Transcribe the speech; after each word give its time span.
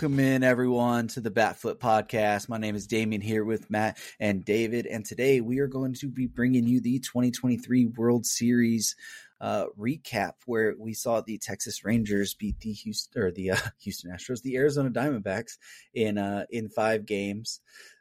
Welcome 0.00 0.20
in 0.20 0.42
everyone 0.42 1.08
to 1.08 1.20
the 1.20 1.30
Batflip 1.30 1.74
podcast. 1.74 2.48
My 2.48 2.56
name 2.56 2.74
is 2.74 2.86
Damien 2.86 3.20
here 3.20 3.44
with 3.44 3.68
Matt 3.68 3.98
and 4.18 4.42
David, 4.42 4.86
and 4.86 5.04
today 5.04 5.42
we 5.42 5.58
are 5.58 5.66
going 5.66 5.92
to 5.96 6.08
be 6.08 6.26
bringing 6.26 6.66
you 6.66 6.80
the 6.80 7.00
2023 7.00 7.84
World 7.84 8.24
Series 8.24 8.96
uh, 9.42 9.66
recap, 9.78 10.36
where 10.46 10.74
we 10.78 10.94
saw 10.94 11.20
the 11.20 11.36
Texas 11.36 11.84
Rangers 11.84 12.32
beat 12.32 12.58
the 12.60 12.72
Houston 12.72 13.22
or 13.22 13.30
the 13.30 13.50
uh, 13.50 13.56
Houston 13.80 14.10
Astros, 14.10 14.40
the 14.40 14.56
Arizona 14.56 14.88
Diamondbacks 14.88 15.58
in 15.92 16.16
uh, 16.16 16.46
in 16.48 16.70
five 16.70 17.04
games. 17.04 17.60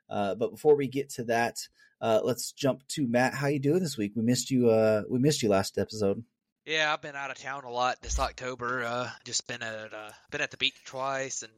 Uh, 0.10 0.36
but 0.36 0.52
before 0.52 0.78
we 0.78 0.88
get 0.88 1.10
to 1.10 1.26
that, 1.26 1.58
uh, 2.00 2.22
let's 2.24 2.54
jump 2.54 2.88
to 2.88 3.10
Matt. 3.10 3.34
How 3.34 3.48
you 3.48 3.60
doing 3.60 3.82
this 3.82 3.98
week? 3.98 4.14
We 4.16 4.22
missed 4.22 4.50
you. 4.52 4.70
Uh, 4.70 5.02
we 5.10 5.20
missed 5.20 5.44
you 5.44 5.50
last 5.50 5.78
episode. 5.78 6.24
Yeah, 6.66 6.94
I've 6.94 7.02
been 7.02 7.18
out 7.18 7.32
of 7.32 7.38
town 7.38 7.66
a 7.66 7.72
lot 7.72 8.02
this 8.02 8.20
October. 8.20 8.86
Uh, 8.86 9.10
just 9.26 9.48
been 9.48 9.62
at 9.62 9.94
uh, 9.94 10.12
been 10.32 10.40
at 10.40 10.52
the 10.52 10.58
beach 10.58 10.82
twice 10.86 11.44
and 11.44 11.52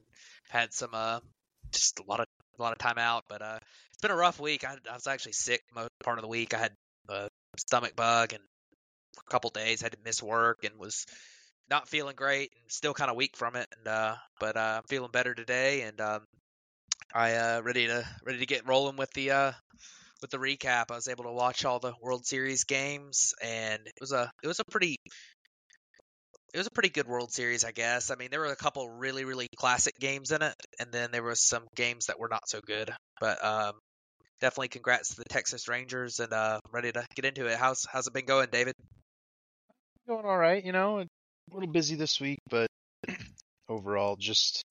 had 0.51 0.73
some 0.73 0.91
uh, 0.93 1.19
just 1.71 1.99
a 1.99 2.03
lot 2.07 2.19
of 2.19 2.27
a 2.59 2.61
lot 2.61 2.73
of 2.73 2.77
time 2.77 2.97
out. 2.97 3.23
But 3.27 3.41
uh, 3.41 3.59
it's 3.91 4.01
been 4.01 4.11
a 4.11 4.15
rough 4.15 4.39
week. 4.39 4.63
I, 4.63 4.75
I 4.89 4.93
was 4.93 5.07
actually 5.07 5.33
sick 5.33 5.61
most 5.73 5.89
part 6.03 6.17
of 6.17 6.21
the 6.21 6.27
week. 6.27 6.53
I 6.53 6.57
had 6.57 6.73
a 7.09 7.29
stomach 7.57 7.95
bug 7.95 8.33
and 8.33 8.43
a 9.17 9.31
couple 9.31 9.49
days 9.49 9.81
had 9.81 9.93
to 9.93 9.97
miss 10.03 10.21
work 10.21 10.63
and 10.63 10.77
was 10.77 11.05
not 11.69 11.87
feeling 11.87 12.15
great 12.15 12.51
and 12.61 12.71
still 12.71 12.93
kind 12.93 13.09
of 13.09 13.17
weak 13.17 13.35
from 13.35 13.55
it. 13.55 13.67
And 13.77 13.87
uh, 13.87 14.15
but 14.39 14.57
uh, 14.57 14.75
I'm 14.77 14.87
feeling 14.87 15.11
better 15.11 15.33
today 15.33 15.81
and 15.83 15.99
um, 16.01 16.21
I 17.13 17.35
uh 17.35 17.61
ready 17.61 17.87
to 17.87 18.05
ready 18.25 18.39
to 18.39 18.45
get 18.45 18.67
rolling 18.67 18.95
with 18.95 19.11
the 19.13 19.31
uh 19.31 19.51
with 20.21 20.31
the 20.31 20.37
recap. 20.37 20.85
I 20.91 20.95
was 20.95 21.07
able 21.07 21.25
to 21.25 21.31
watch 21.31 21.65
all 21.65 21.79
the 21.79 21.93
World 22.01 22.25
Series 22.25 22.63
games, 22.63 23.33
and 23.41 23.81
it 23.85 23.93
was 23.99 24.11
a 24.11 24.31
it 24.43 24.47
was 24.47 24.59
a 24.59 24.65
pretty 24.65 24.97
it 26.53 26.57
was 26.57 26.67
a 26.67 26.71
pretty 26.71 26.89
good 26.89 27.07
World 27.07 27.31
Series, 27.31 27.63
I 27.63 27.71
guess. 27.71 28.11
I 28.11 28.15
mean, 28.15 28.29
there 28.31 28.39
were 28.39 28.47
a 28.47 28.55
couple 28.55 28.89
really 28.89 29.25
really 29.25 29.47
classic 29.55 29.97
games 29.99 30.31
in 30.31 30.41
it, 30.41 30.53
and 30.79 30.91
then 30.91 31.11
there 31.11 31.23
was 31.23 31.41
some 31.41 31.63
games 31.75 32.07
that 32.07 32.19
were 32.19 32.29
not 32.29 32.47
so 32.47 32.59
good. 32.65 32.91
But 33.19 33.43
um, 33.43 33.73
definitely 34.39 34.69
congrats 34.69 35.09
to 35.09 35.17
the 35.17 35.29
Texas 35.29 35.67
Rangers, 35.67 36.19
and 36.19 36.33
uh, 36.33 36.59
I'm 36.63 36.71
ready 36.71 36.91
to 36.91 37.05
get 37.15 37.25
into 37.25 37.47
it. 37.47 37.57
How's 37.57 37.85
how's 37.91 38.07
it 38.07 38.13
been 38.13 38.25
going, 38.25 38.47
David? 38.51 38.75
Going 40.07 40.25
all 40.25 40.37
right, 40.37 40.63
you 40.63 40.71
know, 40.71 40.99
a 40.99 41.05
little 41.51 41.69
busy 41.69 41.95
this 41.95 42.19
week, 42.19 42.39
but 42.49 42.67
overall, 43.69 44.15
just 44.17 44.63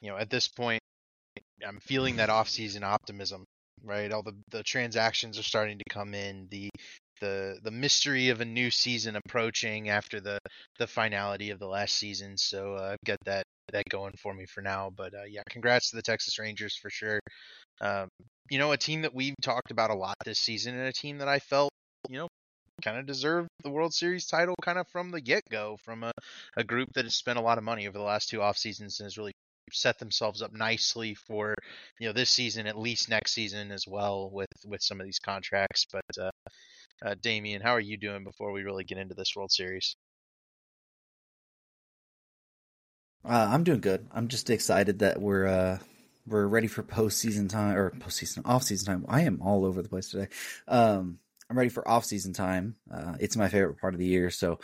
you 0.00 0.10
know, 0.10 0.16
at 0.16 0.30
this 0.30 0.48
point, 0.48 0.80
I'm 1.66 1.78
feeling 1.80 2.16
that 2.16 2.30
off-season 2.30 2.84
optimism 2.84 3.44
right? 3.86 4.12
All 4.12 4.22
the 4.22 4.34
the 4.50 4.62
transactions 4.62 5.38
are 5.38 5.44
starting 5.44 5.78
to 5.78 5.84
come 5.88 6.14
in. 6.14 6.48
The 6.50 6.70
the 7.20 7.58
the 7.62 7.70
mystery 7.70 8.28
of 8.28 8.40
a 8.40 8.44
new 8.44 8.70
season 8.70 9.16
approaching 9.16 9.88
after 9.88 10.20
the 10.20 10.38
the 10.78 10.86
finality 10.86 11.50
of 11.50 11.58
the 11.58 11.66
last 11.66 11.96
season. 11.96 12.36
So 12.36 12.74
uh, 12.74 12.92
I've 12.92 13.06
got 13.06 13.18
that 13.24 13.44
that 13.72 13.84
going 13.90 14.14
for 14.14 14.34
me 14.34 14.46
for 14.46 14.62
now. 14.62 14.90
But 14.94 15.14
uh, 15.14 15.24
yeah, 15.28 15.42
congrats 15.48 15.90
to 15.90 15.96
the 15.96 16.02
Texas 16.02 16.38
Rangers 16.38 16.76
for 16.76 16.90
sure. 16.90 17.20
Um, 17.80 18.08
you 18.50 18.58
know, 18.58 18.72
a 18.72 18.76
team 18.76 19.02
that 19.02 19.14
we've 19.14 19.34
talked 19.42 19.70
about 19.70 19.90
a 19.90 19.94
lot 19.94 20.14
this 20.24 20.38
season, 20.38 20.78
and 20.78 20.86
a 20.86 20.92
team 20.92 21.18
that 21.18 21.28
I 21.28 21.38
felt 21.38 21.70
you 22.08 22.18
know 22.18 22.28
kind 22.82 22.98
of 22.98 23.06
deserved 23.06 23.48
the 23.64 23.70
World 23.70 23.94
Series 23.94 24.26
title 24.26 24.54
kind 24.62 24.78
of 24.78 24.86
from 24.88 25.10
the 25.10 25.20
get 25.20 25.42
go, 25.50 25.76
from 25.84 26.04
a, 26.04 26.12
a 26.56 26.64
group 26.64 26.88
that 26.94 27.04
has 27.04 27.14
spent 27.14 27.38
a 27.38 27.42
lot 27.42 27.58
of 27.58 27.64
money 27.64 27.88
over 27.88 27.96
the 27.96 28.04
last 28.04 28.28
two 28.28 28.42
off 28.42 28.56
seasons 28.58 29.00
and 29.00 29.06
has 29.06 29.16
really 29.18 29.32
set 29.72 29.98
themselves 29.98 30.42
up 30.42 30.52
nicely 30.52 31.14
for 31.14 31.54
you 31.98 32.06
know 32.06 32.12
this 32.12 32.30
season, 32.30 32.66
at 32.66 32.78
least 32.78 33.08
next 33.08 33.32
season 33.32 33.72
as 33.72 33.86
well 33.86 34.30
with 34.30 34.48
with 34.64 34.82
some 34.82 35.00
of 35.00 35.06
these 35.06 35.18
contracts. 35.18 35.86
But 35.90 36.04
uh, 36.20 36.30
uh, 37.04 37.14
Damien, 37.20 37.62
how 37.62 37.72
are 37.72 37.80
you 37.80 37.96
doing 37.96 38.24
before 38.24 38.52
we 38.52 38.62
really 38.62 38.84
get 38.84 38.98
into 38.98 39.14
this 39.14 39.34
World 39.36 39.52
Series? 39.52 39.96
Uh, 43.24 43.48
I'm 43.50 43.64
doing 43.64 43.80
good. 43.80 44.06
I'm 44.12 44.28
just 44.28 44.50
excited 44.50 45.00
that 45.00 45.20
we're 45.20 45.46
uh, 45.46 45.78
we're 46.26 46.46
ready 46.46 46.68
for 46.68 46.82
postseason 46.82 47.48
time 47.48 47.76
or 47.76 47.90
postseason 47.90 48.42
off 48.44 48.62
season 48.62 48.86
time. 48.86 49.06
I 49.08 49.22
am 49.22 49.42
all 49.42 49.64
over 49.64 49.82
the 49.82 49.88
place 49.88 50.10
today. 50.10 50.28
Um, 50.68 51.18
I'm 51.50 51.58
ready 51.58 51.70
for 51.70 51.86
off 51.88 52.04
season 52.04 52.32
time. 52.32 52.76
Uh, 52.92 53.14
it's 53.20 53.36
my 53.36 53.48
favorite 53.48 53.80
part 53.80 53.94
of 53.94 54.00
the 54.00 54.06
year, 54.06 54.30
so 54.30 54.60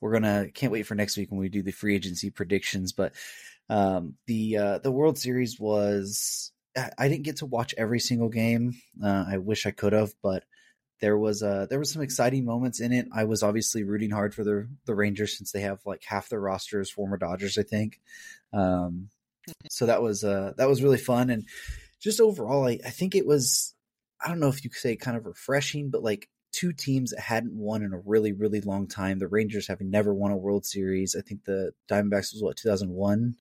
we're 0.00 0.12
gonna 0.12 0.48
can't 0.52 0.72
wait 0.72 0.84
for 0.84 0.94
next 0.94 1.16
week 1.16 1.30
when 1.30 1.40
we 1.40 1.48
do 1.48 1.62
the 1.62 1.72
free 1.72 1.94
agency 1.94 2.30
predictions. 2.30 2.92
But 2.92 3.12
um, 3.68 4.14
the 4.26 4.56
uh, 4.56 4.78
the 4.78 4.92
World 4.92 5.18
Series 5.18 5.60
was 5.60 6.52
I 6.98 7.08
didn't 7.08 7.24
get 7.24 7.36
to 7.38 7.46
watch 7.46 7.74
every 7.76 8.00
single 8.00 8.28
game. 8.28 8.74
Uh, 9.02 9.24
I 9.28 9.38
wish 9.38 9.66
I 9.66 9.70
could 9.70 9.92
have, 9.92 10.12
but 10.22 10.44
there 11.00 11.18
was 11.18 11.42
uh 11.42 11.66
there 11.68 11.78
was 11.78 11.92
some 11.92 12.02
exciting 12.02 12.44
moments 12.44 12.80
in 12.80 12.92
it. 12.92 13.06
I 13.12 13.24
was 13.24 13.42
obviously 13.42 13.84
rooting 13.84 14.10
hard 14.10 14.34
for 14.34 14.44
the 14.44 14.68
the 14.86 14.94
Rangers 14.94 15.36
since 15.36 15.52
they 15.52 15.60
have 15.60 15.80
like 15.84 16.02
half 16.04 16.28
their 16.28 16.40
roster 16.40 16.80
is 16.80 16.90
former 16.90 17.16
Dodgers, 17.16 17.58
I 17.58 17.62
think. 17.62 18.00
Um, 18.52 19.08
so 19.70 19.86
that 19.86 20.02
was 20.02 20.24
uh 20.24 20.52
that 20.56 20.68
was 20.68 20.82
really 20.82 20.98
fun 20.98 21.30
and 21.30 21.44
just 22.00 22.20
overall, 22.20 22.66
I, 22.66 22.78
I 22.84 22.90
think 22.90 23.14
it 23.14 23.26
was 23.26 23.74
I 24.24 24.28
don't 24.28 24.40
know 24.40 24.48
if 24.48 24.64
you 24.64 24.70
could 24.70 24.80
say 24.80 24.96
kind 24.96 25.16
of 25.16 25.26
refreshing, 25.26 25.90
but 25.90 26.02
like 26.02 26.28
two 26.52 26.72
teams 26.72 27.10
that 27.10 27.20
hadn't 27.20 27.52
won 27.52 27.82
in 27.82 27.92
a 27.92 27.98
really 27.98 28.32
really 28.32 28.60
long 28.60 28.86
time. 28.86 29.18
The 29.18 29.28
Rangers 29.28 29.68
having 29.68 29.90
never 29.90 30.14
won 30.14 30.30
a 30.30 30.36
World 30.36 30.64
Series. 30.64 31.16
I 31.16 31.22
think 31.22 31.44
the 31.44 31.72
Diamondbacks 31.90 32.32
was 32.32 32.42
what 32.42 32.56
2001 32.56 33.36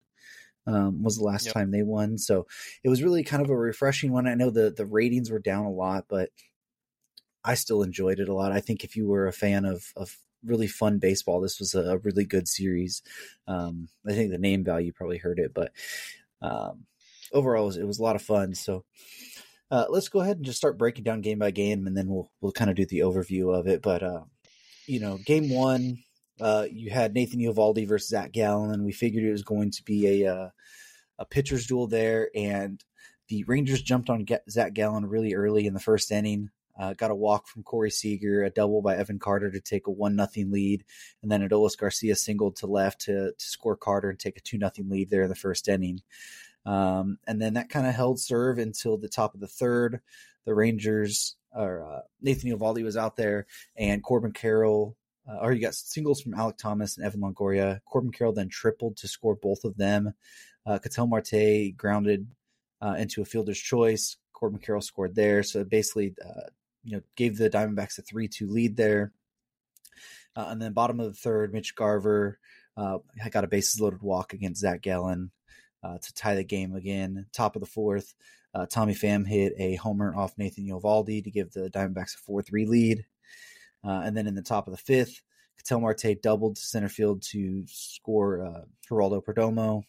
um, 0.68 1.04
was 1.04 1.18
the 1.18 1.24
last 1.24 1.46
yep. 1.46 1.54
time 1.54 1.72
they 1.72 1.84
won. 1.84 2.18
So 2.18 2.48
it 2.84 2.90
was 2.90 3.04
really 3.04 3.24
kind 3.24 3.44
of 3.44 3.50
a 3.50 3.56
refreshing 3.56 4.12
one. 4.12 4.28
I 4.28 4.36
know 4.36 4.50
the 4.50 4.72
the 4.76 4.86
ratings 4.86 5.30
were 5.30 5.40
down 5.40 5.66
a 5.66 5.72
lot, 5.72 6.06
but 6.10 6.30
I 7.46 7.56
still 7.56 7.84
enjoyed 7.84 8.20
it 8.20 8.30
a 8.30 8.34
lot. 8.34 8.52
I 8.52 8.60
think 8.60 8.84
if 8.84 8.96
you 8.96 9.08
were 9.08 9.28
a 9.28 9.34
fan 9.34 9.66
of 9.66 9.92
of 9.96 10.18
really 10.44 10.68
fun 10.68 11.00
baseball, 11.00 11.42
this 11.42 11.60
was 11.60 11.74
a, 11.76 11.98
really 12.00 12.26
good 12.26 12.48
series. 12.48 13.02
Um, 13.48 13.88
I 14.08 14.14
think 14.14 14.32
the 14.32 14.38
name 14.38 14.64
value 14.64 14.92
probably 14.92 15.18
hurt 15.18 15.40
it, 15.40 15.54
but 15.54 15.72
um, 16.42 16.86
overall 17.32 17.64
it 17.64 17.68
was, 17.68 17.78
it 17.78 17.88
was, 17.88 18.00
a 18.00 18.04
lot 18.04 18.16
of 18.16 18.22
fun. 18.22 18.54
So. 18.56 18.84
Uh, 19.72 19.86
let's 19.90 20.10
go 20.10 20.20
ahead 20.20 20.38
and 20.38 20.46
just 20.46 20.60
start 20.60 20.78
breaking 20.78 21.04
down 21.04 21.22
game 21.22 21.40
by 21.40 21.50
game, 21.50 21.88
and 21.88 21.98
then 21.98 22.08
we'll 22.08 22.32
we'll 22.40 22.52
kind 22.52 22.70
of 22.70 22.76
do 22.76 22.86
the 22.86 23.00
overview 23.00 23.52
of 23.54 23.66
it. 23.66 23.82
But 23.82 24.04
uh, 24.04 24.22
you 24.86 25.00
know, 25.00 25.18
game 25.26 25.50
one, 25.50 25.98
uh, 26.40 26.66
you 26.70 26.90
had 26.90 27.14
Nathan 27.14 27.40
Eovaldi 27.40 27.88
versus 27.88 28.10
Zach 28.10 28.32
Gallen. 28.32 28.72
And 28.72 28.86
we 28.86 28.92
figured 28.92 29.24
it 29.24 29.32
was 29.32 29.44
going 29.44 29.72
to 29.72 29.84
be 29.84 30.24
a 30.24 30.34
uh, 30.34 30.50
a 31.20 31.26
pitcher's 31.26 31.68
duel 31.68 31.88
there, 31.88 32.30
and 32.36 32.84
the 33.30 33.44
Rangers 33.46 33.82
jumped 33.82 34.10
on 34.10 34.26
Zach 34.50 34.74
Gallen 34.74 35.06
really 35.06 35.34
early 35.34 35.66
in 35.66 35.74
the 35.74 35.80
first 35.80 36.12
inning. 36.12 36.50
Uh, 36.78 36.94
got 36.94 37.12
a 37.12 37.16
walk 37.16 37.48
from 37.48 37.64
Corey 37.64 37.92
Seager, 37.92 38.44
a 38.44 38.50
double 38.50 38.82
by 38.82 38.96
Evan 38.96 39.20
Carter 39.20 39.50
to 39.52 39.62
take 39.62 39.88
a 39.88 39.92
one 39.92 40.16
nothing 40.16 40.52
lead, 40.52 40.84
and 41.22 41.32
then 41.32 41.48
Adolis 41.48 41.78
Garcia 41.78 42.16
singled 42.16 42.58
to 42.58 42.68
left 42.68 43.02
to, 43.02 43.32
to 43.32 43.46
score 43.46 43.78
Carter 43.78 44.10
and 44.10 44.20
take 44.20 44.38
a 44.38 44.42
two 44.42 44.58
nothing 44.58 44.90
lead 44.90 45.10
there 45.10 45.24
in 45.24 45.30
the 45.30 45.36
first 45.36 45.68
inning. 45.68 46.02
Um, 46.66 47.20
and 47.28 47.42
then 47.42 47.54
that 47.54 47.70
kind 47.70 47.88
of 47.88 47.94
held 47.94 48.20
serve 48.20 48.58
until 48.58 48.98
the 48.98 49.10
top 49.10 49.34
of 49.34 49.40
the 49.40 49.48
third. 49.48 50.02
The 50.46 50.54
Rangers, 50.54 51.36
or 51.52 51.84
uh, 51.84 52.02
Nathan 52.22 52.52
Eovaldi 52.52 52.84
was 52.84 52.98
out 52.98 53.16
there, 53.16 53.48
and 53.78 54.04
Corbin 54.04 54.32
Carroll 54.32 54.96
uh, 55.28 55.38
or 55.42 55.54
you 55.54 55.62
got 55.62 55.74
singles 55.74 56.22
from 56.22 56.34
Alek 56.34 56.58
Thomas 56.58 56.98
and 56.98 57.06
Evan 57.06 57.22
Longoria. 57.22 57.80
Corbin 57.86 58.12
Carroll 58.12 58.34
then 58.34 58.50
tripled 58.50 58.98
to 58.98 59.08
score 59.08 59.36
both 59.36 59.64
of 59.64 59.78
them. 59.78 60.14
Uh, 60.66 60.78
Ketel 60.78 61.08
Marte 61.08 61.76
grounded 61.76 62.28
uh, 62.82 62.96
into 62.98 63.22
a 63.22 63.26
fielder's 63.26 63.60
choice. 63.60 64.18
Corbin 64.34 64.60
Carroll 64.60 64.82
scored 64.82 65.16
there. 65.16 65.44
So 65.44 65.64
basically, 65.64 66.14
uh, 66.24 66.50
you 66.86 66.96
know, 66.96 67.02
gave 67.16 67.38
the 67.38 67.50
Diamondbacks 67.50 67.98
a 67.98 68.04
3 68.04 68.28
2 68.28 68.48
lead 68.48 68.78
there. 68.78 69.12
Uh, 70.36 70.48
and 70.50 70.62
then 70.62 70.74
bottom 70.74 71.00
of 71.00 71.08
the 71.08 71.20
third, 71.20 71.54
Mitch 71.54 71.76
Garver 71.76 72.40
uh, 72.78 73.00
got 73.32 73.44
a 73.44 73.48
bases 73.48 73.82
loaded 73.82 74.02
walk 74.02 74.34
against 74.34 74.62
Zach 74.62 74.82
Gallen 74.82 75.32
uh, 75.84 75.98
to 75.98 76.14
tie 76.14 76.36
the 76.36 76.44
game 76.44 76.76
again. 76.76 77.26
Top 77.34 77.56
of 77.56 77.62
the 77.62 77.68
fourth, 77.68 78.14
uh, 78.54 78.66
Tommy 78.68 78.94
Pham 78.94 79.26
hit 79.28 79.54
a 79.58 79.76
homer 79.76 80.16
off 80.16 80.38
Nathan 80.38 80.68
Eovaldi 80.68 81.24
to 81.24 81.32
give 81.32 81.52
the 81.52 81.70
Diamondbacks 81.70 82.16
a 82.16 82.20
4 82.20 82.42
3 82.42 82.66
lead. 82.66 83.06
Uh, 83.84 84.02
and 84.06 84.16
then 84.16 84.28
in 84.28 84.36
the 84.36 84.42
top 84.42 84.68
of 84.68 84.72
the 84.72 84.78
fifth, 84.78 85.22
Ketel 85.58 85.80
Marte 85.80 86.22
doubled 86.22 86.58
to 86.58 86.62
center 86.62 86.90
field 86.90 87.22
to 87.32 87.64
score 87.68 88.46
uh, 88.46 88.62
Geraldo 88.90 89.24
Perdomo. 89.24 89.84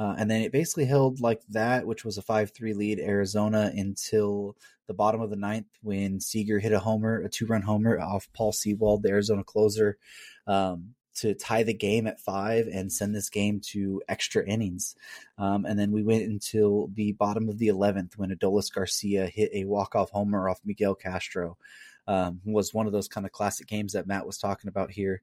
Uh, 0.00 0.14
and 0.16 0.30
then 0.30 0.40
it 0.40 0.50
basically 0.50 0.86
held 0.86 1.20
like 1.20 1.42
that, 1.50 1.86
which 1.86 2.06
was 2.06 2.16
a 2.16 2.22
5 2.22 2.52
3 2.52 2.72
lead 2.72 2.98
Arizona 2.98 3.70
until 3.76 4.56
the 4.86 4.94
bottom 4.94 5.20
of 5.20 5.28
the 5.28 5.36
ninth 5.36 5.66
when 5.82 6.20
Seager 6.20 6.58
hit 6.58 6.72
a 6.72 6.78
homer, 6.78 7.20
a 7.20 7.28
two 7.28 7.44
run 7.44 7.60
homer 7.60 8.00
off 8.00 8.26
Paul 8.32 8.52
Sewald, 8.52 9.02
the 9.02 9.10
Arizona 9.10 9.44
closer, 9.44 9.98
um, 10.46 10.94
to 11.16 11.34
tie 11.34 11.64
the 11.64 11.74
game 11.74 12.06
at 12.06 12.18
five 12.18 12.66
and 12.66 12.90
send 12.90 13.14
this 13.14 13.28
game 13.28 13.60
to 13.72 14.00
extra 14.08 14.42
innings. 14.42 14.96
Um, 15.36 15.66
and 15.66 15.78
then 15.78 15.92
we 15.92 16.02
went 16.02 16.22
until 16.22 16.88
the 16.94 17.12
bottom 17.12 17.50
of 17.50 17.58
the 17.58 17.68
11th 17.68 18.16
when 18.16 18.34
Adolis 18.34 18.72
Garcia 18.72 19.26
hit 19.26 19.50
a 19.52 19.66
walk 19.66 19.94
off 19.94 20.08
homer 20.12 20.48
off 20.48 20.62
Miguel 20.64 20.94
Castro 20.94 21.58
um, 22.06 22.40
was 22.46 22.72
one 22.72 22.86
of 22.86 22.94
those 22.94 23.06
kind 23.06 23.26
of 23.26 23.32
classic 23.32 23.66
games 23.66 23.92
that 23.92 24.06
Matt 24.06 24.26
was 24.26 24.38
talking 24.38 24.68
about 24.68 24.90
here 24.90 25.20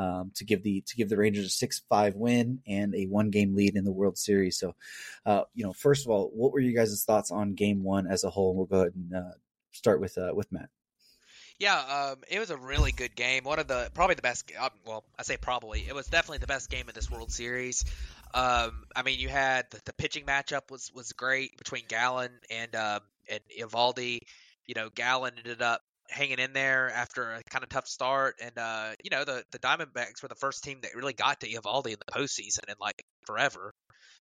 um, 0.00 0.32
to 0.36 0.44
give 0.44 0.62
the 0.62 0.82
to 0.86 0.96
give 0.96 1.10
the 1.10 1.16
Rangers 1.18 1.44
a 1.44 1.50
six 1.50 1.82
five 1.90 2.16
win 2.16 2.60
and 2.66 2.94
a 2.94 3.04
one 3.04 3.28
game 3.28 3.54
lead 3.54 3.76
in 3.76 3.84
the 3.84 3.92
World 3.92 4.16
Series. 4.16 4.58
So, 4.58 4.74
uh, 5.26 5.42
you 5.54 5.62
know, 5.62 5.74
first 5.74 6.06
of 6.06 6.10
all, 6.10 6.30
what 6.34 6.52
were 6.52 6.60
you 6.60 6.74
guys' 6.74 7.04
thoughts 7.04 7.30
on 7.30 7.52
Game 7.54 7.82
One 7.82 8.06
as 8.06 8.24
a 8.24 8.30
whole? 8.30 8.54
We'll 8.54 8.64
go 8.64 8.80
ahead 8.80 8.94
and 8.94 9.14
uh, 9.14 9.32
start 9.72 10.00
with 10.00 10.16
uh, 10.16 10.32
with 10.34 10.50
Matt. 10.50 10.70
Yeah, 11.58 11.76
um, 11.76 12.22
it 12.30 12.38
was 12.38 12.48
a 12.48 12.56
really 12.56 12.92
good 12.92 13.14
game. 13.14 13.44
One 13.44 13.58
of 13.58 13.68
the 13.68 13.90
probably 13.92 14.14
the 14.14 14.22
best. 14.22 14.50
Uh, 14.58 14.70
well, 14.86 15.04
I 15.18 15.22
say 15.22 15.36
probably. 15.36 15.84
It 15.86 15.94
was 15.94 16.06
definitely 16.06 16.38
the 16.38 16.46
best 16.46 16.70
game 16.70 16.88
in 16.88 16.94
this 16.94 17.10
World 17.10 17.30
Series. 17.30 17.84
Um, 18.32 18.84
I 18.96 19.02
mean, 19.04 19.18
you 19.18 19.28
had 19.28 19.66
the, 19.70 19.80
the, 19.84 19.92
pitching 19.92 20.24
matchup 20.24 20.70
was 20.70 20.90
was 20.94 21.12
great 21.12 21.58
between 21.58 21.82
Gallen 21.88 22.30
and 22.50 22.74
um, 22.74 23.00
and 23.28 23.40
Eovaldi. 23.58 24.20
You 24.64 24.74
know, 24.74 24.88
Gallen 24.88 25.34
ended 25.36 25.60
up 25.60 25.82
hanging 26.10 26.38
in 26.38 26.52
there 26.52 26.90
after 26.90 27.32
a 27.32 27.42
kind 27.44 27.62
of 27.62 27.68
tough 27.68 27.86
start, 27.86 28.36
and 28.42 28.56
uh, 28.58 28.90
you 29.02 29.10
know 29.10 29.24
the 29.24 29.44
the 29.52 29.58
Diamondbacks 29.58 30.22
were 30.22 30.28
the 30.28 30.34
first 30.34 30.64
team 30.64 30.80
that 30.82 30.94
really 30.94 31.12
got 31.12 31.40
to 31.40 31.48
Eovaldi 31.48 31.92
in 31.92 31.96
the 32.04 32.12
postseason 32.12 32.68
in 32.68 32.74
like 32.80 33.02
forever. 33.26 33.72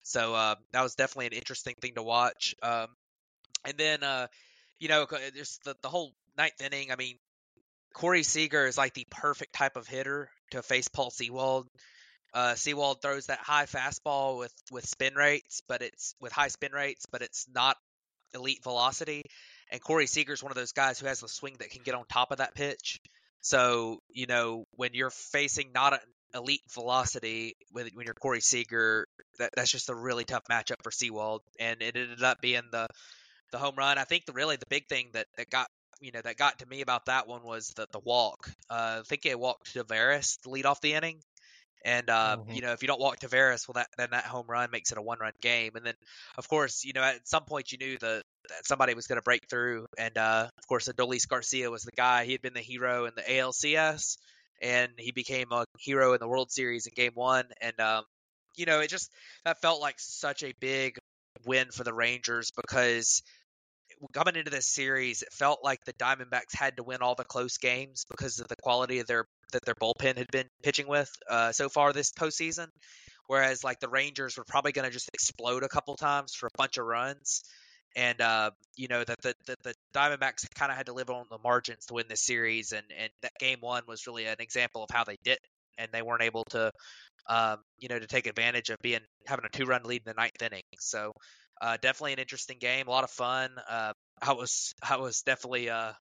So 0.03 0.35
uh, 0.35 0.55
that 0.71 0.83
was 0.83 0.95
definitely 0.95 1.27
an 1.27 1.33
interesting 1.33 1.75
thing 1.81 1.95
to 1.95 2.03
watch. 2.03 2.55
Um, 2.63 2.87
and 3.65 3.77
then 3.77 4.03
uh, 4.03 4.27
you 4.79 4.87
know, 4.87 5.05
there's 5.33 5.59
the 5.65 5.75
the 5.81 5.89
whole 5.89 6.13
ninth 6.37 6.61
inning. 6.61 6.91
I 6.91 6.95
mean, 6.95 7.17
Corey 7.93 8.23
Seager 8.23 8.65
is 8.65 8.77
like 8.77 8.93
the 8.93 9.07
perfect 9.09 9.53
type 9.53 9.75
of 9.75 9.87
hitter 9.87 10.29
to 10.51 10.61
face 10.61 10.87
Paul 10.87 11.09
Sewald. 11.09 11.67
Uh, 12.33 12.55
Sewald 12.55 13.01
throws 13.01 13.27
that 13.27 13.39
high 13.39 13.65
fastball 13.65 14.37
with 14.37 14.53
with 14.71 14.85
spin 14.85 15.15
rates, 15.15 15.61
but 15.67 15.81
it's 15.81 16.15
with 16.21 16.31
high 16.31 16.49
spin 16.49 16.71
rates, 16.71 17.05
but 17.11 17.21
it's 17.21 17.47
not 17.53 17.77
elite 18.33 18.63
velocity. 18.63 19.23
And 19.71 19.81
Corey 19.81 20.07
Seager's 20.07 20.41
one 20.41 20.51
of 20.51 20.55
those 20.55 20.71
guys 20.71 20.99
who 20.99 21.07
has 21.07 21.19
the 21.19 21.27
swing 21.27 21.55
that 21.59 21.69
can 21.69 21.83
get 21.83 21.95
on 21.95 22.05
top 22.05 22.31
of 22.31 22.37
that 22.37 22.55
pitch. 22.55 22.99
So 23.41 23.99
you 24.09 24.25
know 24.25 24.65
when 24.71 24.93
you're 24.93 25.09
facing 25.09 25.71
not 25.73 25.93
an 25.93 25.99
elite 26.33 26.61
velocity 26.71 27.55
with 27.73 27.89
when 27.93 28.05
you're 28.05 28.13
Corey 28.13 28.41
Seager, 28.41 29.07
that, 29.39 29.51
that's 29.55 29.71
just 29.71 29.89
a 29.89 29.95
really 29.95 30.25
tough 30.25 30.43
matchup 30.49 30.81
for 30.83 30.91
Sewald, 30.91 31.41
and 31.59 31.81
it 31.81 31.95
ended 31.95 32.23
up 32.23 32.41
being 32.41 32.63
the 32.71 32.87
the 33.51 33.57
home 33.57 33.75
run. 33.77 33.97
I 33.97 34.03
think 34.03 34.25
the 34.25 34.33
really 34.33 34.57
the 34.57 34.65
big 34.69 34.87
thing 34.87 35.09
that, 35.13 35.27
that 35.37 35.49
got 35.49 35.67
you 36.01 36.11
know 36.11 36.21
that 36.21 36.37
got 36.37 36.59
to 36.59 36.65
me 36.65 36.81
about 36.81 37.05
that 37.05 37.27
one 37.27 37.43
was 37.43 37.69
the 37.75 37.87
the 37.91 37.99
walk. 37.99 38.49
Uh, 38.69 38.97
I 38.99 39.01
think 39.05 39.25
it 39.25 39.39
walked 39.39 39.73
Taveras 39.73 40.41
to 40.41 40.49
lead 40.49 40.65
off 40.65 40.81
the 40.81 40.93
inning, 40.93 41.19
and 41.87 42.09
uh, 42.09 42.35
mm-hmm. 42.37 42.51
you 42.51 42.61
know 42.61 42.73
if 42.73 42.81
you 42.81 42.87
don't 42.87 42.99
walk 42.99 43.19
Taveras, 43.19 43.65
well 43.67 43.73
that 43.75 43.87
then 43.97 44.09
that 44.11 44.25
home 44.25 44.45
run 44.47 44.69
makes 44.71 44.91
it 44.91 44.97
a 44.97 45.01
one 45.01 45.19
run 45.19 45.31
game. 45.41 45.71
And 45.75 45.85
then 45.85 45.93
of 46.37 46.49
course 46.49 46.83
you 46.83 46.91
know 46.91 47.01
at 47.01 47.25
some 47.27 47.45
point 47.45 47.71
you 47.71 47.77
knew 47.77 47.97
the 47.97 48.21
that 48.49 48.65
somebody 48.65 48.93
was 48.93 49.07
going 49.07 49.17
to 49.17 49.23
break 49.23 49.47
through, 49.49 49.87
and 49.97 50.17
uh, 50.17 50.49
of 50.57 50.67
course 50.67 50.89
Adolis 50.89 51.27
Garcia 51.27 51.71
was 51.71 51.83
the 51.83 51.91
guy. 51.95 52.25
He 52.25 52.33
had 52.33 52.41
been 52.41 52.53
the 52.53 52.59
hero 52.59 53.05
in 53.05 53.13
the 53.15 53.21
ALCS, 53.21 54.17
and 54.61 54.91
he 54.97 55.13
became 55.13 55.47
a 55.51 55.65
hero 55.79 56.13
in 56.13 56.19
the 56.19 56.27
World 56.27 56.51
Series 56.51 56.87
in 56.87 56.93
Game 56.93 57.13
One. 57.13 57.45
And 57.61 57.79
um, 57.79 58.03
you 58.57 58.65
know 58.65 58.81
it 58.81 58.89
just 58.89 59.09
that 59.45 59.61
felt 59.61 59.81
like 59.81 59.95
such 59.97 60.43
a 60.43 60.53
big 60.59 60.97
win 61.45 61.71
for 61.71 61.85
the 61.85 61.93
Rangers 61.93 62.51
because 62.51 63.23
coming 64.13 64.35
into 64.35 64.51
this 64.51 64.67
series, 64.67 65.21
it 65.21 65.33
felt 65.33 65.63
like 65.63 65.83
the 65.85 65.94
Diamondbacks 65.94 66.55
had 66.55 66.77
to 66.77 66.83
win 66.83 67.01
all 67.01 67.15
the 67.15 67.23
close 67.23 67.57
games 67.57 68.05
because 68.09 68.39
of 68.39 68.47
the 68.47 68.55
quality 68.61 68.99
of 68.99 69.07
their 69.07 69.25
that 69.53 69.63
their 69.65 69.75
bullpen 69.75 70.17
had 70.17 70.27
been 70.31 70.47
pitching 70.63 70.88
with 70.88 71.09
uh, 71.29 71.51
so 71.51 71.69
far 71.69 71.94
this 71.94 72.11
postseason. 72.11 72.67
Whereas 73.27 73.63
like 73.63 73.79
the 73.79 73.89
Rangers 73.89 74.38
were 74.38 74.45
probably 74.45 74.71
going 74.71 74.85
to 74.85 74.91
just 74.91 75.09
explode 75.13 75.63
a 75.63 75.69
couple 75.69 75.95
times 75.95 76.33
for 76.33 76.47
a 76.47 76.57
bunch 76.57 76.77
of 76.77 76.85
runs, 76.85 77.44
and 77.95 78.21
uh, 78.21 78.51
you 78.75 78.88
know 78.88 79.03
that 79.03 79.21
the, 79.21 79.33
the, 79.45 79.55
the 79.63 79.73
Diamondbacks 79.94 80.45
kind 80.55 80.71
of 80.71 80.77
had 80.77 80.85
to 80.85 80.94
live 80.94 81.09
on 81.09 81.25
the 81.29 81.38
margins 81.44 81.85
to 81.88 81.94
win 81.94 82.05
this 82.07 82.21
series, 82.21 82.71
and 82.71 82.85
and 82.97 83.09
that 83.21 83.33
game 83.39 83.59
one 83.59 83.83
was 83.88 84.07
really 84.07 84.25
an 84.25 84.38
example 84.39 84.83
of 84.83 84.89
how 84.91 85.03
they 85.03 85.17
did, 85.23 85.39
and 85.77 85.89
they 85.91 86.01
weren't 86.01 86.23
able 86.23 86.44
to, 86.51 86.71
um, 87.29 87.57
you 87.77 87.89
know, 87.89 88.00
to 88.00 88.07
take 88.07 88.27
advantage 88.27 88.69
of 88.69 88.77
being 88.81 89.01
having 89.25 89.45
a 89.45 89.50
two 89.50 89.65
run 89.65 89.83
lead 89.83 90.03
in 90.06 90.13
the 90.13 90.19
ninth 90.19 90.41
inning. 90.41 90.63
So 90.79 91.13
uh, 91.62 91.77
definitely 91.81 92.13
an 92.13 92.19
interesting 92.19 92.57
game, 92.59 92.88
a 92.88 92.91
lot 92.91 93.03
of 93.03 93.09
fun. 93.09 93.51
Uh, 93.69 93.94
I 94.21 94.33
was 94.33 94.74
I 94.81 94.97
was 94.97 95.21
definitely 95.21 95.69
uh, 95.69 95.94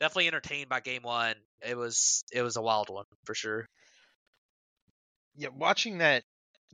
definitely 0.00 0.28
entertained 0.28 0.68
by 0.68 0.80
game 0.80 1.02
one. 1.02 1.34
It 1.66 1.76
was 1.76 2.24
it 2.32 2.42
was 2.42 2.56
a 2.56 2.62
wild 2.62 2.88
one 2.90 3.06
for 3.24 3.34
sure. 3.34 3.66
Yeah, 5.36 5.48
watching 5.56 5.98
that 5.98 6.22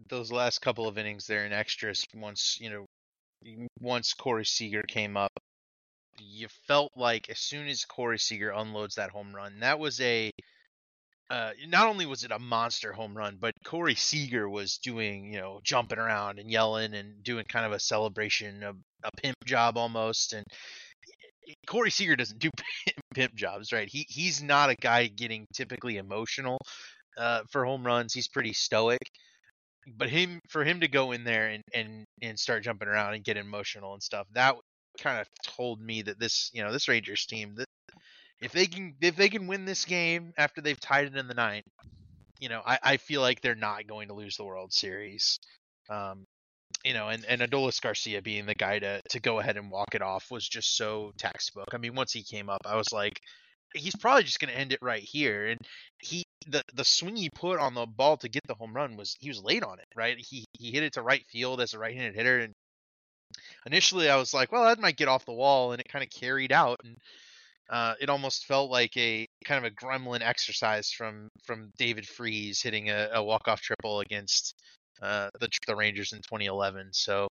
those 0.08 0.30
last 0.30 0.60
couple 0.60 0.86
of 0.86 0.98
innings 0.98 1.26
there 1.26 1.46
in 1.46 1.52
extras 1.52 2.04
once 2.14 2.58
you 2.60 2.70
know 2.70 2.86
once 3.80 4.14
Corey 4.14 4.44
Seager 4.44 4.82
came 4.82 5.16
up, 5.16 5.32
you 6.18 6.48
felt 6.66 6.92
like 6.96 7.30
as 7.30 7.38
soon 7.38 7.68
as 7.68 7.84
Corey 7.84 8.18
Seager 8.18 8.50
unloads 8.50 8.96
that 8.96 9.10
home 9.10 9.34
run, 9.34 9.60
that 9.60 9.78
was 9.78 10.00
a 10.00 10.30
uh, 11.30 11.50
not 11.68 11.88
only 11.88 12.06
was 12.06 12.24
it 12.24 12.30
a 12.30 12.38
monster 12.38 12.92
home 12.92 13.16
run, 13.16 13.36
but 13.40 13.52
Corey 13.64 13.94
Seager 13.96 14.48
was 14.48 14.78
doing, 14.78 15.32
you 15.32 15.40
know, 15.40 15.60
jumping 15.64 15.98
around 15.98 16.38
and 16.38 16.50
yelling 16.50 16.94
and 16.94 17.22
doing 17.24 17.44
kind 17.48 17.66
of 17.66 17.72
a 17.72 17.80
celebration, 17.80 18.62
a, 18.62 18.72
a 19.02 19.10
pimp 19.22 19.36
job 19.44 19.76
almost. 19.76 20.32
And 20.32 20.44
Corey 21.66 21.90
Seager 21.90 22.16
doesn't 22.16 22.38
do 22.38 22.50
pimp 23.14 23.34
jobs, 23.34 23.72
right? 23.72 23.88
He 23.90 24.06
he's 24.08 24.42
not 24.42 24.70
a 24.70 24.76
guy 24.76 25.08
getting 25.08 25.46
typically 25.52 25.96
emotional 25.96 26.58
uh, 27.18 27.42
for 27.50 27.64
home 27.64 27.84
runs. 27.84 28.14
He's 28.14 28.28
pretty 28.28 28.52
stoic. 28.52 29.00
But 29.96 30.10
him 30.10 30.40
for 30.48 30.64
him 30.64 30.80
to 30.80 30.88
go 30.88 31.12
in 31.12 31.24
there 31.24 31.48
and, 31.48 31.62
and 31.74 32.04
and 32.22 32.38
start 32.38 32.64
jumping 32.64 32.88
around 32.88 33.14
and 33.14 33.24
get 33.24 33.36
emotional 33.36 33.94
and 33.94 34.02
stuff, 34.02 34.26
that 34.32 34.56
kind 35.00 35.20
of 35.20 35.28
told 35.44 35.80
me 35.80 36.02
that 36.02 36.18
this, 36.18 36.50
you 36.52 36.62
know, 36.64 36.72
this 36.72 36.88
Rangers 36.88 37.26
team, 37.26 37.54
that 37.56 37.66
if 38.40 38.52
they 38.52 38.66
can 38.66 38.94
if 39.00 39.16
they 39.16 39.28
can 39.28 39.46
win 39.46 39.64
this 39.64 39.84
game 39.84 40.32
after 40.36 40.60
they've 40.60 40.80
tied 40.80 41.06
it 41.06 41.16
in 41.16 41.28
the 41.28 41.34
ninth, 41.34 41.66
you 42.40 42.48
know, 42.48 42.62
I, 42.64 42.78
I 42.82 42.96
feel 42.98 43.20
like 43.20 43.40
they're 43.40 43.54
not 43.54 43.86
going 43.86 44.08
to 44.08 44.14
lose 44.14 44.36
the 44.36 44.44
World 44.44 44.72
Series. 44.72 45.38
Um, 45.88 46.24
you 46.84 46.94
know, 46.94 47.08
and, 47.08 47.24
and 47.24 47.40
Adolis 47.40 47.80
Garcia 47.80 48.22
being 48.22 48.46
the 48.46 48.54
guy 48.54 48.78
to, 48.78 49.00
to 49.10 49.20
go 49.20 49.40
ahead 49.40 49.56
and 49.56 49.70
walk 49.70 49.94
it 49.94 50.02
off 50.02 50.30
was 50.30 50.48
just 50.48 50.76
so 50.76 51.12
textbook. 51.18 51.68
I 51.72 51.78
mean, 51.78 51.94
once 51.94 52.12
he 52.12 52.22
came 52.22 52.48
up, 52.48 52.60
I 52.64 52.76
was 52.76 52.92
like, 52.92 53.20
he's 53.74 53.96
probably 53.96 54.24
just 54.24 54.40
going 54.40 54.52
to 54.52 54.58
end 54.58 54.72
it 54.72 54.78
right 54.82 55.02
here. 55.02 55.46
And 55.46 55.60
he, 56.00 56.22
the, 56.46 56.62
the 56.74 56.84
swing 56.84 57.16
he 57.16 57.30
put 57.30 57.58
on 57.58 57.74
the 57.74 57.86
ball 57.86 58.16
to 58.18 58.28
get 58.28 58.46
the 58.46 58.54
home 58.54 58.74
run 58.74 58.96
was, 58.96 59.16
he 59.18 59.28
was 59.28 59.42
late 59.42 59.64
on 59.64 59.78
it, 59.78 59.86
right? 59.96 60.16
He, 60.18 60.44
he 60.52 60.70
hit 60.70 60.82
it 60.82 60.92
to 60.94 61.02
right 61.02 61.24
field 61.26 61.60
as 61.60 61.74
a 61.74 61.78
right 61.78 61.94
handed 61.94 62.14
hitter. 62.14 62.40
And 62.40 62.52
initially 63.64 64.08
I 64.08 64.16
was 64.16 64.32
like, 64.32 64.52
well, 64.52 64.64
that 64.64 64.78
might 64.78 64.96
get 64.96 65.08
off 65.08 65.26
the 65.26 65.32
wall. 65.32 65.72
And 65.72 65.80
it 65.80 65.88
kind 65.88 66.04
of 66.04 66.10
carried 66.10 66.52
out. 66.52 66.80
And 66.84 66.96
uh, 67.68 67.94
it 68.00 68.08
almost 68.08 68.46
felt 68.46 68.70
like 68.70 68.96
a 68.96 69.26
kind 69.44 69.64
of 69.64 69.70
a 69.70 69.74
gremlin 69.74 70.22
exercise 70.22 70.90
from 70.90 71.28
from 71.44 71.70
David 71.78 72.06
Freese 72.06 72.62
hitting 72.62 72.90
a, 72.90 73.10
a 73.14 73.22
walk 73.22 73.48
off 73.48 73.60
triple 73.60 74.00
against 74.00 74.54
uh, 75.02 75.28
the 75.40 75.48
the 75.66 75.76
Rangers 75.76 76.12
in 76.12 76.18
2011. 76.18 76.90
So 76.92 77.28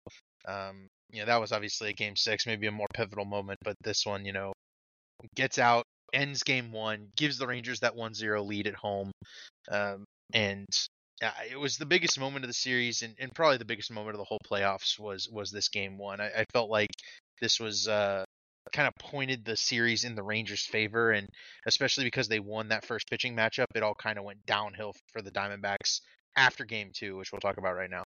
um, 0.47 0.87
you 1.11 1.19
know 1.19 1.25
that 1.27 1.39
was 1.39 1.51
obviously 1.51 1.89
a 1.89 1.93
game 1.93 2.15
six, 2.15 2.47
maybe 2.47 2.67
a 2.67 2.71
more 2.71 2.87
pivotal 2.93 3.25
moment, 3.25 3.59
but 3.63 3.75
this 3.83 4.05
one, 4.05 4.25
you 4.25 4.33
know, 4.33 4.53
gets 5.35 5.59
out, 5.59 5.83
ends 6.13 6.43
game 6.43 6.71
one, 6.71 7.09
gives 7.15 7.37
the 7.37 7.47
Rangers 7.47 7.79
that 7.81 7.95
1-0 7.95 8.45
lead 8.45 8.67
at 8.67 8.75
home, 8.75 9.11
um, 9.71 10.03
and 10.33 10.67
uh, 11.23 11.31
it 11.49 11.59
was 11.59 11.77
the 11.77 11.85
biggest 11.85 12.19
moment 12.19 12.43
of 12.43 12.49
the 12.49 12.55
series 12.55 13.03
and, 13.03 13.13
and, 13.19 13.33
probably 13.33 13.57
the 13.57 13.65
biggest 13.65 13.91
moment 13.91 14.15
of 14.15 14.17
the 14.17 14.25
whole 14.25 14.41
playoffs 14.49 14.99
was 14.99 15.29
was 15.29 15.51
this 15.51 15.69
game 15.69 15.97
one. 15.97 16.19
I, 16.19 16.27
I 16.39 16.45
felt 16.51 16.69
like 16.69 16.89
this 17.39 17.59
was 17.59 17.87
uh, 17.87 18.25
kind 18.73 18.87
of 18.87 18.95
pointed 18.95 19.45
the 19.45 19.55
series 19.55 20.03
in 20.03 20.15
the 20.15 20.23
Rangers' 20.23 20.65
favor, 20.65 21.11
and 21.11 21.29
especially 21.65 22.03
because 22.03 22.27
they 22.27 22.39
won 22.39 22.69
that 22.69 22.85
first 22.85 23.09
pitching 23.09 23.35
matchup, 23.35 23.67
it 23.75 23.83
all 23.83 23.95
kind 23.95 24.17
of 24.17 24.25
went 24.25 24.45
downhill 24.45 24.93
for 25.11 25.21
the 25.21 25.31
Diamondbacks 25.31 26.01
after 26.35 26.65
Game 26.65 26.89
Two, 26.93 27.17
which 27.17 27.31
we'll 27.31 27.39
talk 27.39 27.57
about 27.57 27.75
right 27.75 27.89
now. 27.89 28.03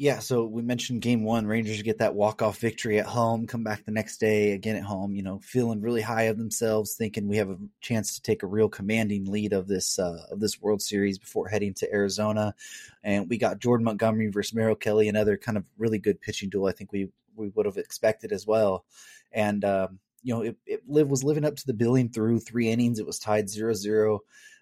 Yeah, 0.00 0.20
so 0.20 0.44
we 0.44 0.62
mentioned 0.62 1.02
game 1.02 1.24
one, 1.24 1.44
Rangers 1.44 1.82
get 1.82 1.98
that 1.98 2.14
walk-off 2.14 2.58
victory 2.58 3.00
at 3.00 3.06
home, 3.06 3.48
come 3.48 3.64
back 3.64 3.84
the 3.84 3.90
next 3.90 4.18
day 4.18 4.52
again 4.52 4.76
at 4.76 4.84
home, 4.84 5.16
you 5.16 5.24
know, 5.24 5.40
feeling 5.40 5.80
really 5.80 6.02
high 6.02 6.22
of 6.24 6.38
themselves, 6.38 6.94
thinking 6.94 7.26
we 7.26 7.38
have 7.38 7.50
a 7.50 7.58
chance 7.80 8.14
to 8.14 8.22
take 8.22 8.44
a 8.44 8.46
real 8.46 8.68
commanding 8.68 9.24
lead 9.24 9.52
of 9.52 9.66
this 9.66 9.98
uh, 9.98 10.22
of 10.30 10.38
this 10.38 10.62
World 10.62 10.80
Series 10.80 11.18
before 11.18 11.48
heading 11.48 11.74
to 11.74 11.92
Arizona. 11.92 12.54
And 13.02 13.28
we 13.28 13.38
got 13.38 13.58
Jordan 13.58 13.86
Montgomery 13.86 14.28
versus 14.28 14.54
Merrill 14.54 14.76
Kelly, 14.76 15.08
another 15.08 15.36
kind 15.36 15.58
of 15.58 15.64
really 15.76 15.98
good 15.98 16.20
pitching 16.20 16.48
duel. 16.48 16.68
I 16.68 16.72
think 16.72 16.92
we 16.92 17.08
we 17.38 17.48
would 17.50 17.66
have 17.66 17.76
expected 17.76 18.32
as 18.32 18.46
well. 18.46 18.84
And 19.32 19.64
um, 19.64 19.98
you 20.22 20.34
know, 20.34 20.42
it, 20.42 20.56
it 20.66 20.82
live 20.86 21.08
was 21.08 21.24
living 21.24 21.44
up 21.44 21.56
to 21.56 21.66
the 21.66 21.74
billing 21.74 22.10
through 22.10 22.40
three 22.40 22.68
innings. 22.68 22.98
It 22.98 23.06
was 23.06 23.18
tied 23.18 23.46
0-0. 23.46 24.18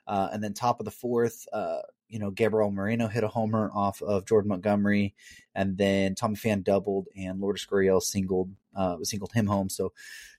Uh, 0.06 0.28
and 0.32 0.42
then 0.42 0.52
top 0.52 0.78
of 0.80 0.84
the 0.84 0.90
fourth, 0.90 1.46
uh, 1.52 1.80
you 2.08 2.18
know, 2.18 2.30
Gabriel 2.30 2.70
Moreno 2.70 3.08
hit 3.08 3.24
a 3.24 3.28
homer 3.28 3.70
off 3.74 4.00
of 4.02 4.26
Jordan 4.26 4.50
Montgomery, 4.50 5.14
and 5.54 5.76
then 5.76 6.14
Tommy 6.14 6.36
Pham 6.36 6.62
doubled, 6.62 7.08
and 7.16 7.40
Lourdes 7.40 7.66
Gurriel 7.66 8.00
singled 8.00 8.52
uh, 8.76 8.98
singled 9.02 9.32
him 9.32 9.46
home. 9.46 9.68
So 9.68 9.92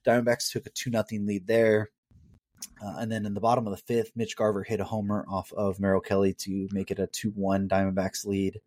Diamondbacks 0.06 0.50
took 0.50 0.66
a 0.66 0.70
two 0.70 0.90
nothing 0.90 1.26
lead 1.26 1.46
there. 1.46 1.90
Uh, 2.82 2.96
and 2.98 3.12
then 3.12 3.26
in 3.26 3.34
the 3.34 3.40
bottom 3.40 3.66
of 3.66 3.70
the 3.72 3.82
fifth, 3.82 4.12
Mitch 4.16 4.36
Garver 4.36 4.62
hit 4.62 4.80
a 4.80 4.84
homer 4.84 5.24
off 5.28 5.52
of 5.52 5.78
Merrill 5.78 6.00
Kelly 6.00 6.32
to 6.34 6.68
make 6.72 6.90
it 6.90 6.98
a 6.98 7.06
two 7.06 7.30
one 7.30 7.68
Diamondbacks 7.68 8.24
lead. 8.24 8.60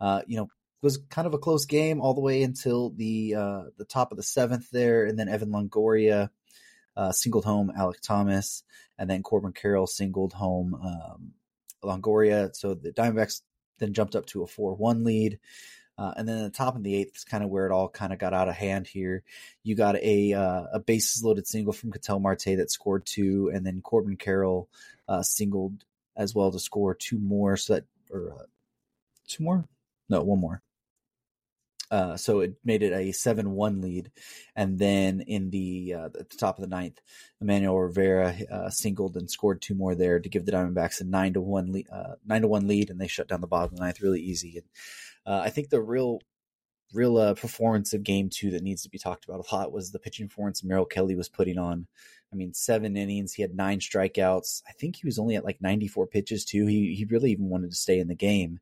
Uh, 0.00 0.22
you 0.26 0.36
know, 0.36 0.48
was 0.82 0.98
kind 1.08 1.26
of 1.26 1.34
a 1.34 1.38
close 1.38 1.64
game 1.64 2.00
all 2.00 2.14
the 2.14 2.20
way 2.20 2.42
until 2.42 2.90
the 2.90 3.34
uh, 3.36 3.62
the 3.78 3.84
top 3.84 4.10
of 4.10 4.16
the 4.16 4.22
seventh 4.22 4.70
there, 4.70 5.06
and 5.06 5.18
then 5.18 5.28
Evan 5.28 5.50
Longoria 5.50 6.30
uh, 6.96 7.12
singled 7.12 7.44
home 7.44 7.72
Alek 7.76 8.00
Thomas, 8.00 8.64
and 8.98 9.08
then 9.08 9.22
Corbin 9.22 9.52
Carroll 9.52 9.86
singled 9.86 10.32
home 10.32 10.74
um, 10.74 11.32
Longoria. 11.82 12.54
So 12.54 12.74
the 12.74 12.92
Diamondbacks 12.92 13.42
then 13.78 13.94
jumped 13.94 14.16
up 14.16 14.26
to 14.26 14.42
a 14.42 14.46
four 14.46 14.74
one 14.74 15.04
lead. 15.04 15.38
Uh, 15.98 16.14
and 16.16 16.26
then 16.26 16.42
the 16.42 16.50
top 16.50 16.74
of 16.74 16.82
the 16.82 16.96
eighth 16.96 17.16
is 17.16 17.24
kind 17.24 17.44
of 17.44 17.50
where 17.50 17.66
it 17.66 17.70
all 17.70 17.88
kind 17.88 18.14
of 18.14 18.18
got 18.18 18.32
out 18.32 18.48
of 18.48 18.54
hand 18.54 18.86
here. 18.86 19.22
You 19.62 19.76
got 19.76 19.94
a 19.96 20.32
uh, 20.32 20.64
a 20.72 20.80
bases 20.80 21.22
loaded 21.22 21.46
single 21.46 21.72
from 21.72 21.92
Ketel 21.92 22.18
Marte 22.18 22.56
that 22.56 22.70
scored 22.70 23.04
two, 23.04 23.50
and 23.54 23.64
then 23.64 23.82
Corbin 23.82 24.16
Carroll 24.16 24.68
uh, 25.06 25.22
singled 25.22 25.84
as 26.16 26.34
well 26.34 26.50
to 26.50 26.58
score 26.58 26.94
two 26.94 27.18
more. 27.18 27.56
So 27.56 27.74
that 27.74 27.84
or 28.10 28.32
uh, 28.32 28.44
two 29.28 29.44
more? 29.44 29.66
No, 30.08 30.22
one 30.22 30.40
more. 30.40 30.62
Uh, 31.92 32.16
so 32.16 32.40
it 32.40 32.54
made 32.64 32.82
it 32.82 32.94
a 32.94 33.12
seven-one 33.12 33.82
lead, 33.82 34.10
and 34.56 34.78
then 34.78 35.20
in 35.20 35.50
the 35.50 35.92
uh, 35.94 36.06
at 36.06 36.30
the 36.30 36.36
top 36.38 36.56
of 36.56 36.62
the 36.62 36.74
ninth, 36.74 36.98
Emmanuel 37.38 37.78
Rivera 37.78 38.34
uh, 38.50 38.70
singled 38.70 39.14
and 39.18 39.30
scored 39.30 39.60
two 39.60 39.74
more 39.74 39.94
there 39.94 40.18
to 40.18 40.28
give 40.30 40.46
the 40.46 40.52
Diamondbacks 40.52 41.02
a 41.02 41.04
nine 41.04 41.34
to 41.34 41.42
one 41.42 41.70
lead, 41.70 41.86
uh, 41.92 42.14
nine 42.24 42.40
to 42.40 42.48
one 42.48 42.66
lead, 42.66 42.88
and 42.88 42.98
they 42.98 43.08
shut 43.08 43.28
down 43.28 43.42
the 43.42 43.46
bottom 43.46 43.74
of 43.74 43.76
the 43.76 43.84
ninth 43.84 44.00
really 44.00 44.22
easy. 44.22 44.56
And 44.56 44.66
uh, 45.26 45.40
I 45.44 45.50
think 45.50 45.68
the 45.68 45.82
real 45.82 46.20
real 46.94 47.18
uh, 47.18 47.34
performance 47.34 47.92
of 47.92 48.04
game 48.04 48.30
two 48.30 48.50
that 48.52 48.62
needs 48.62 48.82
to 48.82 48.90
be 48.90 48.98
talked 48.98 49.26
about 49.26 49.46
a 49.46 49.54
lot 49.54 49.72
was 49.72 49.90
the 49.90 49.98
pitching 49.98 50.28
performance 50.28 50.64
Merrill 50.64 50.86
Kelly 50.86 51.14
was 51.14 51.28
putting 51.28 51.58
on. 51.58 51.86
I 52.32 52.36
mean, 52.36 52.54
seven 52.54 52.96
innings, 52.96 53.34
he 53.34 53.42
had 53.42 53.54
nine 53.54 53.78
strikeouts. 53.80 54.62
I 54.66 54.72
think 54.72 54.96
he 54.96 55.06
was 55.06 55.18
only 55.18 55.36
at 55.36 55.44
like 55.44 55.60
94 55.60 56.06
pitches 56.06 56.44
too. 56.44 56.66
He 56.66 56.94
he 56.94 57.04
really 57.04 57.30
even 57.32 57.50
wanted 57.50 57.70
to 57.70 57.76
stay 57.76 57.98
in 57.98 58.08
the 58.08 58.14
game, 58.14 58.58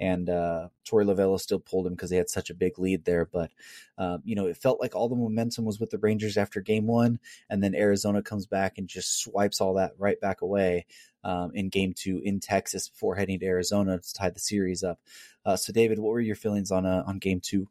and 0.00 0.30
uh, 0.30 0.68
Torey 0.88 1.04
Lovullo 1.04 1.38
still 1.38 1.60
pulled 1.60 1.86
him 1.86 1.92
because 1.92 2.08
they 2.08 2.16
had 2.16 2.30
such 2.30 2.48
a 2.48 2.54
big 2.54 2.78
lead 2.78 3.04
there. 3.04 3.26
But 3.26 3.50
um, 3.98 4.22
you 4.24 4.34
know, 4.34 4.46
it 4.46 4.56
felt 4.56 4.80
like 4.80 4.94
all 4.94 5.08
the 5.10 5.16
momentum 5.16 5.66
was 5.66 5.78
with 5.78 5.90
the 5.90 5.98
Rangers 5.98 6.38
after 6.38 6.62
Game 6.62 6.86
One, 6.86 7.18
and 7.50 7.62
then 7.62 7.74
Arizona 7.74 8.22
comes 8.22 8.46
back 8.46 8.78
and 8.78 8.88
just 8.88 9.20
swipes 9.20 9.60
all 9.60 9.74
that 9.74 9.92
right 9.98 10.18
back 10.20 10.40
away 10.40 10.86
um, 11.22 11.50
in 11.54 11.68
Game 11.68 11.92
Two 11.94 12.22
in 12.24 12.40
Texas 12.40 12.88
before 12.88 13.16
heading 13.16 13.38
to 13.40 13.46
Arizona 13.46 13.98
to 13.98 14.14
tie 14.14 14.30
the 14.30 14.40
series 14.40 14.82
up. 14.82 14.98
Uh, 15.44 15.56
so, 15.56 15.72
David, 15.74 15.98
what 15.98 16.12
were 16.12 16.20
your 16.20 16.36
feelings 16.36 16.70
on 16.70 16.86
uh, 16.86 17.04
on 17.06 17.18
Game 17.18 17.40
Two? 17.40 17.68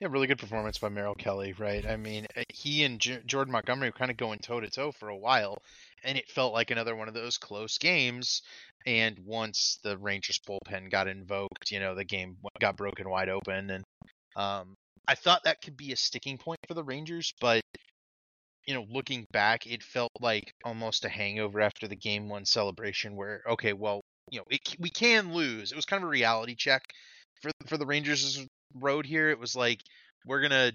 Yeah, 0.00 0.08
really 0.10 0.26
good 0.26 0.38
performance 0.38 0.78
by 0.78 0.88
Merrill 0.88 1.14
Kelly, 1.14 1.52
right? 1.52 1.84
I 1.86 1.96
mean, 1.96 2.26
eh, 2.34 2.44
he 2.48 2.84
and 2.84 2.98
J- 2.98 3.22
Jordan 3.26 3.52
Montgomery 3.52 3.88
were 3.88 3.92
kind 3.98 4.10
of 4.10 4.16
going 4.16 4.38
toe 4.38 4.58
to 4.60 4.70
toe 4.70 4.92
for 4.92 5.10
a 5.10 5.16
while, 5.16 5.58
and 6.02 6.16
it 6.16 6.30
felt 6.30 6.54
like 6.54 6.70
another 6.70 6.96
one 6.96 7.08
of 7.08 7.14
those 7.14 7.36
close 7.36 7.76
games. 7.76 8.40
And 8.86 9.18
once 9.20 9.78
the 9.82 9.98
Rangers 9.98 10.40
bullpen 10.48 10.90
got 10.90 11.06
invoked, 11.06 11.70
you 11.70 11.80
know, 11.80 11.94
the 11.94 12.04
game 12.04 12.38
got 12.60 12.76
broken 12.78 13.10
wide 13.10 13.28
open. 13.28 13.70
And 13.70 13.84
um, 14.36 14.74
I 15.06 15.14
thought 15.16 15.44
that 15.44 15.60
could 15.62 15.76
be 15.76 15.92
a 15.92 15.96
sticking 15.96 16.38
point 16.38 16.60
for 16.66 16.74
the 16.74 16.84
Rangers, 16.84 17.34
but 17.40 17.60
you 18.66 18.74
know, 18.74 18.86
looking 18.90 19.26
back, 19.32 19.66
it 19.66 19.82
felt 19.82 20.12
like 20.20 20.52
almost 20.64 21.04
a 21.04 21.08
hangover 21.08 21.60
after 21.60 21.88
the 21.88 21.96
game 21.96 22.28
one 22.28 22.44
celebration, 22.44 23.16
where 23.16 23.42
okay, 23.48 23.72
well, 23.72 24.00
you 24.30 24.38
know, 24.38 24.44
it, 24.50 24.60
we 24.78 24.90
can 24.90 25.32
lose. 25.32 25.72
It 25.72 25.76
was 25.76 25.84
kind 25.86 26.02
of 26.02 26.08
a 26.08 26.10
reality 26.10 26.54
check 26.54 26.82
for 27.42 27.50
for 27.66 27.76
the 27.78 27.86
Rangers' 27.86 28.46
road 28.74 29.06
here. 29.06 29.30
It 29.30 29.38
was 29.38 29.54
like 29.56 29.80
we're 30.26 30.42
gonna 30.42 30.72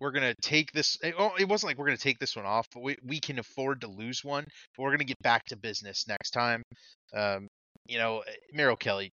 we're 0.00 0.12
gonna 0.12 0.34
take 0.42 0.72
this. 0.72 0.98
It, 1.02 1.14
oh, 1.18 1.32
it 1.38 1.48
wasn't 1.48 1.70
like 1.70 1.78
we're 1.78 1.86
gonna 1.86 1.96
take 1.96 2.18
this 2.18 2.36
one 2.36 2.46
off, 2.46 2.66
but 2.72 2.82
we 2.82 2.96
we 3.04 3.20
can 3.20 3.38
afford 3.38 3.80
to 3.82 3.88
lose 3.88 4.22
one. 4.24 4.44
But 4.76 4.82
we're 4.82 4.92
gonna 4.92 5.04
get 5.04 5.22
back 5.22 5.44
to 5.46 5.56
business 5.56 6.06
next 6.08 6.30
time. 6.30 6.62
Um, 7.14 7.48
you 7.86 7.98
know, 7.98 8.22
Merrill 8.52 8.76
Kelly 8.76 9.10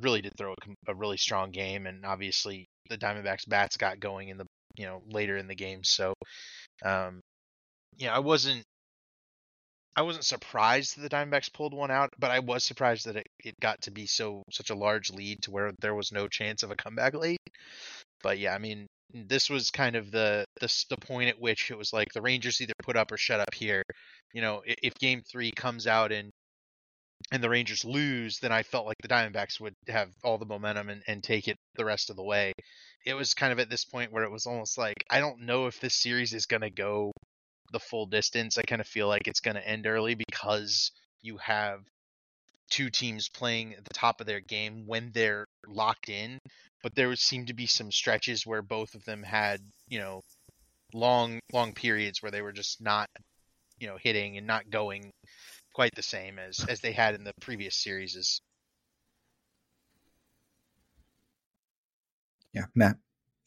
really 0.00 0.22
did 0.22 0.32
throw 0.36 0.52
a, 0.52 0.92
a 0.92 0.94
really 0.94 1.16
strong 1.16 1.50
game, 1.50 1.86
and 1.86 2.04
obviously 2.04 2.66
the 2.88 2.98
Diamondbacks 2.98 3.48
bats 3.48 3.76
got 3.76 4.00
going 4.00 4.28
in 4.28 4.38
the 4.38 4.46
you 4.76 4.86
know 4.86 5.02
later 5.08 5.36
in 5.36 5.46
the 5.46 5.54
game. 5.54 5.84
So, 5.84 6.14
um, 6.84 7.20
yeah, 7.96 8.14
I 8.14 8.18
wasn't 8.20 8.64
I 9.96 10.02
wasn't 10.02 10.24
surprised 10.24 10.96
that 10.96 11.02
the 11.02 11.08
Diamondbacks 11.08 11.52
pulled 11.52 11.72
one 11.72 11.90
out, 11.90 12.12
but 12.18 12.30
I 12.30 12.40
was 12.40 12.64
surprised 12.64 13.06
that 13.06 13.16
it, 13.16 13.26
it 13.44 13.60
got 13.60 13.82
to 13.82 13.90
be 13.92 14.06
so 14.06 14.42
such 14.50 14.70
a 14.70 14.74
large 14.74 15.10
lead 15.10 15.42
to 15.42 15.52
where 15.52 15.72
there 15.80 15.94
was 15.94 16.10
no 16.10 16.26
chance 16.26 16.62
of 16.62 16.70
a 16.70 16.76
comeback 16.76 17.14
late. 17.14 17.38
But 18.22 18.38
yeah, 18.38 18.54
I 18.54 18.58
mean, 18.58 18.86
this 19.12 19.48
was 19.48 19.70
kind 19.70 19.94
of 19.94 20.10
the 20.10 20.44
the 20.60 20.84
the 20.90 20.96
point 20.96 21.28
at 21.28 21.40
which 21.40 21.70
it 21.70 21.78
was 21.78 21.92
like 21.92 22.12
the 22.12 22.22
Rangers 22.22 22.60
either 22.60 22.72
put 22.82 22.96
up 22.96 23.12
or 23.12 23.16
shut 23.16 23.40
up 23.40 23.54
here. 23.54 23.82
You 24.32 24.42
know, 24.42 24.62
if, 24.66 24.76
if 24.82 24.94
Game 24.94 25.22
Three 25.22 25.52
comes 25.52 25.86
out 25.86 26.10
and 26.10 26.30
and 27.30 27.42
the 27.42 27.48
Rangers 27.48 27.84
lose, 27.84 28.38
then 28.40 28.52
I 28.52 28.64
felt 28.64 28.86
like 28.86 28.96
the 29.00 29.08
Diamondbacks 29.08 29.60
would 29.60 29.74
have 29.88 30.10
all 30.24 30.38
the 30.38 30.44
momentum 30.44 30.88
and, 30.88 31.02
and 31.06 31.22
take 31.22 31.48
it 31.48 31.56
the 31.76 31.84
rest 31.84 32.10
of 32.10 32.16
the 32.16 32.24
way. 32.24 32.52
It 33.06 33.14
was 33.14 33.34
kind 33.34 33.52
of 33.52 33.60
at 33.60 33.70
this 33.70 33.84
point 33.84 34.12
where 34.12 34.24
it 34.24 34.30
was 34.30 34.46
almost 34.46 34.76
like 34.76 35.04
I 35.08 35.20
don't 35.20 35.42
know 35.42 35.66
if 35.66 35.78
this 35.80 35.94
series 35.94 36.32
is 36.32 36.46
going 36.46 36.62
to 36.62 36.70
go 36.70 37.12
the 37.74 37.80
full 37.80 38.06
distance. 38.06 38.56
I 38.56 38.62
kind 38.62 38.80
of 38.80 38.86
feel 38.86 39.08
like 39.08 39.26
it's 39.26 39.40
going 39.40 39.56
to 39.56 39.68
end 39.68 39.86
early 39.86 40.14
because 40.14 40.92
you 41.22 41.36
have 41.38 41.80
two 42.70 42.88
teams 42.88 43.28
playing 43.28 43.74
at 43.74 43.84
the 43.84 43.92
top 43.92 44.20
of 44.20 44.26
their 44.26 44.40
game 44.40 44.84
when 44.86 45.10
they're 45.12 45.44
locked 45.66 46.08
in. 46.08 46.38
But 46.82 46.94
there 46.94 47.14
seemed 47.16 47.48
to 47.48 47.54
be 47.54 47.66
some 47.66 47.90
stretches 47.90 48.46
where 48.46 48.62
both 48.62 48.94
of 48.94 49.04
them 49.04 49.22
had, 49.22 49.60
you 49.88 49.98
know, 49.98 50.22
long 50.92 51.40
long 51.52 51.72
periods 51.72 52.22
where 52.22 52.30
they 52.30 52.42
were 52.42 52.52
just 52.52 52.80
not, 52.80 53.08
you 53.78 53.88
know, 53.88 53.96
hitting 54.00 54.38
and 54.38 54.46
not 54.46 54.70
going 54.70 55.10
quite 55.74 55.94
the 55.96 56.02
same 56.02 56.38
as 56.38 56.64
as 56.68 56.80
they 56.80 56.92
had 56.92 57.14
in 57.14 57.24
the 57.24 57.32
previous 57.40 57.74
series. 57.74 58.40
Yeah, 62.52 62.66
Matt. 62.74 62.96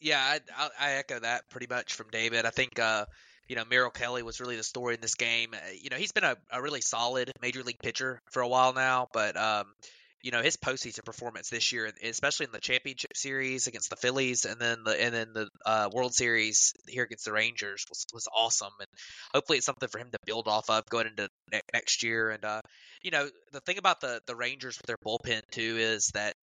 Yeah, 0.00 0.38
I, 0.56 0.68
I 0.78 0.92
echo 0.92 1.18
that 1.20 1.48
pretty 1.50 1.66
much 1.68 1.94
from 1.94 2.08
David. 2.10 2.44
I 2.44 2.50
think 2.50 2.78
uh, 2.78 3.06
you 3.48 3.56
know, 3.56 3.64
Merrill 3.68 3.90
Kelly 3.90 4.22
was 4.22 4.40
really 4.40 4.56
the 4.56 4.62
story 4.62 4.94
in 4.94 5.00
this 5.00 5.14
game. 5.14 5.50
Uh, 5.54 5.70
you 5.80 5.90
know, 5.90 5.96
he's 5.96 6.12
been 6.12 6.24
a, 6.24 6.36
a 6.52 6.62
really 6.62 6.82
solid 6.82 7.32
major 7.40 7.62
league 7.62 7.78
pitcher 7.82 8.20
for 8.30 8.42
a 8.42 8.48
while 8.48 8.74
now, 8.74 9.08
but 9.12 9.36
um, 9.36 9.64
you 10.22 10.30
know, 10.32 10.42
his 10.42 10.56
postseason 10.56 11.04
performance 11.04 11.48
this 11.48 11.72
year, 11.72 11.90
especially 12.02 12.44
in 12.44 12.52
the 12.52 12.60
championship 12.60 13.16
series 13.16 13.66
against 13.66 13.88
the 13.88 13.96
Phillies, 13.96 14.44
and 14.44 14.60
then 14.60 14.84
the 14.84 15.00
and 15.02 15.14
then 15.14 15.28
the 15.32 15.48
uh, 15.64 15.88
World 15.92 16.12
Series 16.12 16.74
here 16.86 17.04
against 17.04 17.24
the 17.24 17.32
Rangers 17.32 17.84
was 17.88 18.04
was 18.12 18.28
awesome, 18.36 18.72
and 18.80 18.88
hopefully 19.32 19.58
it's 19.58 19.66
something 19.66 19.88
for 19.88 19.98
him 19.98 20.10
to 20.10 20.18
build 20.26 20.46
off 20.46 20.68
of 20.68 20.84
going 20.90 21.06
into 21.06 21.28
ne- 21.52 21.60
next 21.72 22.02
year. 22.02 22.30
And 22.30 22.44
uh, 22.44 22.60
you 23.02 23.10
know, 23.10 23.28
the 23.52 23.60
thing 23.60 23.78
about 23.78 24.00
the 24.00 24.20
the 24.26 24.36
Rangers 24.36 24.76
with 24.76 24.86
their 24.86 24.98
bullpen 25.06 25.42
too 25.52 25.76
is 25.78 26.10
that 26.14 26.34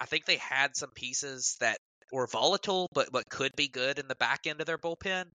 I 0.00 0.06
think 0.06 0.24
they 0.24 0.36
had 0.36 0.74
some 0.74 0.90
pieces 0.90 1.56
that 1.60 1.78
were 2.10 2.26
volatile, 2.26 2.88
but 2.94 3.12
but 3.12 3.28
could 3.28 3.52
be 3.56 3.68
good 3.68 3.98
in 3.98 4.08
the 4.08 4.16
back 4.16 4.46
end 4.46 4.60
of 4.60 4.66
their 4.66 4.78
bullpen 4.78 5.26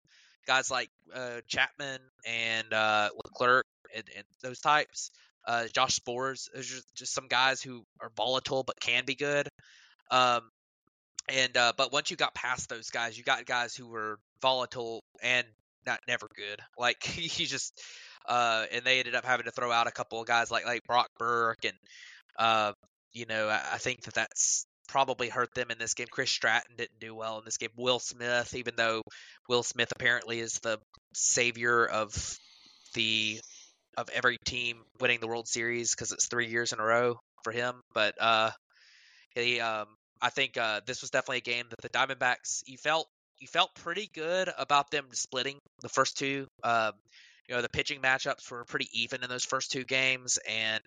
guys 0.45 0.71
like 0.71 0.89
uh, 1.13 1.41
Chapman 1.47 1.99
and 2.25 2.73
uh, 2.73 3.09
Leclerc 3.25 3.65
and, 3.95 4.03
and 4.15 4.25
those 4.41 4.59
types. 4.59 5.11
Uh, 5.45 5.65
Josh 5.73 5.99
Sborz, 5.99 6.47
are 6.55 6.61
just 6.61 7.13
some 7.13 7.27
guys 7.27 7.61
who 7.61 7.83
are 7.99 8.11
volatile 8.15 8.63
but 8.63 8.79
can 8.79 9.03
be 9.05 9.15
good. 9.15 9.49
Um, 10.09 10.41
and 11.29 11.55
uh, 11.57 11.73
but 11.75 11.91
once 11.91 12.11
you 12.11 12.17
got 12.17 12.33
past 12.33 12.69
those 12.69 12.89
guys, 12.89 13.17
you 13.17 13.23
got 13.23 13.45
guys 13.45 13.75
who 13.75 13.87
were 13.87 14.19
volatile 14.41 15.03
and 15.21 15.45
not 15.85 15.99
never 16.07 16.27
good. 16.35 16.59
Like 16.77 17.17
you 17.17 17.45
just 17.45 17.79
uh, 18.27 18.65
and 18.71 18.83
they 18.83 18.99
ended 18.99 19.15
up 19.15 19.25
having 19.25 19.45
to 19.45 19.51
throw 19.51 19.71
out 19.71 19.87
a 19.87 19.91
couple 19.91 20.19
of 20.19 20.27
guys 20.27 20.51
like 20.51 20.65
like 20.65 20.83
Brock 20.85 21.09
Burke 21.17 21.65
and 21.65 21.77
uh, 22.37 22.73
you 23.11 23.25
know 23.25 23.47
I, 23.47 23.61
I 23.73 23.77
think 23.77 24.03
that 24.03 24.13
that's 24.13 24.65
probably 24.87 25.29
hurt 25.29 25.53
them 25.53 25.71
in 25.71 25.77
this 25.77 25.93
game. 25.93 26.07
Chris 26.09 26.29
Stratton 26.29 26.75
didn't 26.77 26.99
do 26.99 27.15
well 27.15 27.39
in 27.39 27.45
this 27.45 27.57
game. 27.57 27.69
Will 27.77 27.99
Smith, 27.99 28.55
even 28.55 28.73
though 28.75 29.01
Will 29.49 29.63
Smith 29.63 29.91
apparently 29.91 30.39
is 30.39 30.59
the 30.59 30.79
savior 31.13 31.85
of 31.85 32.37
the 32.93 33.39
of 33.97 34.09
every 34.09 34.37
team 34.45 34.77
winning 34.99 35.19
the 35.19 35.27
World 35.27 35.47
Series 35.47 35.93
because 35.93 36.11
it's 36.11 36.27
three 36.27 36.47
years 36.47 36.73
in 36.73 36.79
a 36.79 36.83
row 36.83 37.19
for 37.43 37.51
him. 37.51 37.81
But 37.93 38.15
uh, 38.19 38.51
he, 39.35 39.59
um, 39.59 39.87
I 40.21 40.29
think 40.29 40.57
uh, 40.57 40.81
this 40.85 41.01
was 41.01 41.11
definitely 41.11 41.37
a 41.37 41.41
game 41.41 41.65
that 41.69 41.81
the 41.81 41.89
Diamondbacks 41.89 42.63
you 42.65 42.77
felt 42.77 43.07
you 43.39 43.47
felt 43.47 43.75
pretty 43.75 44.09
good 44.13 44.49
about 44.57 44.89
them 44.91 45.05
splitting 45.11 45.59
the 45.81 45.89
first 45.89 46.17
two. 46.17 46.47
Um, 46.63 46.93
you 47.47 47.55
know, 47.55 47.61
the 47.61 47.69
pitching 47.69 47.99
matchups 47.99 48.49
were 48.49 48.63
pretty 48.63 48.87
even 48.93 49.23
in 49.23 49.29
those 49.29 49.43
first 49.43 49.71
two 49.71 49.83
games, 49.83 50.39
and 50.49 50.81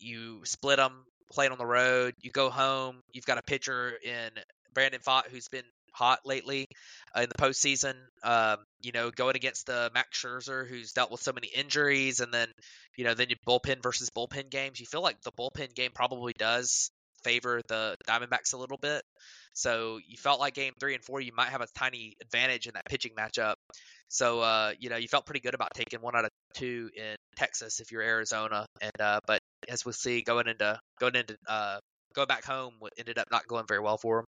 you 0.00 0.40
split 0.44 0.78
them 0.78 1.04
playing 1.30 1.52
on 1.52 1.58
the 1.58 1.66
road. 1.66 2.14
You 2.20 2.30
go 2.30 2.50
home. 2.50 3.00
You've 3.12 3.26
got 3.26 3.38
a 3.38 3.42
pitcher 3.42 3.92
in 4.02 4.30
Brandon 4.74 5.00
Pfaadt 5.00 5.28
who's 5.28 5.48
been 5.48 5.64
hot 5.92 6.20
lately 6.24 6.68
uh, 7.16 7.22
in 7.22 7.28
the 7.28 7.34
postseason. 7.34 7.94
Um, 8.22 8.58
you 8.80 8.92
know, 8.92 9.10
going 9.10 9.36
against 9.36 9.66
the 9.66 9.90
Max 9.94 10.22
Scherzer 10.22 10.66
who's 10.66 10.92
dealt 10.92 11.10
with 11.10 11.22
so 11.22 11.32
many 11.32 11.48
injuries, 11.48 12.20
and 12.20 12.32
then 12.32 12.48
you 12.96 13.04
know, 13.04 13.14
then 13.14 13.28
you 13.30 13.36
bullpen 13.46 13.82
versus 13.82 14.10
bullpen 14.10 14.50
games. 14.50 14.80
You 14.80 14.86
feel 14.86 15.02
like 15.02 15.20
the 15.22 15.32
bullpen 15.32 15.74
game 15.74 15.90
probably 15.94 16.32
does 16.38 16.90
favor 17.22 17.60
the 17.68 17.96
Diamondbacks 18.08 18.54
a 18.54 18.56
little 18.56 18.78
bit. 18.78 19.02
So 19.52 19.98
you 20.06 20.16
felt 20.16 20.40
like 20.40 20.54
game 20.54 20.72
three 20.78 20.94
and 20.94 21.04
four, 21.04 21.20
you 21.20 21.32
might 21.36 21.48
have 21.48 21.60
a 21.60 21.66
tiny 21.74 22.14
advantage 22.22 22.66
in 22.66 22.74
that 22.74 22.84
pitching 22.86 23.12
matchup. 23.18 23.54
So 24.08 24.40
uh, 24.40 24.72
you 24.78 24.90
know, 24.90 24.96
you 24.96 25.08
felt 25.08 25.26
pretty 25.26 25.40
good 25.40 25.54
about 25.54 25.74
taking 25.74 26.00
one 26.00 26.16
out 26.16 26.24
of 26.24 26.30
two 26.54 26.90
in 26.96 27.16
Texas 27.36 27.80
if 27.80 27.92
you're 27.92 28.02
Arizona, 28.02 28.66
and 28.80 29.00
uh, 29.00 29.20
but 29.26 29.40
as 29.68 29.84
we'll 29.84 29.92
see 29.92 30.22
going 30.22 30.48
into 30.48 30.78
going 31.00 31.14
into 31.14 31.36
uh, 31.46 31.78
going 32.14 32.28
back 32.28 32.44
home, 32.44 32.74
ended 32.98 33.18
up 33.18 33.28
not 33.30 33.46
going 33.46 33.64
very 33.66 33.80
well 33.80 33.98
for 33.98 34.18
them. 34.18 34.24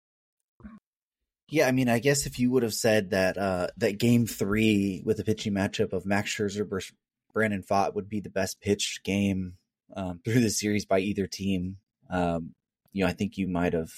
Yeah, 1.50 1.68
I 1.68 1.72
mean, 1.72 1.88
I 1.88 2.00
guess 2.00 2.26
if 2.26 2.40
you 2.40 2.52
would 2.52 2.64
have 2.64 2.74
said 2.74 3.12
that 3.12 3.38
uh, 3.38 3.68
that 3.78 4.00
game 4.00 4.28
three 4.28 5.02
with 5.06 5.18
the 5.18 5.24
pitching 5.24 5.54
matchup 5.54 5.94
of 5.94 6.06
Max 6.06 6.36
Scherzer 6.36 6.68
versus 6.68 6.94
Brandon 7.34 7.64
Pfaadt 7.64 7.96
would 7.96 8.10
be 8.10 8.20
the 8.20 8.30
best 8.30 8.60
pitched 8.60 9.04
game 9.04 9.54
um, 9.96 10.20
through 10.26 10.42
the 10.42 10.50
series 10.50 10.86
by 10.86 11.00
either 11.00 11.28
team, 11.28 11.78
um, 12.10 12.54
you 12.94 13.04
know, 13.04 13.10
I 13.10 13.14
think 13.14 13.38
you 13.38 13.48
might 13.48 13.74
have. 13.74 13.92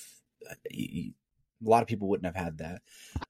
Uh, 0.50 0.56
a 0.72 1.14
lot 1.70 1.82
of 1.82 1.88
people 1.88 2.08
wouldn't 2.08 2.34
have 2.34 2.42
had 2.42 2.60
that. 2.60 2.82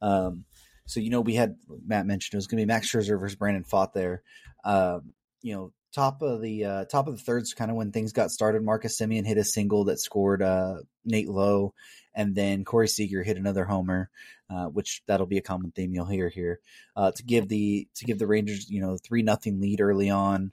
Um, 0.01 0.45
so 0.85 0.99
you 0.99 1.09
know, 1.09 1.21
we 1.21 1.35
had 1.35 1.55
Matt 1.85 2.05
mentioned 2.05 2.35
it 2.35 2.37
was 2.37 2.47
going 2.47 2.57
to 2.57 2.65
be 2.65 2.67
Max 2.67 2.91
Scherzer 2.91 3.19
versus 3.19 3.35
Brandon 3.35 3.63
Pfaadt 3.63 3.93
there. 3.93 4.23
Um, 4.63 5.13
you 5.41 5.53
know, 5.53 5.71
top 5.93 6.21
of 6.21 6.41
the 6.41 6.65
uh, 6.65 6.85
top 6.85 7.07
of 7.07 7.17
the 7.17 7.23
thirds, 7.23 7.53
kind 7.53 7.71
of 7.71 7.77
when 7.77 7.91
things 7.91 8.11
got 8.11 8.31
started. 8.31 8.63
Marcus 8.63 8.99
Semien 8.99 9.25
hit 9.25 9.37
a 9.37 9.43
single 9.43 9.85
that 9.85 9.99
scored 9.99 10.41
uh, 10.41 10.77
Nate 11.05 11.29
Lowe, 11.29 11.73
and 12.13 12.35
then 12.35 12.65
Corey 12.65 12.87
Seager 12.87 13.23
hit 13.23 13.37
another 13.37 13.65
homer, 13.65 14.09
uh, 14.49 14.65
which 14.65 15.01
that'll 15.07 15.27
be 15.27 15.37
a 15.37 15.43
common 15.43 15.71
theme 15.71 15.93
you'll 15.93 16.05
hear 16.05 16.29
here 16.29 16.59
uh, 16.95 17.11
to 17.11 17.23
give 17.23 17.47
the 17.47 17.87
to 17.95 18.05
give 18.05 18.19
the 18.19 18.27
Rangers 18.27 18.69
you 18.69 18.81
know 18.81 18.97
three 18.97 19.21
nothing 19.21 19.61
lead 19.61 19.81
early 19.81 20.09
on. 20.09 20.51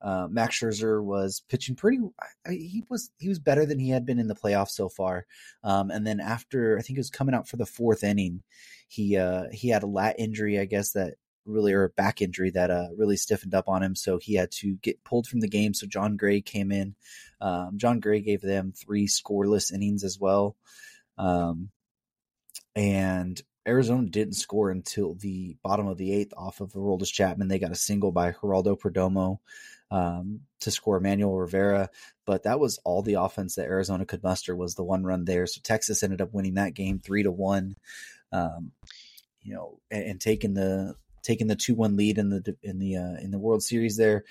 Uh, 0.00 0.28
Max 0.30 0.58
Scherzer 0.58 1.02
was 1.02 1.42
pitching 1.48 1.74
pretty. 1.74 1.98
I, 2.46 2.52
he 2.52 2.84
was 2.88 3.10
he 3.18 3.28
was 3.28 3.38
better 3.38 3.66
than 3.66 3.78
he 3.78 3.90
had 3.90 4.06
been 4.06 4.18
in 4.18 4.28
the 4.28 4.34
playoffs 4.34 4.70
so 4.70 4.88
far. 4.88 5.26
Um, 5.64 5.90
and 5.90 6.06
then 6.06 6.20
after 6.20 6.78
I 6.78 6.82
think 6.82 6.96
it 6.96 7.00
was 7.00 7.10
coming 7.10 7.34
out 7.34 7.48
for 7.48 7.56
the 7.56 7.66
fourth 7.66 8.04
inning, 8.04 8.42
he 8.88 9.16
uh, 9.16 9.44
he 9.52 9.68
had 9.68 9.82
a 9.82 9.88
lat 9.88 10.16
injury, 10.18 10.58
I 10.60 10.66
guess 10.66 10.92
that 10.92 11.14
really 11.48 11.72
or 11.72 11.84
a 11.84 11.88
back 11.88 12.22
injury 12.22 12.50
that 12.50 12.70
uh, 12.70 12.88
really 12.96 13.16
stiffened 13.16 13.54
up 13.54 13.68
on 13.68 13.82
him. 13.82 13.96
So 13.96 14.18
he 14.18 14.34
had 14.34 14.50
to 14.52 14.76
get 14.76 15.02
pulled 15.02 15.26
from 15.26 15.40
the 15.40 15.48
game. 15.48 15.74
So 15.74 15.86
Jon 15.86 16.16
Gray 16.16 16.40
came 16.40 16.70
in. 16.70 16.94
Um, 17.40 17.72
Jon 17.76 18.00
Gray 18.00 18.20
gave 18.20 18.42
them 18.42 18.72
three 18.72 19.08
scoreless 19.08 19.72
innings 19.72 20.04
as 20.04 20.18
well. 20.20 20.56
Um, 21.16 21.70
and 22.76 23.40
Arizona 23.66 24.08
didn't 24.08 24.34
score 24.34 24.70
until 24.70 25.14
the 25.14 25.56
bottom 25.62 25.88
of 25.88 25.98
the 25.98 26.12
eighth 26.12 26.32
off 26.36 26.60
of 26.60 26.72
Aroldis 26.72 27.12
Chapman. 27.12 27.48
They 27.48 27.58
got 27.58 27.72
a 27.72 27.76
single 27.76 28.12
by 28.12 28.32
Geraldo 28.32 28.78
Perdomo 28.78 29.38
um, 29.90 30.40
to 30.60 30.70
score 30.70 31.00
Manuel 31.00 31.34
Rivera, 31.34 31.90
but 32.26 32.42
that 32.42 32.60
was 32.60 32.78
all 32.84 33.02
the 33.02 33.14
offense 33.14 33.54
that 33.54 33.66
Arizona 33.66 34.04
could 34.04 34.22
muster 34.22 34.54
was 34.54 34.74
the 34.74 34.84
one 34.84 35.04
run 35.04 35.24
there. 35.24 35.46
So 35.46 35.60
Texas 35.62 36.02
ended 36.02 36.20
up 36.20 36.32
winning 36.32 36.54
that 36.54 36.74
game 36.74 36.98
three 36.98 37.22
to 37.22 37.30
one. 37.30 37.76
Um, 38.32 38.72
you 39.42 39.54
know, 39.54 39.78
and, 39.90 40.04
and, 40.04 40.20
taking 40.20 40.52
the 40.52 40.94
taking 41.22 41.46
the 41.46 41.56
two 41.56 41.74
one 41.74 41.96
lead 41.96 42.18
in 42.18 42.28
the 42.28 42.56
in 42.62 42.78
the 42.78 42.96
uh, 42.96 43.16
in 43.22 43.30
the 43.30 43.38
World 43.38 43.62
Series 43.62 43.96
there. 43.96 44.24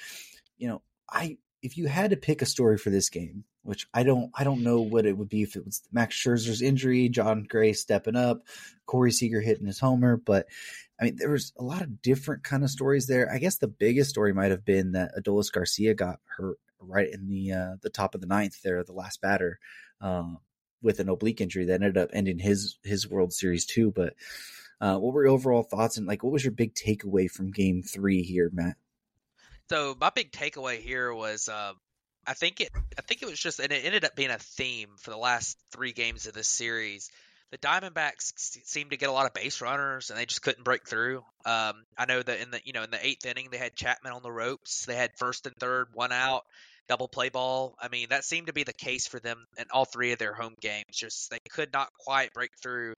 You 0.59 0.67
know, 0.67 0.81
I 1.09 1.37
if 1.63 1.77
you 1.77 1.87
had 1.87 2.11
to 2.11 2.17
pick 2.17 2.41
a 2.41 2.45
story 2.45 2.77
for 2.77 2.91
this 2.91 3.09
game, 3.09 3.43
which 3.67 3.85
I 3.93 4.03
don't 4.03 4.31
I 4.33 4.45
don't 4.45 4.63
know 4.63 4.79
what 4.79 5.05
it 5.05 5.17
would 5.17 5.27
be 5.27 5.43
if 5.43 5.57
it 5.57 5.65
was 5.65 5.81
Max 5.91 6.15
Scherzer's 6.15 6.61
injury, 6.61 7.09
Jon 7.09 7.43
Gray 7.43 7.73
stepping 7.73 8.15
up, 8.15 8.43
Corey 8.85 9.11
Seager 9.11 9.41
hitting 9.41 9.67
his 9.67 9.79
homer, 9.79 10.15
but 10.15 10.47
I 10.99 11.03
mean, 11.03 11.17
there 11.17 11.29
was 11.29 11.51
a 11.59 11.63
lot 11.63 11.81
of 11.81 12.01
different 12.01 12.43
kind 12.43 12.63
of 12.63 12.69
stories 12.69 13.07
there. 13.07 13.29
I 13.31 13.39
guess 13.39 13.57
the 13.57 13.67
biggest 13.67 14.09
story 14.09 14.33
might 14.33 14.51
have 14.51 14.63
been 14.63 14.93
that 14.93 15.11
Adolis 15.19 15.51
Garcia 15.51 15.93
got 15.93 16.19
hurt 16.37 16.57
right 16.79 17.09
in 17.11 17.27
the 17.27 17.51
uh, 17.51 17.75
the 17.81 17.89
top 17.89 18.15
of 18.15 18.21
the 18.21 18.27
ninth 18.27 18.61
there, 18.63 18.81
the 18.83 18.93
last 18.93 19.19
batter, 19.21 19.59
um, 19.99 20.37
with 20.81 21.01
an 21.01 21.09
oblique 21.09 21.41
injury 21.41 21.65
that 21.65 21.73
ended 21.73 21.97
up 21.97 22.09
ending 22.13 22.39
his 22.39 22.77
his 22.83 23.07
World 23.09 23.33
Series 23.33 23.65
too. 23.65 23.91
But 23.91 24.13
uh, 24.79 24.97
what 24.97 25.13
were 25.13 25.25
your 25.25 25.33
overall 25.33 25.63
thoughts 25.63 25.97
and 25.97 26.07
like 26.07 26.23
what 26.23 26.31
was 26.31 26.43
your 26.43 26.53
big 26.53 26.73
takeaway 26.73 27.29
from 27.29 27.51
Game 27.51 27.83
Three 27.83 28.23
here, 28.23 28.49
Matt? 28.53 28.77
So 29.69 29.97
my 29.99 30.09
big 30.09 30.31
takeaway 30.31 30.79
here 30.79 31.13
was. 31.13 31.49
Uh, 31.49 31.73
I 32.27 32.33
think 32.33 32.61
it. 32.61 32.69
I 32.97 33.01
think 33.01 33.21
it 33.21 33.29
was 33.29 33.39
just, 33.39 33.59
and 33.59 33.71
it 33.71 33.85
ended 33.85 34.05
up 34.05 34.15
being 34.15 34.31
a 34.31 34.37
theme 34.37 34.89
for 34.99 35.11
the 35.11 35.17
last 35.17 35.57
three 35.71 35.93
games 35.93 36.27
of 36.27 36.33
this 36.33 36.49
series 36.49 37.09
the 37.51 37.57
Diamondbacks 37.57 38.33
seemed 38.65 38.91
to 38.91 38.97
get 38.97 39.09
a 39.09 39.11
lot 39.11 39.25
of 39.25 39.33
base 39.33 39.61
runners, 39.61 40.09
and 40.09 40.19
they 40.19 40.25
just 40.25 40.41
couldn't 40.41 40.63
break 40.63 40.87
through. 40.87 41.19
Um, 41.45 41.83
I 41.97 42.05
know 42.07 42.21
that 42.21 42.39
in 42.41 42.51
the 42.51 42.59
you 42.65 42.73
know 42.73 42.83
in 42.83 42.91
the 42.91 43.05
eighth 43.05 43.25
inning 43.25 43.49
they 43.51 43.57
had 43.57 43.75
Chapman 43.75 44.11
on 44.11 44.21
the 44.21 44.31
ropes. 44.31 44.85
They 44.85 44.95
had 44.95 45.11
first 45.17 45.45
and 45.45 45.55
third, 45.55 45.87
one 45.93 46.11
out, 46.11 46.43
double 46.89 47.07
play 47.07 47.29
ball. 47.29 47.75
I 47.79 47.87
mean 47.87 48.07
that 48.09 48.25
seemed 48.25 48.47
to 48.47 48.53
be 48.53 48.63
the 48.63 48.73
case 48.73 49.07
for 49.07 49.19
them 49.19 49.45
in 49.57 49.65
all 49.71 49.85
three 49.85 50.11
of 50.11 50.19
their 50.19 50.33
home 50.33 50.55
games. 50.59 50.85
Just 50.91 51.31
they 51.31 51.39
could 51.49 51.71
not 51.71 51.89
quite 51.99 52.33
break 52.33 52.51
through 52.61 52.93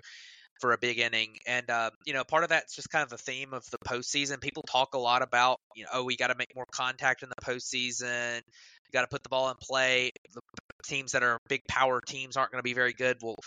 for 0.60 0.74
a 0.74 0.78
big 0.78 0.98
inning. 0.98 1.38
And 1.46 1.70
uh, 1.70 1.92
you 2.06 2.14
know, 2.14 2.24
part 2.24 2.44
of 2.44 2.50
that's 2.50 2.76
just 2.76 2.90
kind 2.90 3.04
of 3.04 3.10
the 3.10 3.18
theme 3.20 3.54
of 3.54 3.64
the 3.70 3.78
postseason. 3.78 4.42
People 4.42 4.64
talk 4.64 4.96
a 4.96 5.00
lot 5.00 5.22
about, 5.22 5.60
you 5.76 5.84
know, 5.84 5.90
oh, 5.94 6.04
we 6.04 6.18
got 6.18 6.28
to 6.28 6.36
make 6.36 6.56
more 6.56 6.66
contact 6.72 7.22
in 7.22 7.30
the 7.30 7.46
postseason. 7.46 8.42
You 8.90 8.98
got 8.98 9.02
to 9.02 9.08
put 9.08 9.24
the 9.24 9.30
ball 9.30 9.50
in 9.50 9.56
play. 9.62 10.12
The 10.34 10.42
teams 10.84 11.12
that 11.12 11.24
are 11.24 11.40
big 11.48 11.66
power 11.68 12.02
teams 12.02 12.38
aren't 12.38 12.52
going 12.52 12.60
to 12.60 12.64
be 12.64 12.74
very 12.74 12.94
good. 12.94 13.18
Well, 13.22 13.38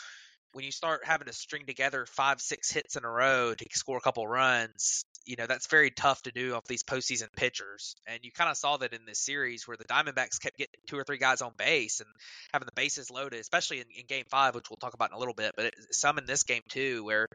when 0.53 0.65
you 0.65 0.71
start 0.71 1.01
having 1.05 1.27
to 1.27 1.33
string 1.33 1.65
together 1.67 2.07
five, 2.07 2.41
six 2.41 2.71
hits 2.71 2.97
in 2.97 3.05
a 3.05 3.11
row 3.11 3.55
to 3.55 3.67
score 3.73 3.97
a 3.97 4.01
couple 4.01 4.27
runs, 4.27 5.05
you 5.25 5.37
know, 5.37 5.47
that's 5.47 5.67
very 5.67 5.91
tough 5.91 6.23
to 6.23 6.31
do 6.31 6.55
off 6.55 6.67
these 6.67 6.83
postseason 6.83 7.29
pitchers. 7.35 7.97
And 8.07 8.21
you 8.23 8.31
kind 8.31 8.51
of 8.51 8.57
saw 8.57 8.77
that 8.77 8.93
in 8.93 9.07
this 9.07 9.19
series 9.19 9.67
where 9.67 9.77
the 9.77 9.85
Diamondbacks 9.85 10.41
kept 10.41 10.59
getting 10.59 10.75
two 10.87 10.99
or 10.99 11.05
three 11.05 11.19
guys 11.19 11.41
on 11.41 11.53
base 11.57 12.01
and 12.01 12.09
having 12.53 12.67
the 12.67 12.73
bases 12.73 13.11
loaded, 13.11 13.41
especially 13.41 13.79
in, 13.79 13.87
in 13.99 14.07
game 14.07 14.25
five, 14.29 14.55
which 14.55 14.69
we'll 14.69 14.77
talk 14.77 14.95
about 14.95 15.11
in 15.11 15.17
a 15.17 15.19
little 15.19 15.35
bit, 15.35 15.53
but 15.57 15.67
it, 15.67 15.75
some 15.91 16.19
in 16.19 16.27
this 16.27 16.43
game 16.43 16.63
too, 16.69 17.03
where, 17.05 17.29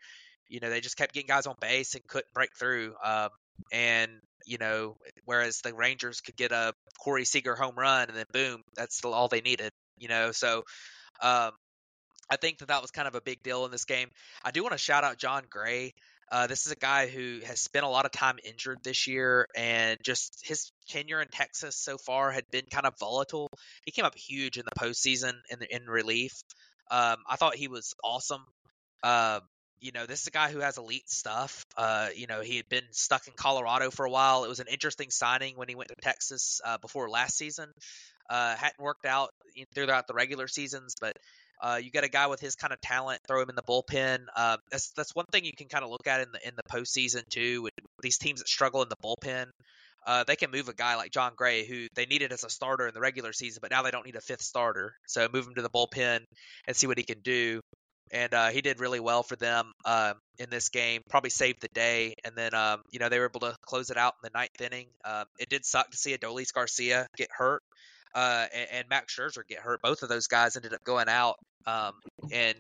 you 0.48 0.60
know, 0.60 0.70
they 0.70 0.80
just 0.80 0.98
kept 0.98 1.14
getting 1.14 1.28
guys 1.28 1.48
on 1.48 1.56
base 1.60 1.96
and 1.96 2.06
couldn't 2.08 2.32
break 2.34 2.56
through. 2.58 2.94
Um, 3.04 3.30
and, 3.72 4.12
you 4.46 4.58
know, 4.58 4.98
whereas 5.26 5.62
the 5.62 5.74
Rangers 5.74 6.22
could 6.22 6.36
get 6.36 6.52
a 6.52 6.74
Corey 7.00 7.26
Seager 7.26 7.56
home 7.56 7.76
run 7.78 8.08
and 8.10 8.18
then 8.18 8.26
boom, 8.32 8.62
that's 8.76 9.04
all 9.04 9.28
they 9.28 9.42
needed, 9.42 9.72
you 9.98 10.08
know, 10.08 10.32
so, 10.32 10.64
um, 11.22 11.52
I 12.30 12.36
think 12.36 12.58
that 12.60 12.68
that 12.68 12.82
was 12.82 12.92
kind 12.92 13.08
of 13.08 13.16
a 13.16 13.22
big 13.22 13.42
deal 13.42 13.66
in 13.66 13.72
this 13.72 13.86
game. 13.86 14.10
I 14.44 14.52
do 14.52 14.62
want 14.62 14.74
to 14.74 14.78
shout 14.78 15.04
out 15.04 15.18
Jon 15.18 15.44
Gray. 15.50 15.94
Uh, 16.30 16.46
this 16.48 16.66
is 16.66 16.74
a 16.74 16.76
guy 16.76 17.08
who 17.08 17.40
has 17.46 17.62
spent 17.62 17.86
a 17.86 17.90
lot 17.90 18.06
of 18.06 18.12
time 18.12 18.38
injured 18.44 18.80
this 18.84 19.08
year, 19.08 19.48
and 19.56 19.98
just 20.04 20.46
his 20.46 20.72
tenure 20.90 21.22
in 21.22 21.30
Texas 21.30 21.78
so 21.78 21.98
far 21.98 22.32
had 22.32 22.44
been 22.52 22.66
kind 22.70 22.86
of 22.86 23.00
volatile. 23.00 23.48
He 23.86 23.92
came 23.92 24.04
up 24.04 24.14
huge 24.18 24.58
in 24.58 24.66
the 24.66 24.78
postseason 24.78 25.34
in 25.50 25.60
in 25.70 25.86
relief. 25.88 26.34
Um, 26.92 27.18
I 27.30 27.38
thought 27.38 27.56
he 27.56 27.70
was 27.70 27.94
awesome. 28.04 28.44
Uh, 29.02 29.40
you 29.80 29.92
know, 29.92 30.06
this 30.06 30.22
is 30.22 30.28
a 30.28 30.32
guy 30.32 30.52
who 30.52 30.60
has 30.60 30.78
elite 30.78 31.10
stuff. 31.10 31.66
Uh, 31.78 32.10
you 32.16 32.28
know, 32.28 32.42
he 32.42 32.58
had 32.58 32.70
been 32.70 32.86
stuck 32.92 33.28
in 33.28 33.34
Colorado 33.36 33.92
for 33.92 34.06
a 34.06 34.10
while. 34.10 34.44
It 34.44 34.50
was 34.50 34.60
an 34.60 34.68
interesting 34.70 35.10
signing 35.10 35.56
when 35.58 35.68
he 35.68 35.76
went 35.76 35.90
to 35.90 35.96
Texas 36.02 36.62
uh, 36.66 36.78
before 36.78 37.10
last 37.10 37.38
season. 37.38 37.70
Uh, 38.30 38.56
hadn't 38.56 38.80
worked 38.80 39.06
out 39.06 39.30
throughout 39.74 40.08
the 40.08 40.14
regular 40.14 40.48
seasons, 40.48 40.96
but 41.00 41.16
uh, 41.62 41.80
you 41.82 41.90
get 41.90 42.04
a 42.04 42.10
guy 42.10 42.28
with 42.28 42.40
his 42.40 42.56
kind 42.56 42.74
of 42.74 42.82
talent, 42.82 43.20
throw 43.28 43.42
him 43.42 43.50
in 43.50 43.56
the 43.56 43.64
bullpen. 43.64 44.26
Uh, 44.36 44.58
that's 44.72 44.92
that's 44.92 45.16
one 45.16 45.26
thing 45.32 45.46
you 45.46 45.54
can 45.58 45.68
kind 45.68 45.84
of 45.84 45.90
look 45.90 46.06
at 46.08 46.22
in 46.22 46.32
the 46.32 46.48
in 46.48 46.54
the 46.56 46.64
postseason 46.64 47.28
too. 47.30 47.64
With 47.64 47.74
these 48.02 48.18
teams 48.18 48.40
that 48.40 48.48
struggle 48.48 48.84
in 48.84 48.90
the 48.90 48.98
bullpen, 49.04 49.48
uh, 50.06 50.24
they 50.26 50.36
can 50.36 50.52
move 50.52 50.70
a 50.70 50.74
guy 50.74 50.96
like 50.96 51.12
Jon 51.12 51.34
Gray, 51.36 51.66
who 51.66 51.88
they 51.96 52.06
needed 52.06 52.32
as 52.32 52.44
a 52.44 52.50
starter 52.50 52.88
in 52.88 52.94
the 52.94 53.02
regular 53.02 53.34
season, 53.34 53.60
but 53.62 53.72
now 53.72 53.82
they 53.82 53.92
don't 53.92 54.06
need 54.06 54.16
a 54.16 54.22
fifth 54.22 54.42
starter. 54.42 54.94
So 55.08 55.28
move 55.32 55.48
him 55.48 55.56
to 55.56 55.62
the 55.62 55.70
bullpen 55.70 56.20
and 56.68 56.76
see 56.76 56.88
what 56.88 56.98
he 56.98 57.04
can 57.04 57.20
do. 57.22 57.62
And 58.12 58.34
uh, 58.34 58.48
he 58.50 58.62
did 58.62 58.80
really 58.80 59.00
well 59.00 59.24
for 59.24 59.36
them 59.36 59.74
um, 59.86 60.14
in 60.40 60.50
this 60.50 60.70
game. 60.70 61.02
Probably 61.10 61.30
saved 61.30 61.62
the 61.62 61.70
day, 61.74 62.16
and 62.24 62.36
then 62.36 62.54
um, 62.54 62.82
you 62.92 63.00
know 63.00 63.10
they 63.10 63.20
were 63.20 63.26
able 63.26 63.42
to 63.42 63.56
close 63.66 63.90
it 63.90 63.98
out 63.98 64.14
in 64.24 64.30
the 64.32 64.38
ninth 64.38 64.62
inning. 64.62 64.88
Um, 65.04 65.26
it 65.40 65.50
did 65.50 65.66
suck 65.66 65.92
to 65.92 65.98
see 65.98 66.16
Adolis 66.18 66.54
Garcia 66.54 67.08
get 67.18 67.30
hurt 67.36 67.62
uh, 68.18 68.46
and, 68.54 68.68
and, 68.72 68.90
Max 68.90 69.16
Scherzer 69.16 69.48
get 69.48 69.60
hurt. 69.60 69.82
Both 69.82 70.02
of 70.02 70.10
those 70.10 70.28
guys 70.28 70.56
ended 70.56 70.74
up 70.74 70.84
going 70.84 71.08
out. 71.08 71.36
Um, 71.66 71.94
and 72.32 72.56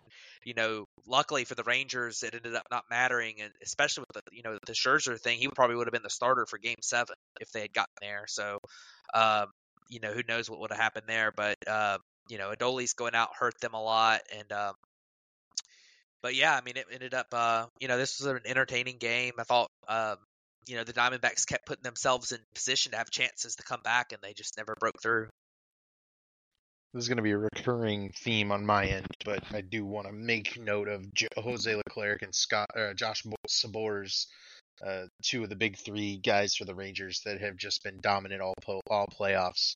you 0.45 0.53
know, 0.53 0.85
luckily 1.07 1.45
for 1.45 1.55
the 1.55 1.63
Rangers, 1.63 2.23
it 2.23 2.35
ended 2.35 2.55
up 2.55 2.67
not 2.69 2.83
mattering, 2.89 3.41
and 3.41 3.51
especially 3.63 4.03
with 4.07 4.23
the 4.23 4.35
you 4.35 4.43
know 4.43 4.57
the 4.65 4.73
Scherzer 4.73 5.19
thing, 5.19 5.39
he 5.39 5.47
probably 5.47 5.75
would 5.75 5.87
have 5.87 5.93
been 5.93 6.03
the 6.03 6.09
starter 6.09 6.45
for 6.45 6.57
Game 6.57 6.77
Seven 6.81 7.15
if 7.41 7.51
they 7.51 7.61
had 7.61 7.73
gotten 7.73 7.93
there. 8.01 8.25
So, 8.27 8.59
um, 9.13 9.47
you 9.89 9.99
know, 9.99 10.11
who 10.11 10.21
knows 10.27 10.49
what 10.49 10.59
would 10.59 10.71
have 10.71 10.79
happened 10.79 11.05
there? 11.07 11.31
But 11.35 11.57
uh, 11.67 11.97
you 12.29 12.37
know, 12.37 12.51
Adolis 12.51 12.95
going 12.95 13.15
out 13.15 13.29
hurt 13.37 13.59
them 13.61 13.73
a 13.73 13.81
lot, 13.81 14.21
and 14.37 14.51
um, 14.51 14.73
but 16.27 16.35
yeah, 16.35 16.53
I 16.53 16.59
mean, 16.59 16.75
it 16.75 16.87
ended 16.91 17.13
up, 17.13 17.27
uh, 17.31 17.67
you 17.79 17.87
know, 17.87 17.97
this 17.97 18.19
was 18.19 18.27
an 18.27 18.41
entertaining 18.43 18.97
game. 18.97 19.31
I 19.39 19.43
thought, 19.43 19.69
um, 19.87 20.17
you 20.67 20.75
know, 20.75 20.83
the 20.83 20.91
Diamondbacks 20.91 21.47
kept 21.47 21.65
putting 21.65 21.83
themselves 21.83 22.33
in 22.33 22.39
position 22.53 22.91
to 22.91 22.97
have 22.97 23.09
chances 23.09 23.55
to 23.55 23.63
come 23.63 23.79
back, 23.81 24.11
and 24.11 24.21
they 24.21 24.33
just 24.33 24.57
never 24.57 24.75
broke 24.77 25.01
through. 25.01 25.29
This 26.93 27.03
is 27.03 27.07
going 27.07 27.15
to 27.15 27.23
be 27.23 27.31
a 27.31 27.37
recurring 27.37 28.11
theme 28.13 28.51
on 28.51 28.65
my 28.65 28.87
end, 28.87 29.07
but 29.23 29.41
I 29.53 29.61
do 29.61 29.85
want 29.85 30.07
to 30.07 30.11
make 30.11 30.59
note 30.59 30.89
of 30.89 31.05
Jose 31.37 31.73
Leclerc 31.73 32.21
and 32.23 32.35
Scott, 32.35 32.67
uh, 32.75 32.93
Josh 32.93 33.23
Sborz, 33.47 34.25
uh, 34.85 35.03
two 35.23 35.43
of 35.43 35.49
the 35.49 35.55
big 35.55 35.77
three 35.77 36.17
guys 36.17 36.55
for 36.55 36.65
the 36.65 36.75
Rangers 36.75 37.21
that 37.23 37.39
have 37.39 37.55
just 37.55 37.85
been 37.85 38.01
dominant 38.01 38.41
all 38.41 38.53
po- 38.61 38.81
all 38.89 39.07
playoffs. 39.17 39.75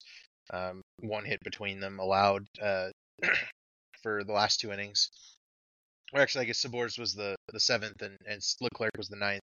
Um, 0.51 0.81
one 0.99 1.23
hit 1.23 1.39
between 1.45 1.79
them 1.79 1.99
allowed 1.99 2.45
uh, 2.61 2.89
for 4.03 4.25
the 4.25 4.33
last 4.33 4.59
two 4.59 4.73
innings. 4.73 5.11
Or 6.13 6.21
actually, 6.21 6.43
I 6.43 6.45
guess 6.45 6.63
Sborz 6.63 6.99
was 6.99 7.13
the 7.13 7.35
the 7.53 7.59
seventh, 7.59 8.01
and, 8.01 8.17
and 8.27 8.41
Leclerc 8.61 8.91
was 8.97 9.09
the 9.09 9.17
ninth. 9.17 9.41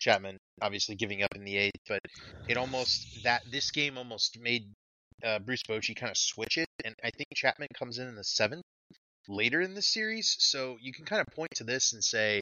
Chapman 0.00 0.38
obviously 0.60 0.94
giving 0.96 1.22
up 1.22 1.34
in 1.34 1.44
the 1.44 1.56
eighth, 1.56 1.80
but 1.88 2.00
it 2.48 2.56
almost 2.56 3.06
that 3.24 3.42
this 3.50 3.70
game 3.70 3.98
almost 3.98 4.38
made 4.40 4.72
uh, 5.24 5.38
Bruce 5.38 5.62
Bochy 5.68 5.94
kind 5.96 6.10
of 6.10 6.16
switch 6.18 6.58
it, 6.58 6.66
and 6.84 6.94
I 7.04 7.10
think 7.10 7.28
Chapman 7.34 7.68
comes 7.78 7.98
in 7.98 8.08
in 8.08 8.16
the 8.16 8.24
seventh 8.24 8.62
later 9.28 9.60
in 9.60 9.74
the 9.74 9.82
series, 9.82 10.36
so 10.38 10.76
you 10.80 10.92
can 10.92 11.04
kind 11.04 11.20
of 11.20 11.34
point 11.34 11.50
to 11.56 11.64
this 11.64 11.92
and 11.92 12.02
say 12.04 12.40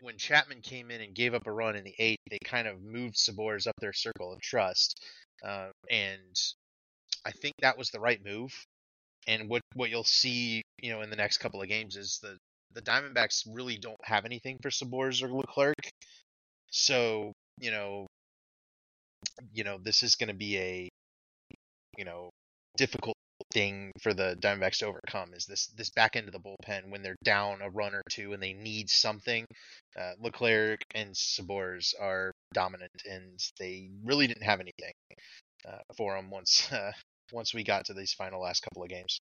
when 0.00 0.18
Chapman 0.18 0.60
came 0.62 0.90
in 0.90 1.00
and 1.00 1.14
gave 1.14 1.34
up 1.34 1.46
a 1.46 1.52
run 1.52 1.76
in 1.76 1.84
the 1.84 1.94
eighth, 1.98 2.20
they 2.30 2.38
kind 2.44 2.68
of 2.68 2.82
moved 2.82 3.16
Sborz 3.16 3.66
up 3.66 3.74
their 3.80 3.92
circle 3.92 4.32
of 4.32 4.40
trust, 4.40 5.02
uh, 5.44 5.70
and 5.90 6.36
I 7.24 7.32
think 7.32 7.54
that 7.60 7.78
was 7.78 7.90
the 7.90 8.00
right 8.00 8.22
move. 8.24 8.52
And 9.26 9.48
what 9.48 9.62
what 9.74 9.90
you'll 9.90 10.04
see, 10.04 10.62
you 10.82 10.90
know, 10.92 11.02
in 11.02 11.10
the 11.10 11.16
next 11.16 11.38
couple 11.38 11.62
of 11.62 11.68
games 11.68 11.96
is 11.96 12.18
the 12.22 12.38
the 12.74 12.82
Diamondbacks 12.82 13.46
really 13.50 13.76
don't 13.78 13.96
have 14.04 14.24
anything 14.24 14.58
for 14.62 14.70
Sborz 14.70 15.22
or 15.22 15.32
Leclerc. 15.32 15.90
So, 16.70 17.32
you 17.60 17.70
know, 17.70 18.06
you 19.52 19.64
know, 19.64 19.78
this 19.82 20.02
is 20.02 20.16
going 20.16 20.28
to 20.28 20.34
be 20.34 20.58
a, 20.58 20.88
you 21.96 22.04
know, 22.04 22.30
difficult 22.76 23.16
thing 23.52 23.92
for 24.02 24.12
the 24.14 24.36
Diamondbacks 24.40 24.78
to 24.78 24.86
overcome 24.86 25.32
is 25.34 25.46
this 25.46 25.66
this 25.76 25.90
back 25.90 26.16
end 26.16 26.28
of 26.28 26.32
the 26.32 26.40
bullpen 26.40 26.90
when 26.90 27.02
they're 27.02 27.16
down 27.24 27.62
a 27.62 27.70
run 27.70 27.94
or 27.94 28.02
two 28.10 28.32
and 28.32 28.42
they 28.42 28.52
need 28.52 28.90
something. 28.90 29.44
Uh, 29.98 30.12
Leclerc 30.20 30.80
and 30.94 31.14
Sborz 31.14 31.94
are 32.00 32.32
dominant, 32.52 32.90
and 33.08 33.40
they 33.58 33.90
really 34.04 34.26
didn't 34.26 34.42
have 34.42 34.60
anything 34.60 34.92
uh, 35.68 35.78
for 35.96 36.16
them 36.16 36.30
once 36.30 36.70
uh, 36.72 36.92
once 37.32 37.54
we 37.54 37.64
got 37.64 37.86
to 37.86 37.94
these 37.94 38.12
final 38.12 38.40
last 38.40 38.62
couple 38.62 38.82
of 38.82 38.88
games. 38.88 39.20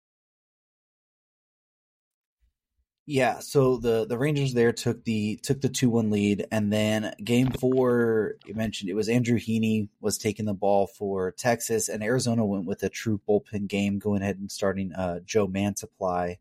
Yeah, 3.08 3.38
so 3.38 3.78
the 3.78 4.06
the 4.08 4.18
Rangers 4.18 4.56
there 4.56 4.72
took 4.72 5.04
the 5.04 5.36
took 5.44 5.62
the 5.62 5.70
two 5.70 5.92
one 5.92 6.10
lead, 6.10 6.48
and 6.52 6.74
then 6.74 7.14
game 7.24 7.52
four, 7.52 8.38
you 8.46 8.56
mentioned 8.56 8.90
it 8.90 8.96
was 8.96 9.10
Andrew 9.10 9.38
Heaney 9.38 9.90
was 10.02 10.18
taking 10.18 10.46
the 10.46 10.56
ball 10.56 10.88
for 10.88 11.32
Texas, 11.32 11.88
and 11.88 12.02
Arizona 12.04 12.44
went 12.44 12.66
with 12.66 12.82
a 12.82 12.90
true 12.90 13.22
bullpen 13.30 13.68
game, 13.68 14.00
going 14.00 14.24
ahead 14.24 14.40
and 14.40 14.52
starting 14.52 14.92
uh, 14.94 15.20
Joe 15.24 15.48
Mantiply. 15.48 16.38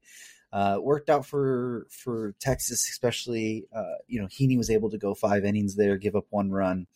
Uh, 0.54 0.78
worked 0.80 1.10
out 1.10 1.26
for 1.26 1.86
for 1.90 2.34
Texas, 2.40 2.88
especially 2.88 3.66
uh, 3.74 3.96
you 4.06 4.18
know 4.18 4.28
Heaney 4.28 4.56
was 4.56 4.70
able 4.70 4.88
to 4.88 4.98
go 4.98 5.14
five 5.14 5.44
innings 5.44 5.76
there, 5.76 5.98
give 5.98 6.16
up 6.16 6.26
one 6.30 6.50
run. 6.50 6.86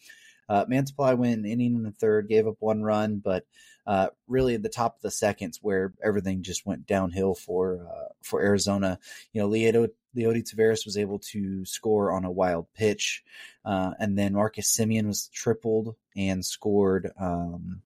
Uh, 0.48 0.64
Mantiply 0.64 1.18
went 1.18 1.44
inning 1.44 1.74
in 1.74 1.82
the 1.82 1.90
third, 1.90 2.26
gave 2.26 2.46
up 2.46 2.56
one 2.60 2.82
run, 2.82 3.20
but 3.22 3.44
uh, 3.88 4.10
really 4.26 4.54
at 4.54 4.62
the 4.62 4.68
top 4.68 4.96
of 4.96 5.00
the 5.00 5.10
seconds 5.10 5.60
where 5.62 5.94
everything 6.04 6.42
just 6.42 6.66
went 6.66 6.86
downhill 6.86 7.34
for 7.34 7.88
uh, 7.90 8.12
for 8.22 8.42
Arizona. 8.42 8.98
You 9.32 9.40
know, 9.40 9.48
Leody, 9.48 9.88
Leody 10.14 10.44
Taveras 10.44 10.84
was 10.84 10.98
able 10.98 11.20
to 11.30 11.64
score 11.64 12.12
on 12.12 12.26
a 12.26 12.30
wild 12.30 12.66
pitch, 12.74 13.24
uh, 13.64 13.92
and 13.98 14.16
then 14.18 14.34
Marcus 14.34 14.76
Semien 14.76 15.06
was 15.06 15.28
tripled 15.28 15.96
and 16.14 16.44
scored. 16.44 17.10
Um, 17.18 17.80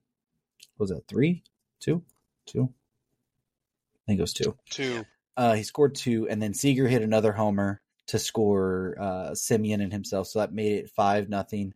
was 0.76 0.90
that 0.90 1.06
three, 1.06 1.44
two, 1.78 2.02
two? 2.46 2.64
I 2.64 4.02
think 4.08 4.18
it 4.18 4.22
was 4.22 4.32
two. 4.32 4.56
Two. 4.68 5.04
Uh, 5.36 5.54
he 5.54 5.62
scored 5.62 5.94
two, 5.94 6.28
and 6.28 6.42
then 6.42 6.52
Seager 6.52 6.88
hit 6.88 7.02
another 7.02 7.30
homer 7.30 7.80
to 8.08 8.18
score 8.18 8.96
uh, 9.00 9.30
Semien 9.30 9.80
and 9.80 9.92
himself. 9.92 10.26
So 10.26 10.40
that 10.40 10.52
made 10.52 10.78
it 10.78 10.90
five 10.90 11.28
nothing 11.28 11.74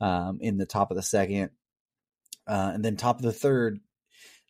um, 0.00 0.38
in 0.40 0.58
the 0.58 0.64
top 0.64 0.92
of 0.92 0.96
the 0.96 1.02
second. 1.02 1.50
Uh, 2.46 2.72
and 2.74 2.84
then 2.84 2.96
top 2.96 3.16
of 3.16 3.22
the 3.22 3.32
third, 3.32 3.80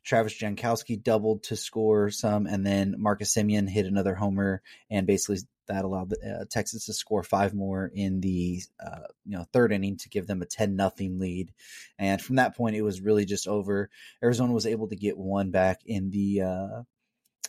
Travis 0.05 0.39
Jankowski 0.39 1.03
doubled 1.03 1.45
to 1.45 1.57
score 1.57 2.11
some, 2.11 2.47
and 2.47 2.67
then 2.67 2.97
Marcus 2.99 3.35
Semien 3.35 3.69
hit 3.69 3.87
another 3.87 4.15
homer, 4.15 4.63
and 4.91 5.07
basically 5.07 5.39
that 5.67 5.85
allowed 5.85 6.11
the, 6.11 6.41
uh, 6.41 6.45
Texas 6.51 6.87
to 6.87 6.93
score 6.93 7.23
five 7.23 7.55
more 7.55 7.91
in 7.95 8.21
the 8.21 8.61
uh, 8.85 9.07
you 9.25 9.37
know 9.37 9.47
third 9.53 9.73
inning 9.73 9.97
to 9.97 10.11
give 10.11 10.27
them 10.27 10.43
a 10.43 10.47
ten 10.47 10.77
nothing 10.77 11.19
lead. 11.19 11.53
And 11.99 12.21
from 12.21 12.37
that 12.37 12.55
point, 12.55 12.77
it 12.77 12.83
was 12.83 13.01
really 13.01 13.25
just 13.25 13.49
over. 13.49 13.89
Arizona 14.23 14.53
was 14.53 14.67
able 14.67 14.89
to 14.89 14.97
get 14.97 15.17
one 15.17 15.51
back 15.51 15.81
in 15.87 16.11
the 16.11 16.43
uh, 16.43 16.83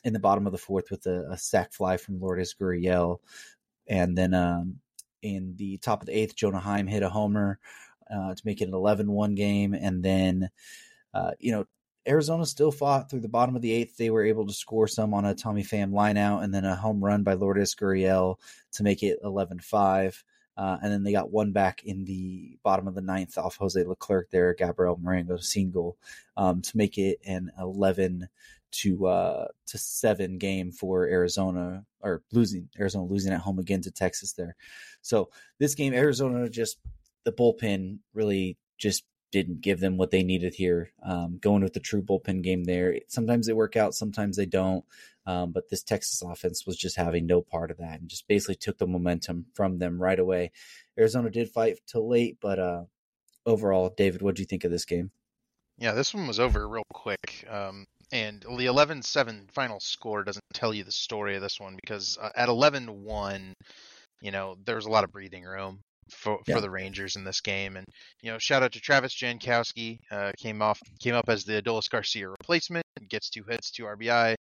in 0.05 0.13
the 0.13 0.19
bottom 0.19 0.45
of 0.45 0.53
the 0.53 0.57
fourth 0.57 0.89
with 0.89 1.05
a, 1.07 1.31
a 1.31 1.37
sac 1.37 1.73
fly 1.73 1.97
from 1.97 2.21
Lourdes 2.21 2.55
Gurriel, 2.59 3.17
and 3.87 4.17
then 4.17 4.33
um, 4.33 4.77
in 5.21 5.55
the 5.57 5.77
top 5.79 6.01
of 6.01 6.05
the 6.05 6.17
eighth, 6.17 6.35
Jonah 6.35 6.59
Heim 6.59 6.87
hit 6.87 7.03
a 7.03 7.09
homer 7.09 7.59
to 8.09 8.41
make 8.43 8.61
it 8.61 8.67
an 8.67 8.73
11-1 8.73 9.35
game, 9.35 9.73
and 9.73 10.03
then 10.03 10.49
uh, 11.13 11.31
you 11.39 11.51
know 11.51 11.65
Arizona 12.07 12.45
still 12.45 12.71
fought 12.71 13.09
through 13.09 13.21
the 13.21 13.29
bottom 13.29 13.55
of 13.55 13.61
the 13.61 13.71
eighth. 13.71 13.97
They 13.97 14.09
were 14.09 14.25
able 14.25 14.45
to 14.45 14.53
score 14.53 14.87
some 14.87 15.13
on 15.13 15.25
a 15.25 15.33
Tommy 15.33 15.63
Pham 15.63 15.91
lineout, 15.91 16.43
and 16.43 16.53
then 16.53 16.65
a 16.65 16.75
home 16.75 17.03
run 17.03 17.23
by 17.23 17.33
Lourdes 17.33 17.75
Gurriel 17.75 18.37
to 18.73 18.83
make 18.83 19.03
it 19.03 19.19
11-5. 19.23 20.23
Uh, 20.57 20.77
and 20.81 20.91
then 20.91 21.03
they 21.03 21.11
got 21.11 21.31
one 21.31 21.51
back 21.51 21.83
in 21.83 22.05
the 22.05 22.57
bottom 22.63 22.87
of 22.87 22.95
the 22.95 23.01
ninth 23.01 23.37
off 23.37 23.57
Jose 23.57 23.83
Leclerc 23.83 24.29
there, 24.29 24.53
Gabriel 24.53 24.97
Moreno 25.01 25.37
single 25.37 25.97
um, 26.37 26.61
to 26.61 26.77
make 26.77 26.97
it 26.97 27.19
an 27.25 27.51
11 27.59 28.29
to 28.71 29.07
uh, 29.07 29.47
to 29.67 29.77
seven 29.77 30.37
game 30.37 30.71
for 30.71 31.05
Arizona 31.05 31.85
or 32.01 32.21
losing 32.31 32.69
Arizona 32.77 33.05
losing 33.05 33.33
at 33.33 33.39
home 33.39 33.59
again 33.59 33.81
to 33.81 33.91
Texas 33.91 34.33
there. 34.33 34.55
So 35.01 35.29
this 35.59 35.75
game, 35.75 35.93
Arizona 35.93 36.49
just 36.49 36.77
the 37.25 37.31
bullpen 37.31 37.99
really 38.13 38.57
just 38.77 39.03
didn't 39.31 39.59
give 39.59 39.81
them 39.81 39.97
what 39.97 40.11
they 40.11 40.23
needed 40.23 40.55
here. 40.55 40.91
Um, 41.03 41.39
going 41.41 41.61
with 41.61 41.73
the 41.73 41.81
true 41.81 42.01
bullpen 42.01 42.41
game 42.41 42.63
there. 42.63 42.97
Sometimes 43.09 43.47
they 43.47 43.53
work 43.53 43.75
out, 43.75 43.93
sometimes 43.93 44.37
they 44.37 44.45
don't. 44.45 44.85
Um, 45.27 45.51
but 45.51 45.69
this 45.69 45.83
Texas 45.83 46.21
offense 46.21 46.65
was 46.65 46.77
just 46.77 46.95
having 46.95 47.25
no 47.25 47.41
part 47.41 47.71
of 47.71 47.77
that 47.79 47.99
and 47.99 48.07
just 48.07 48.27
basically 48.27 48.55
took 48.55 48.77
the 48.77 48.87
momentum 48.87 49.47
from 49.53 49.79
them 49.79 50.01
right 50.01 50.19
away. 50.19 50.51
Arizona 50.97 51.29
did 51.29 51.49
fight 51.49 51.79
till 51.85 52.07
late, 52.07 52.37
but 52.39 52.59
uh, 52.59 52.83
overall, 53.45 53.93
David, 53.97 54.21
what 54.21 54.35
do 54.35 54.41
you 54.41 54.45
think 54.45 54.63
of 54.63 54.71
this 54.71 54.85
game? 54.85 55.11
Yeah, 55.77 55.91
this 55.93 56.13
one 56.13 56.27
was 56.27 56.39
over 56.39 56.65
real 56.69 56.83
quick. 56.93 57.45
Um, 57.49 57.85
and 58.11 58.41
the 58.41 58.67
11-7 58.67 59.51
final 59.51 59.79
score 59.79 60.23
doesn't 60.23 60.43
tell 60.53 60.73
you 60.73 60.85
the 60.85 60.91
story 60.91 61.35
of 61.35 61.41
this 61.41 61.59
one 61.59 61.75
because 61.75 62.17
uh, 62.21 62.29
at 62.35 62.47
11-1, 62.47 63.51
you 64.21 64.31
know, 64.31 64.55
there 64.63 64.75
was 64.75 64.85
a 64.85 64.91
lot 64.91 65.03
of 65.03 65.11
breathing 65.11 65.43
room 65.43 65.79
for 66.09 66.39
yeah. 66.47 66.55
for 66.55 66.61
the 66.61 66.69
Rangers 66.69 67.15
in 67.15 67.23
this 67.23 67.41
game. 67.41 67.77
And 67.77 67.85
you 68.21 68.31
know, 68.31 68.37
shout 68.37 68.63
out 68.63 68.71
to 68.73 68.79
Travis 68.79 69.15
Jankowski, 69.15 69.99
uh, 70.11 70.31
came 70.37 70.61
off 70.61 70.79
came 70.99 71.15
up 71.15 71.29
as 71.29 71.43
the 71.43 71.61
Adolis 71.61 71.89
Garcia 71.89 72.29
replacement, 72.29 72.85
and 72.97 73.09
gets 73.09 73.29
two 73.29 73.43
hits, 73.47 73.71
two 73.71 73.83
RBI, 73.83 74.35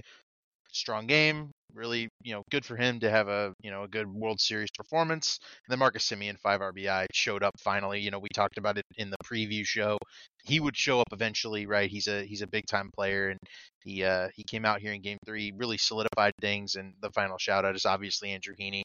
strong 0.73 1.07
game. 1.07 1.51
Really, 1.73 2.07
you 2.21 2.33
know, 2.33 2.43
good 2.51 2.63
for 2.65 2.75
him 2.75 2.99
to 2.99 3.09
have 3.09 3.27
a 3.29 3.53
you 3.61 3.71
know 3.71 3.83
a 3.83 3.87
good 3.87 4.07
World 4.07 4.39
Series 4.39 4.69
performance. 4.77 5.39
And 5.65 5.71
then 5.71 5.79
Marcus 5.79 6.07
Semien, 6.07 6.37
five 6.39 6.61
RBI, 6.61 7.05
showed 7.13 7.43
up 7.43 7.53
finally. 7.59 7.99
You 7.99 8.11
know, 8.11 8.19
we 8.19 8.29
talked 8.33 8.57
about 8.57 8.77
it 8.77 8.85
in 8.97 9.09
the 9.09 9.17
preview 9.25 9.65
show. 9.65 9.97
He 10.43 10.59
would 10.59 10.77
show 10.77 10.99
up 10.99 11.07
eventually, 11.11 11.65
right? 11.65 11.89
He's 11.89 12.07
a 12.07 12.23
he's 12.25 12.41
a 12.43 12.47
big 12.47 12.65
time 12.67 12.91
player, 12.95 13.29
and 13.29 13.39
he 13.83 14.03
uh, 14.03 14.27
he 14.35 14.43
came 14.43 14.65
out 14.65 14.81
here 14.81 14.93
in 14.93 15.01
Game 15.01 15.17
Three, 15.25 15.51
really 15.57 15.77
solidified 15.77 16.33
things. 16.41 16.75
And 16.75 16.93
the 17.01 17.09
final 17.11 17.37
shout 17.39 17.65
out 17.65 17.75
is 17.75 17.85
obviously 17.85 18.31
Andrew 18.31 18.55
Heaney. 18.59 18.83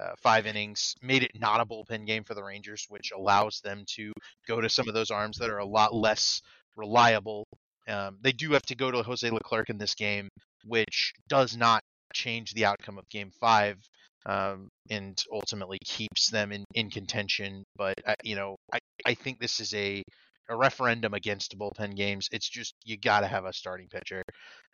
Uh, 0.00 0.12
five 0.22 0.46
innings, 0.46 0.94
made 1.02 1.24
it 1.24 1.32
not 1.34 1.60
a 1.60 1.66
bullpen 1.66 2.06
game 2.06 2.22
for 2.22 2.34
the 2.34 2.44
Rangers, 2.44 2.86
which 2.88 3.10
allows 3.10 3.60
them 3.64 3.82
to 3.88 4.12
go 4.46 4.60
to 4.60 4.68
some 4.68 4.86
of 4.86 4.94
those 4.94 5.10
arms 5.10 5.36
that 5.36 5.50
are 5.50 5.58
a 5.58 5.66
lot 5.66 5.92
less 5.92 6.42
reliable. 6.76 7.44
Um, 7.88 8.18
they 8.22 8.32
do 8.32 8.52
have 8.52 8.62
to 8.66 8.76
go 8.76 8.90
to 8.90 9.02
Jose 9.02 9.28
Leclerc 9.28 9.68
in 9.68 9.78
this 9.78 9.94
game, 9.94 10.28
which 10.64 11.12
does 11.28 11.56
not 11.56 11.80
change 12.14 12.52
the 12.54 12.64
outcome 12.66 12.98
of 12.98 13.08
Game 13.10 13.30
Five, 13.40 13.78
um, 14.26 14.68
and 14.90 15.22
ultimately 15.32 15.78
keeps 15.84 16.30
them 16.30 16.52
in, 16.52 16.64
in 16.74 16.90
contention. 16.90 17.64
But 17.76 17.94
uh, 18.06 18.14
you 18.24 18.36
know, 18.36 18.56
I, 18.72 18.78
I 19.06 19.14
think 19.14 19.40
this 19.40 19.60
is 19.60 19.74
a 19.74 20.02
a 20.50 20.56
referendum 20.56 21.14
against 21.14 21.56
bullpen 21.56 21.94
games. 21.96 22.28
It's 22.32 22.48
just 22.48 22.74
you 22.84 22.98
got 22.98 23.20
to 23.20 23.28
have 23.28 23.44
a 23.44 23.52
starting 23.52 23.88
pitcher. 23.88 24.22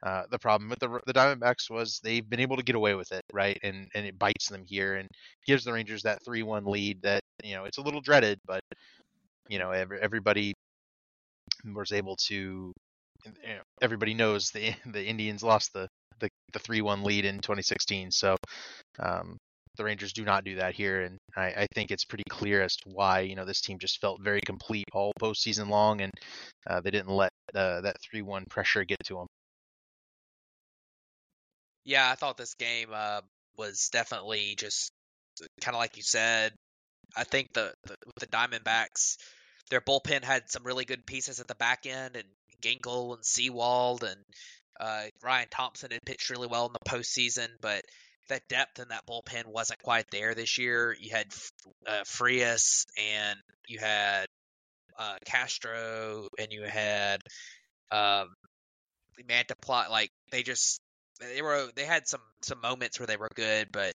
Uh, 0.02 0.22
the 0.30 0.38
problem 0.38 0.70
with 0.70 0.78
the 0.80 1.00
the 1.06 1.12
Diamondbacks 1.12 1.70
was 1.70 2.00
they've 2.02 2.28
been 2.28 2.40
able 2.40 2.56
to 2.56 2.62
get 2.62 2.76
away 2.76 2.94
with 2.94 3.12
it, 3.12 3.22
right? 3.32 3.58
And 3.62 3.88
and 3.94 4.06
it 4.06 4.18
bites 4.18 4.48
them 4.48 4.64
here 4.66 4.96
and 4.96 5.08
gives 5.46 5.64
the 5.64 5.72
Rangers 5.72 6.02
that 6.02 6.24
three 6.24 6.42
one 6.42 6.64
lead 6.64 7.02
that 7.02 7.20
you 7.44 7.54
know 7.54 7.64
it's 7.64 7.78
a 7.78 7.82
little 7.82 8.00
dreaded, 8.00 8.38
but 8.46 8.60
you 9.48 9.58
know 9.58 9.70
every, 9.72 10.00
everybody 10.00 10.54
was 11.74 11.92
able 11.92 12.16
to. 12.28 12.72
Everybody 13.80 14.14
knows 14.14 14.50
the 14.50 14.74
the 14.86 15.04
Indians 15.04 15.42
lost 15.42 15.72
the 15.72 15.88
the 16.52 16.58
three 16.58 16.80
one 16.80 17.04
lead 17.04 17.24
in 17.24 17.36
2016, 17.36 18.10
so 18.10 18.36
um, 18.98 19.36
the 19.76 19.84
Rangers 19.84 20.12
do 20.12 20.24
not 20.24 20.44
do 20.44 20.56
that 20.56 20.74
here, 20.74 21.02
and 21.02 21.18
I, 21.36 21.46
I, 21.46 21.66
think 21.74 21.90
it's 21.90 22.04
pretty 22.04 22.24
clear 22.30 22.62
as 22.62 22.76
to 22.76 22.90
why 22.90 23.20
you 23.20 23.34
know 23.34 23.44
this 23.44 23.60
team 23.60 23.78
just 23.78 24.00
felt 24.00 24.22
very 24.22 24.40
complete 24.40 24.86
all 24.92 25.12
postseason 25.20 25.68
long, 25.68 26.00
and 26.00 26.12
uh, 26.66 26.80
they 26.80 26.90
didn't 26.90 27.10
let 27.10 27.30
uh, 27.54 27.82
that 27.82 27.96
three-one 28.00 28.44
pressure 28.48 28.84
get 28.84 28.98
to 29.04 29.14
them. 29.14 29.26
Yeah, 31.84 32.10
I 32.10 32.14
thought 32.14 32.36
this 32.36 32.54
game 32.54 32.88
uh, 32.92 33.20
was 33.56 33.88
definitely 33.92 34.54
just 34.56 34.90
kind 35.60 35.74
of 35.74 35.78
like 35.80 35.96
you 35.96 36.02
said. 36.02 36.52
I 37.16 37.24
think 37.24 37.52
the, 37.52 37.72
the 37.84 37.96
the 38.20 38.26
Diamondbacks, 38.26 39.18
their 39.70 39.80
bullpen 39.80 40.24
had 40.24 40.50
some 40.50 40.64
really 40.64 40.84
good 40.84 41.06
pieces 41.06 41.40
at 41.40 41.48
the 41.48 41.54
back 41.54 41.86
end, 41.86 42.16
and 42.16 42.26
Ginkel 42.62 43.14
and 43.14 43.24
Sewald 43.24 44.04
and 44.04 44.20
uh, 44.78 45.04
Ryan 45.22 45.48
Thompson 45.50 45.90
had 45.90 46.04
pitched 46.04 46.30
really 46.30 46.46
well 46.46 46.66
in 46.66 46.72
the 46.72 46.90
postseason, 46.90 47.48
but 47.60 47.82
that 48.28 48.48
depth 48.48 48.78
in 48.80 48.88
that 48.88 49.06
bullpen 49.06 49.46
wasn't 49.46 49.82
quite 49.82 50.10
there 50.10 50.34
this 50.34 50.58
year. 50.58 50.96
You 50.98 51.10
had 51.10 51.26
uh, 51.86 52.02
Frias 52.04 52.86
and 52.98 53.38
you 53.68 53.78
had 53.78 54.26
uh, 54.98 55.16
Castro 55.24 56.28
and 56.38 56.48
you 56.50 56.62
had 56.62 57.20
um, 57.90 58.34
Mantiply. 59.28 59.88
Like 59.88 60.10
they 60.30 60.42
just 60.42 60.80
they 61.20 61.42
were 61.42 61.68
they 61.76 61.84
had 61.84 62.08
some 62.08 62.20
some 62.42 62.60
moments 62.60 62.98
where 62.98 63.06
they 63.06 63.16
were 63.16 63.30
good, 63.34 63.68
but 63.72 63.92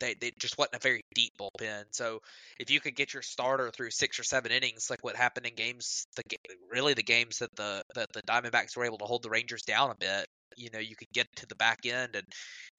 they, 0.00 0.14
they 0.14 0.32
just 0.38 0.58
wasn't 0.58 0.76
a 0.76 0.78
very 0.78 1.02
deep 1.14 1.32
bullpen. 1.38 1.84
So 1.90 2.20
if 2.58 2.70
you 2.70 2.80
could 2.80 2.96
get 2.96 3.12
your 3.12 3.22
starter 3.22 3.70
through 3.70 3.90
six 3.90 4.18
or 4.18 4.24
seven 4.24 4.52
innings, 4.52 4.88
like 4.90 5.02
what 5.02 5.16
happened 5.16 5.46
in 5.46 5.54
games, 5.54 6.06
the 6.16 6.22
really 6.70 6.94
the 6.94 7.02
games 7.02 7.38
that 7.38 7.54
the 7.56 7.82
that 7.94 8.12
the 8.12 8.22
Diamondbacks 8.22 8.76
were 8.76 8.84
able 8.84 8.98
to 8.98 9.04
hold 9.04 9.22
the 9.22 9.30
Rangers 9.30 9.62
down 9.62 9.90
a 9.90 9.94
bit, 9.94 10.26
you 10.56 10.70
know, 10.72 10.78
you 10.78 10.96
could 10.96 11.10
get 11.12 11.26
to 11.36 11.46
the 11.46 11.54
back 11.54 11.86
end 11.86 12.16
and 12.16 12.26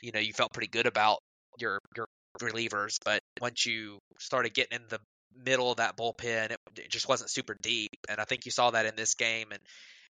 you 0.02 0.12
know 0.12 0.19
you 0.19 0.34
felt 0.34 0.54
pretty 0.54 0.67
good 0.67 0.88
about 0.88 1.19
your 1.60 1.80
your 1.95 2.06
relievers, 2.41 2.97
but 3.06 3.21
once 3.41 3.65
you 3.65 3.99
started 4.19 4.54
getting 4.54 4.80
in 4.80 4.88
the 4.89 4.99
middle 5.45 5.71
of 5.71 5.78
that 5.78 5.97
bullpen, 5.97 6.52
it, 6.52 6.58
it 6.78 6.89
just 6.89 7.08
wasn't 7.08 7.30
super 7.30 7.56
deep, 7.62 7.91
and 8.10 8.19
I 8.19 8.26
think 8.26 8.45
you 8.45 8.52
saw 8.52 8.71
that 8.71 8.86
in 8.86 8.95
this 8.95 9.15
game. 9.15 9.47
And 9.52 9.62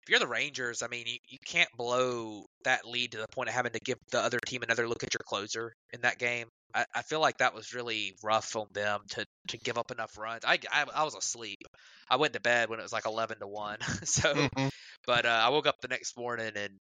if 0.04 0.10
you're 0.10 0.20
the 0.20 0.28
Rangers, 0.28 0.82
I 0.84 0.88
mean, 0.88 1.06
you, 1.08 1.18
you 1.30 1.38
can't 1.46 1.70
blow 1.78 2.46
that 2.66 2.86
lead 2.86 3.14
to 3.14 3.18
the 3.18 3.28
point 3.28 3.50
of 3.50 3.56
having 3.56 3.72
to 3.74 3.80
give 3.80 3.98
the 4.12 4.20
other 4.20 4.40
team 4.46 4.64
another 4.64 4.88
look 4.88 5.04
at 5.04 5.14
your 5.14 5.22
closer 5.26 5.74
in 5.94 6.02
that 6.02 6.20
game. 6.20 6.48
I, 6.76 6.86
I 6.96 7.02
feel 7.04 7.20
like 7.22 7.38
that 7.38 7.54
was 7.54 7.74
really 7.74 8.14
rough 8.24 8.56
on 8.56 8.68
them 8.74 9.02
to, 9.12 9.26
to 9.50 9.58
give 9.60 9.78
up 9.78 9.92
enough 9.92 10.18
runs. 10.18 10.44
I, 10.46 10.60
I, 10.72 10.86
I 10.96 11.04
was 11.04 11.16
asleep. 11.16 11.60
I 12.10 12.18
went 12.18 12.34
to 12.34 12.42
bed 12.42 12.70
when 12.70 12.80
it 12.80 12.84
was 12.84 12.94
like 12.94 13.06
eleven 13.06 13.40
to 13.40 13.48
one. 13.48 13.78
so, 14.04 14.50
Mhm. 14.58 14.70
but 15.08 15.26
uh, 15.26 15.42
I 15.44 15.50
woke 15.50 15.68
up 15.68 15.76
the 15.82 15.88
next 15.88 16.18
morning 16.18 16.52
and 16.56 16.74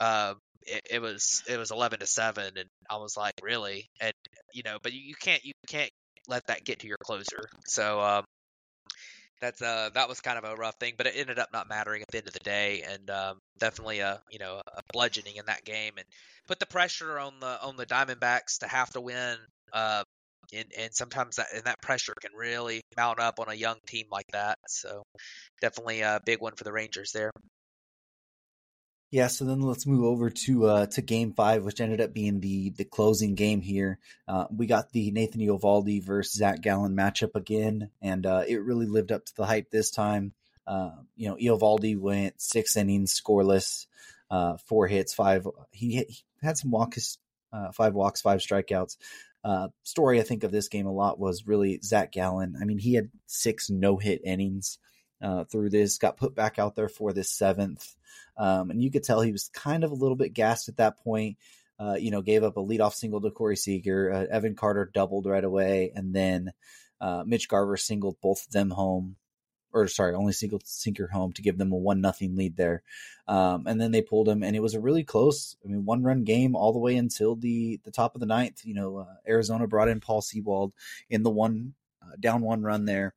uh, 0.00 0.34
it, 0.62 0.82
it 0.90 1.02
was 1.02 1.42
it 1.48 1.56
was 1.58 1.70
eleven 1.70 2.00
to 2.00 2.06
seven, 2.06 2.56
and 2.56 2.68
I 2.90 2.96
was 2.96 3.16
like, 3.16 3.34
really? 3.42 3.86
And 4.00 4.12
you 4.52 4.62
know, 4.64 4.78
but 4.82 4.92
you, 4.92 5.00
you 5.00 5.14
can't 5.20 5.44
you 5.44 5.52
can't 5.68 5.90
let 6.28 6.46
that 6.46 6.64
get 6.64 6.80
to 6.80 6.86
your 6.88 6.98
closer. 7.02 7.48
So 7.66 8.00
um, 8.00 8.24
that's 9.42 9.60
uh 9.60 9.90
that 9.94 10.08
was 10.08 10.20
kind 10.20 10.38
of 10.38 10.44
a 10.44 10.54
rough 10.54 10.76
thing, 10.80 10.94
but 10.96 11.06
it 11.06 11.14
ended 11.16 11.38
up 11.38 11.50
not 11.52 11.68
mattering 11.68 12.00
at 12.02 12.08
the 12.08 12.18
end 12.18 12.28
of 12.28 12.32
the 12.32 12.40
day, 12.40 12.82
and 12.88 13.10
um, 13.10 13.38
definitely 13.58 13.98
a 13.98 14.20
you 14.30 14.38
know 14.38 14.60
a 14.66 14.82
bludgeoning 14.92 15.36
in 15.36 15.46
that 15.46 15.64
game, 15.64 15.94
and 15.98 16.06
put 16.46 16.60
the 16.60 16.66
pressure 16.66 17.18
on 17.18 17.34
the 17.40 17.62
on 17.62 17.76
the 17.76 17.86
Diamondbacks 17.86 18.60
to 18.60 18.68
have 18.68 18.90
to 18.90 19.00
win. 19.00 19.36
Uh, 19.72 20.04
and, 20.54 20.66
and 20.78 20.94
sometimes 20.94 21.36
that 21.36 21.46
and 21.54 21.64
that 21.64 21.82
pressure 21.82 22.14
can 22.20 22.32
really 22.36 22.82
mount 22.96 23.20
up 23.20 23.40
on 23.40 23.48
a 23.48 23.54
young 23.54 23.78
team 23.86 24.06
like 24.10 24.26
that. 24.32 24.58
So 24.68 25.02
definitely 25.60 26.02
a 26.02 26.20
big 26.24 26.40
one 26.40 26.54
for 26.56 26.64
the 26.64 26.72
Rangers 26.72 27.12
there. 27.12 27.30
Yeah, 29.12 29.26
so 29.26 29.44
then 29.44 29.60
let's 29.60 29.86
move 29.86 30.04
over 30.06 30.30
to 30.30 30.64
uh, 30.64 30.86
to 30.86 31.02
Game 31.02 31.34
Five, 31.34 31.64
which 31.64 31.82
ended 31.82 32.00
up 32.00 32.14
being 32.14 32.40
the 32.40 32.70
the 32.70 32.86
closing 32.86 33.34
game 33.34 33.60
here. 33.60 33.98
Uh, 34.26 34.46
we 34.50 34.66
got 34.66 34.90
the 34.90 35.10
Nathan 35.10 35.42
Eovaldi 35.42 36.02
versus 36.02 36.32
Zach 36.32 36.62
Gallen 36.62 36.96
matchup 36.96 37.34
again, 37.34 37.90
and 38.00 38.24
uh, 38.24 38.42
it 38.48 38.62
really 38.62 38.86
lived 38.86 39.12
up 39.12 39.26
to 39.26 39.36
the 39.36 39.44
hype 39.44 39.70
this 39.70 39.90
time. 39.90 40.32
Uh, 40.66 40.92
you 41.14 41.28
know, 41.28 41.36
Eovaldi 41.36 41.98
went 41.98 42.40
six 42.40 42.74
innings 42.74 43.20
scoreless, 43.20 43.86
uh, 44.30 44.56
four 44.64 44.86
hits, 44.86 45.12
five. 45.12 45.46
He, 45.72 46.06
he 46.08 46.24
had 46.42 46.56
some 46.56 46.70
walks, 46.70 47.18
uh, 47.52 47.70
five 47.70 47.92
walks, 47.92 48.22
five 48.22 48.40
strikeouts. 48.40 48.96
Story 49.82 50.20
I 50.20 50.22
think 50.22 50.42
of 50.42 50.52
this 50.52 50.68
game 50.68 50.86
a 50.86 50.92
lot 50.92 51.18
was 51.18 51.46
really 51.46 51.78
Zach 51.84 52.12
Gallen. 52.12 52.56
I 52.58 52.64
mean, 52.64 52.78
he 52.78 52.94
had 52.94 53.10
six 53.26 53.68
no 53.68 53.98
hit 53.98 54.22
innings 54.24 54.78
uh, 55.22 55.44
through 55.44 55.70
this. 55.70 55.98
Got 55.98 56.16
put 56.16 56.34
back 56.34 56.58
out 56.58 56.74
there 56.74 56.88
for 56.88 57.12
this 57.12 57.30
seventh. 57.30 57.94
Um, 58.36 58.70
and 58.70 58.82
you 58.82 58.90
could 58.90 59.04
tell 59.04 59.20
he 59.20 59.32
was 59.32 59.48
kind 59.48 59.84
of 59.84 59.90
a 59.90 59.96
little 59.96 60.16
bit 60.16 60.34
gassed 60.34 60.68
at 60.68 60.78
that 60.78 60.98
point. 61.02 61.36
Uh, 61.78 61.94
you 61.94 62.10
know, 62.10 62.22
gave 62.22 62.44
up 62.44 62.56
a 62.56 62.62
leadoff 62.62 62.94
single 62.94 63.20
to 63.20 63.30
Corey 63.30 63.56
Seager. 63.56 64.12
Uh, 64.12 64.26
Evan 64.30 64.54
Carter 64.54 64.90
doubled 64.92 65.26
right 65.26 65.42
away, 65.42 65.92
and 65.94 66.14
then 66.14 66.52
uh, 67.00 67.24
Mitch 67.26 67.48
Garver 67.48 67.76
singled 67.76 68.16
both 68.20 68.46
of 68.46 68.52
them 68.52 68.70
home, 68.70 69.16
or 69.72 69.88
sorry, 69.88 70.14
only 70.14 70.32
singled 70.32 70.64
Seager 70.64 71.08
home 71.08 71.32
to 71.32 71.42
give 71.42 71.58
them 71.58 71.72
a 71.72 71.76
one 71.76 72.00
nothing 72.00 72.36
lead 72.36 72.56
there. 72.56 72.82
Um, 73.26 73.66
and 73.66 73.80
then 73.80 73.90
they 73.90 74.02
pulled 74.02 74.28
him, 74.28 74.44
and 74.44 74.54
it 74.54 74.60
was 74.60 74.74
a 74.74 74.80
really 74.80 75.02
close. 75.02 75.56
I 75.64 75.68
mean, 75.68 75.84
one 75.84 76.04
run 76.04 76.22
game 76.22 76.54
all 76.54 76.72
the 76.72 76.78
way 76.78 76.96
until 76.96 77.34
the 77.34 77.80
the 77.84 77.90
top 77.90 78.14
of 78.14 78.20
the 78.20 78.26
ninth. 78.26 78.60
You 78.64 78.74
know, 78.74 78.98
uh, 78.98 79.14
Arizona 79.26 79.66
brought 79.66 79.88
in 79.88 79.98
Paul 79.98 80.22
Sewald 80.22 80.72
in 81.10 81.24
the 81.24 81.30
one 81.30 81.74
uh, 82.00 82.14
down 82.20 82.42
one 82.42 82.62
run 82.62 82.84
there 82.84 83.14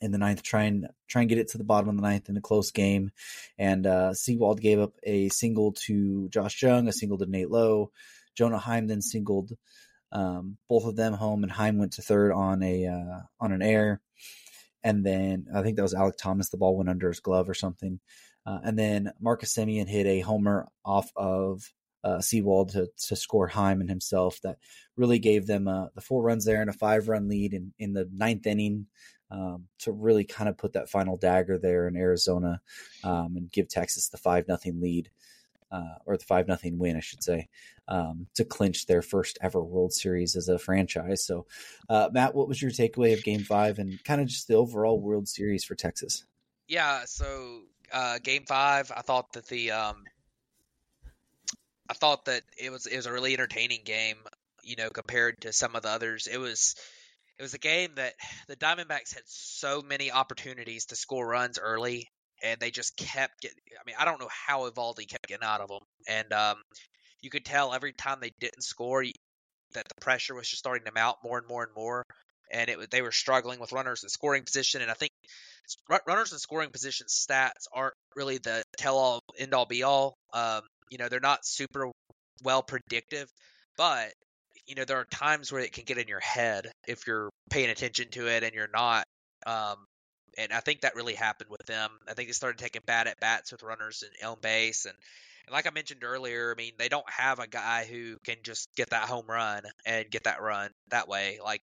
in 0.00 0.12
the 0.12 0.18
ninth, 0.18 0.42
try 0.42 0.64
and 0.64 0.88
try 1.08 1.22
and 1.22 1.28
get 1.28 1.38
it 1.38 1.48
to 1.48 1.58
the 1.58 1.64
bottom 1.64 1.88
of 1.88 1.96
the 1.96 2.02
ninth 2.02 2.28
in 2.28 2.36
a 2.36 2.40
close 2.40 2.70
game. 2.70 3.10
And 3.58 3.86
uh, 3.86 4.14
Sewald 4.14 4.60
gave 4.60 4.80
up 4.80 4.94
a 5.02 5.28
single 5.28 5.72
to 5.86 6.28
Josh 6.28 6.62
Jung, 6.62 6.88
a 6.88 6.92
single 6.92 7.18
to 7.18 7.26
Nate 7.26 7.50
Lowe. 7.50 7.90
Jonah 8.36 8.58
Heim 8.58 8.86
then 8.86 9.02
singled 9.02 9.52
um, 10.12 10.56
both 10.68 10.84
of 10.84 10.96
them 10.96 11.12
home, 11.12 11.42
and 11.42 11.52
Heim 11.52 11.78
went 11.78 11.92
to 11.94 12.02
third 12.02 12.32
on 12.32 12.62
a 12.62 12.86
uh, 12.86 13.20
on 13.38 13.52
an 13.52 13.62
air. 13.62 14.00
And 14.82 15.04
then 15.04 15.46
I 15.54 15.62
think 15.62 15.76
that 15.76 15.82
was 15.82 15.94
Alek 15.94 16.16
Thomas. 16.16 16.48
The 16.48 16.56
ball 16.56 16.76
went 16.76 16.88
under 16.88 17.08
his 17.08 17.20
glove 17.20 17.48
or 17.48 17.54
something. 17.54 18.00
Uh, 18.46 18.58
and 18.64 18.78
then 18.78 19.12
Marcus 19.20 19.52
Semien 19.54 19.86
hit 19.86 20.06
a 20.06 20.20
homer 20.20 20.66
off 20.84 21.10
of 21.14 21.70
uh, 22.02 22.20
Sewald 22.20 22.70
to, 22.70 22.88
to 23.08 23.16
score 23.16 23.46
Heim 23.46 23.80
and 23.80 23.90
himself. 23.90 24.40
That 24.42 24.56
really 24.96 25.18
gave 25.18 25.46
them 25.46 25.68
uh, 25.68 25.88
the 25.94 26.00
four 26.00 26.22
runs 26.22 26.44
there 26.44 26.62
and 26.62 26.70
a 26.70 26.74
five 26.74 27.08
run 27.08 27.28
lead 27.28 27.52
in, 27.52 27.74
in 27.78 27.92
the 27.92 28.08
ninth 28.12 28.46
inning 28.46 28.86
um, 29.30 29.66
to 29.78 29.92
really 29.92 30.24
kind 30.24 30.48
of 30.48 30.58
put 30.58 30.72
that 30.72 30.90
final 30.90 31.16
dagger 31.16 31.58
there 31.58 31.86
in 31.86 31.96
Arizona 31.96 32.60
um, 33.04 33.34
and 33.36 33.52
give 33.52 33.68
Texas 33.68 34.08
the 34.08 34.18
five 34.18 34.48
nothing 34.48 34.80
lead 34.80 35.10
uh, 35.72 35.94
or 36.04 36.16
the 36.16 36.24
five 36.24 36.48
nothing 36.48 36.78
win, 36.78 36.96
I 36.96 37.00
should 37.00 37.22
say, 37.22 37.48
um, 37.88 38.26
to 38.34 38.44
clinch 38.44 38.86
their 38.86 39.02
first 39.02 39.38
ever 39.40 39.62
World 39.62 39.92
Series 39.92 40.36
as 40.36 40.48
a 40.48 40.58
franchise. 40.58 41.24
So, 41.24 41.46
uh, 41.88 42.08
Matt, 42.12 42.34
what 42.34 42.48
was 42.48 42.60
your 42.60 42.70
takeaway 42.70 43.12
of 43.12 43.22
Game 43.22 43.42
Five 43.42 43.78
and 43.78 44.02
kind 44.04 44.20
of 44.20 44.26
just 44.26 44.48
the 44.48 44.54
overall 44.54 45.00
World 45.00 45.28
Series 45.28 45.64
for 45.64 45.74
Texas? 45.74 46.24
Yeah, 46.66 47.02
so 47.06 47.62
uh, 47.92 48.18
game 48.22 48.44
five, 48.46 48.90
I 48.96 49.02
thought 49.02 49.32
that 49.34 49.46
the 49.46 49.72
um, 49.72 50.04
I 51.88 51.94
thought 51.94 52.26
that 52.26 52.42
it 52.58 52.70
was 52.70 52.86
it 52.86 52.96
was 52.96 53.06
a 53.06 53.12
really 53.12 53.34
entertaining 53.34 53.82
game. 53.84 54.16
You 54.62 54.76
know, 54.76 54.90
compared 54.90 55.40
to 55.42 55.52
some 55.52 55.74
of 55.74 55.82
the 55.82 55.88
others, 55.88 56.26
it 56.26 56.38
was 56.38 56.74
it 57.40 57.42
was 57.42 57.54
a 57.54 57.58
game 57.58 57.92
that 57.96 58.12
the 58.48 58.56
Diamondbacks 58.56 59.14
had 59.14 59.22
so 59.24 59.80
many 59.80 60.12
opportunities 60.12 60.84
to 60.86 60.96
score 60.96 61.26
runs 61.26 61.58
early, 61.58 62.06
and 62.42 62.60
they 62.60 62.70
just 62.70 62.98
kept 62.98 63.40
getting. 63.40 63.56
I 63.80 63.82
mean, 63.86 63.96
I 63.98 64.04
don't 64.04 64.20
know 64.20 64.28
how 64.28 64.68
Eovaldi 64.68 65.08
kept 65.08 65.26
getting 65.26 65.48
out 65.48 65.62
of 65.62 65.68
them, 65.68 65.80
and 66.06 66.30
um, 66.34 66.56
you 67.22 67.30
could 67.30 67.46
tell 67.46 67.72
every 67.72 67.94
time 67.94 68.18
they 68.20 68.32
didn't 68.40 68.62
score 68.62 69.04
that 69.72 69.88
the 69.88 70.00
pressure 70.02 70.34
was 70.34 70.48
just 70.48 70.58
starting 70.58 70.84
to 70.84 70.92
mount 70.92 71.16
more 71.24 71.38
and 71.38 71.48
more 71.48 71.62
and 71.62 71.72
more, 71.74 72.04
and 72.52 72.68
it 72.68 72.90
they 72.90 73.00
were 73.00 73.10
struggling 73.10 73.58
with 73.58 73.72
runners 73.72 74.02
in 74.02 74.10
scoring 74.10 74.42
position. 74.44 74.82
And 74.82 74.90
I 74.90 74.94
think 74.94 75.12
runners 76.06 76.32
in 76.32 76.38
scoring 76.38 76.68
position 76.68 77.06
stats 77.06 77.68
aren't 77.72 77.94
really 78.16 78.36
the 78.36 78.62
tell 78.76 78.98
all 78.98 79.20
end 79.38 79.54
all 79.54 79.64
be 79.64 79.82
all. 79.82 80.12
Um, 80.34 80.60
you 80.90 80.98
know, 80.98 81.08
they're 81.08 81.20
not 81.20 81.46
super 81.46 81.90
well 82.42 82.62
predictive, 82.62 83.30
but 83.78 84.12
you 84.70 84.76
know, 84.76 84.84
there 84.84 84.98
are 84.98 85.04
times 85.04 85.50
where 85.50 85.60
it 85.60 85.72
can 85.72 85.82
get 85.84 85.98
in 85.98 86.06
your 86.06 86.20
head 86.20 86.70
if 86.86 87.04
you're 87.08 87.28
paying 87.50 87.70
attention 87.70 88.06
to 88.12 88.28
it 88.28 88.44
and 88.44 88.54
you're 88.54 88.70
not. 88.72 89.04
Um, 89.44 89.74
and 90.38 90.52
I 90.52 90.60
think 90.60 90.82
that 90.82 90.94
really 90.94 91.14
happened 91.14 91.50
with 91.50 91.66
them. 91.66 91.90
I 92.08 92.14
think 92.14 92.28
they 92.28 92.32
started 92.32 92.58
taking 92.58 92.82
bad 92.86 93.08
at 93.08 93.18
bats 93.18 93.50
with 93.50 93.64
runners 93.64 94.04
in 94.04 94.28
on 94.28 94.36
base, 94.40 94.84
and, 94.84 94.94
and 95.46 95.52
like 95.52 95.66
I 95.66 95.70
mentioned 95.70 96.04
earlier, 96.04 96.54
I 96.56 96.56
mean, 96.56 96.72
they 96.78 96.88
don't 96.88 97.10
have 97.10 97.40
a 97.40 97.48
guy 97.48 97.84
who 97.84 98.16
can 98.24 98.36
just 98.44 98.68
get 98.76 98.90
that 98.90 99.08
home 99.08 99.26
run 99.28 99.62
and 99.84 100.08
get 100.08 100.24
that 100.24 100.40
run 100.40 100.70
that 100.90 101.08
way. 101.08 101.40
Like 101.42 101.62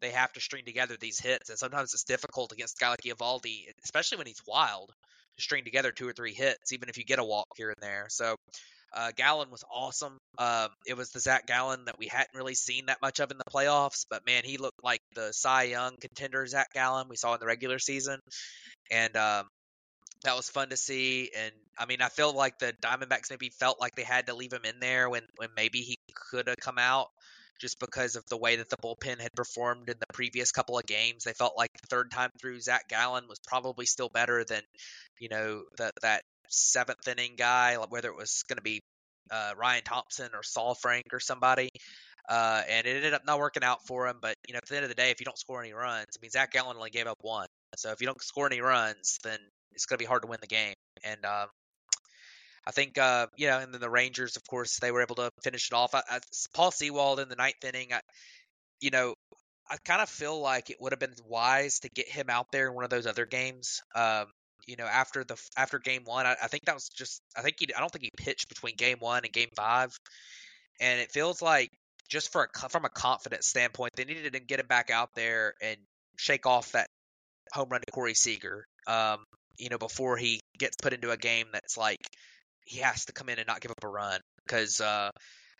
they 0.00 0.10
have 0.10 0.32
to 0.32 0.40
string 0.40 0.64
together 0.64 0.96
these 0.98 1.20
hits, 1.20 1.48
and 1.48 1.58
sometimes 1.58 1.94
it's 1.94 2.02
difficult 2.02 2.50
against 2.50 2.80
a 2.80 2.84
guy 2.84 2.90
like 2.90 3.02
Eovaldi, 3.02 3.66
especially 3.84 4.18
when 4.18 4.26
he's 4.26 4.42
wild, 4.48 4.90
to 5.36 5.42
string 5.42 5.62
together 5.62 5.92
two 5.92 6.08
or 6.08 6.12
three 6.12 6.34
hits, 6.34 6.72
even 6.72 6.88
if 6.88 6.98
you 6.98 7.04
get 7.04 7.20
a 7.20 7.24
walk 7.24 7.46
here 7.56 7.68
and 7.68 7.80
there. 7.80 8.06
So 8.08 8.34
uh, 8.92 9.12
Gallen 9.16 9.50
was 9.50 9.64
awesome. 9.72 10.18
Um, 10.38 10.68
it 10.86 10.96
was 10.96 11.10
the 11.10 11.20
Zach 11.20 11.46
Gallen 11.46 11.84
that 11.86 11.98
we 11.98 12.06
hadn't 12.06 12.34
really 12.34 12.54
seen 12.54 12.86
that 12.86 13.02
much 13.02 13.20
of 13.20 13.30
in 13.30 13.38
the 13.38 13.50
playoffs, 13.50 14.06
but 14.08 14.24
man, 14.26 14.42
he 14.44 14.56
looked 14.56 14.82
like 14.82 15.00
the 15.14 15.32
Cy 15.32 15.64
Young 15.64 15.96
contender 16.00 16.46
Zach 16.46 16.72
Gallen 16.72 17.08
we 17.08 17.16
saw 17.16 17.34
in 17.34 17.40
the 17.40 17.46
regular 17.46 17.78
season, 17.78 18.20
and 18.90 19.16
um, 19.16 19.46
that 20.24 20.36
was 20.36 20.48
fun 20.48 20.70
to 20.70 20.76
see. 20.76 21.30
And 21.36 21.52
I 21.78 21.86
mean, 21.86 22.02
I 22.02 22.08
feel 22.08 22.32
like 22.32 22.58
the 22.58 22.74
Diamondbacks 22.82 23.30
maybe 23.30 23.50
felt 23.50 23.80
like 23.80 23.94
they 23.94 24.02
had 24.04 24.26
to 24.26 24.34
leave 24.34 24.52
him 24.52 24.64
in 24.64 24.80
there 24.80 25.08
when 25.10 25.22
when 25.36 25.50
maybe 25.56 25.80
he 25.80 25.96
could 26.30 26.48
have 26.48 26.56
come 26.60 26.78
out. 26.78 27.08
Just 27.60 27.80
because 27.80 28.14
of 28.14 28.24
the 28.26 28.36
way 28.36 28.54
that 28.54 28.70
the 28.70 28.76
bullpen 28.76 29.20
had 29.20 29.32
performed 29.34 29.88
in 29.88 29.96
the 29.98 30.06
previous 30.14 30.52
couple 30.52 30.78
of 30.78 30.86
games, 30.86 31.24
they 31.24 31.32
felt 31.32 31.54
like 31.56 31.72
the 31.72 31.88
third 31.88 32.12
time 32.12 32.30
through, 32.40 32.60
Zach 32.60 32.86
Gallen 32.88 33.26
was 33.28 33.40
probably 33.48 33.84
still 33.84 34.08
better 34.08 34.44
than, 34.44 34.62
you 35.18 35.28
know, 35.28 35.64
that 35.76 35.92
that 36.02 36.22
seventh 36.48 37.06
inning 37.08 37.34
guy, 37.36 37.76
whether 37.76 38.08
it 38.08 38.16
was 38.16 38.44
going 38.48 38.56
to 38.56 38.62
be 38.62 38.80
uh, 39.30 39.52
Ryan 39.56 39.82
Thompson 39.84 40.30
or 40.34 40.42
Saalfrank 40.42 41.12
or 41.12 41.20
somebody. 41.20 41.68
Uh, 42.28 42.62
and 42.68 42.86
it 42.86 42.96
ended 42.96 43.14
up 43.14 43.24
not 43.26 43.38
working 43.38 43.64
out 43.64 43.86
for 43.86 44.06
him. 44.06 44.18
But 44.20 44.36
you 44.46 44.52
know, 44.52 44.58
at 44.58 44.68
the 44.68 44.76
end 44.76 44.84
of 44.84 44.90
the 44.90 44.94
day, 44.94 45.10
if 45.10 45.20
you 45.20 45.24
don't 45.24 45.38
score 45.38 45.62
any 45.62 45.72
runs, 45.72 46.06
I 46.16 46.18
mean, 46.20 46.30
Zach 46.30 46.52
Gallen 46.52 46.76
only 46.76 46.90
gave 46.90 47.06
up 47.06 47.18
one. 47.22 47.46
So 47.76 47.90
if 47.90 48.00
you 48.00 48.06
don't 48.06 48.22
score 48.22 48.46
any 48.46 48.60
runs, 48.60 49.18
then 49.24 49.38
it's 49.72 49.86
going 49.86 49.98
to 49.98 50.02
be 50.02 50.06
hard 50.06 50.22
to 50.22 50.28
win 50.28 50.38
the 50.40 50.46
game. 50.46 50.74
And 51.04 51.24
um, 51.24 51.48
I 52.66 52.70
think, 52.70 52.98
uh, 52.98 53.28
you 53.36 53.48
know, 53.48 53.58
and 53.60 53.72
then 53.72 53.80
the 53.80 53.90
Rangers, 53.90 54.36
of 54.36 54.46
course, 54.46 54.78
they 54.78 54.90
were 54.90 55.02
able 55.02 55.16
to 55.16 55.30
finish 55.42 55.68
it 55.70 55.74
off. 55.74 55.94
I, 55.94 56.02
I, 56.08 56.18
Paul 56.52 56.70
Sewald 56.70 57.20
in 57.20 57.28
the 57.28 57.36
ninth 57.36 57.64
inning, 57.64 57.92
I, 57.92 58.00
you 58.80 58.90
know, 58.90 59.14
I 59.70 59.76
kind 59.84 60.02
of 60.02 60.08
feel 60.08 60.40
like 60.40 60.70
it 60.70 60.76
would 60.80 60.92
have 60.92 61.00
been 61.00 61.14
wise 61.26 61.80
to 61.80 61.90
get 61.90 62.08
him 62.08 62.26
out 62.28 62.46
there 62.52 62.68
in 62.68 62.74
one 62.74 62.84
of 62.84 62.90
those 62.90 63.06
other 63.06 63.26
games. 63.26 63.80
Um, 63.94 64.26
you 64.68 64.76
know, 64.76 64.84
after 64.84 65.24
the 65.24 65.36
after 65.56 65.78
game 65.78 66.02
one, 66.04 66.26
I, 66.26 66.36
I 66.42 66.48
think 66.48 66.66
that 66.66 66.74
was 66.74 66.88
just 66.90 67.22
I 67.36 67.42
think 67.42 67.56
he 67.58 67.74
I 67.74 67.80
don't 67.80 67.90
think 67.90 68.04
he 68.04 68.10
pitched 68.16 68.48
between 68.48 68.76
game 68.76 68.98
one 69.00 69.24
and 69.24 69.32
game 69.32 69.48
five, 69.56 69.98
and 70.78 71.00
it 71.00 71.10
feels 71.10 71.40
like 71.40 71.70
just 72.08 72.30
for 72.30 72.48
a, 72.54 72.68
from 72.68 72.84
a 72.84 72.90
confidence 72.90 73.46
standpoint, 73.46 73.92
they 73.96 74.04
needed 74.04 74.34
to 74.34 74.40
get 74.40 74.60
him 74.60 74.66
back 74.66 74.90
out 74.90 75.10
there 75.14 75.54
and 75.62 75.76
shake 76.16 76.46
off 76.46 76.72
that 76.72 76.88
home 77.52 77.68
run 77.70 77.80
to 77.80 77.92
Corey 77.92 78.14
Seager. 78.14 78.66
Um, 78.86 79.24
you 79.58 79.70
know, 79.70 79.78
before 79.78 80.16
he 80.18 80.40
gets 80.58 80.76
put 80.80 80.92
into 80.92 81.10
a 81.10 81.16
game 81.16 81.46
that's 81.52 81.76
like 81.76 82.00
he 82.64 82.80
has 82.80 83.06
to 83.06 83.12
come 83.12 83.28
in 83.30 83.38
and 83.38 83.46
not 83.46 83.60
give 83.60 83.70
up 83.70 83.82
a 83.82 83.88
run 83.88 84.20
because 84.46 84.80
uh, 84.80 85.10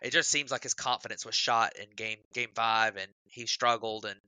it 0.03 0.13
just 0.13 0.31
seems 0.31 0.51
like 0.51 0.63
his 0.63 0.75
confidence 0.75 1.25
was 1.25 1.35
shot 1.35 1.73
in 1.81 1.87
game 1.97 2.19
game 2.35 2.51
five, 2.55 2.97
and 2.97 3.09
he 3.25 3.47
struggled. 3.47 4.05
And 4.05 4.19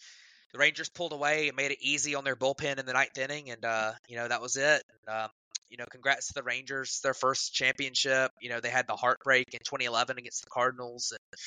the 0.53 0.59
Rangers 0.59 0.89
pulled 0.89 1.13
away 1.13 1.49
and 1.49 1.57
made 1.57 1.71
it 1.71 1.79
easy 1.81 2.15
on 2.15 2.25
their 2.25 2.37
bullpen 2.37 2.79
in 2.79 2.87
the 2.87 2.93
ninth 2.93 3.17
inning, 3.19 3.51
and 3.51 3.65
uh, 3.65 3.93
you 4.09 4.17
know 4.17 4.29
that 4.29 4.43
was 4.43 4.57
it. 4.57 4.83
And, 5.07 5.17
um, 5.17 5.31
you 5.69 5.77
know, 5.77 5.85
congrats 5.89 6.29
to 6.29 6.35
the 6.35 6.43
Rangers, 6.43 7.01
their 7.03 7.15
first 7.15 7.55
championship. 7.55 8.33
You 8.41 8.51
know, 8.51 8.61
they 8.61 8.71
had 8.71 8.89
the 8.89 8.97
heartbreak 8.97 9.47
in 9.53 9.61
2011 9.61 10.19
against 10.19 10.43
the 10.43 10.51
Cardinals, 10.51 11.13
and 11.13 11.41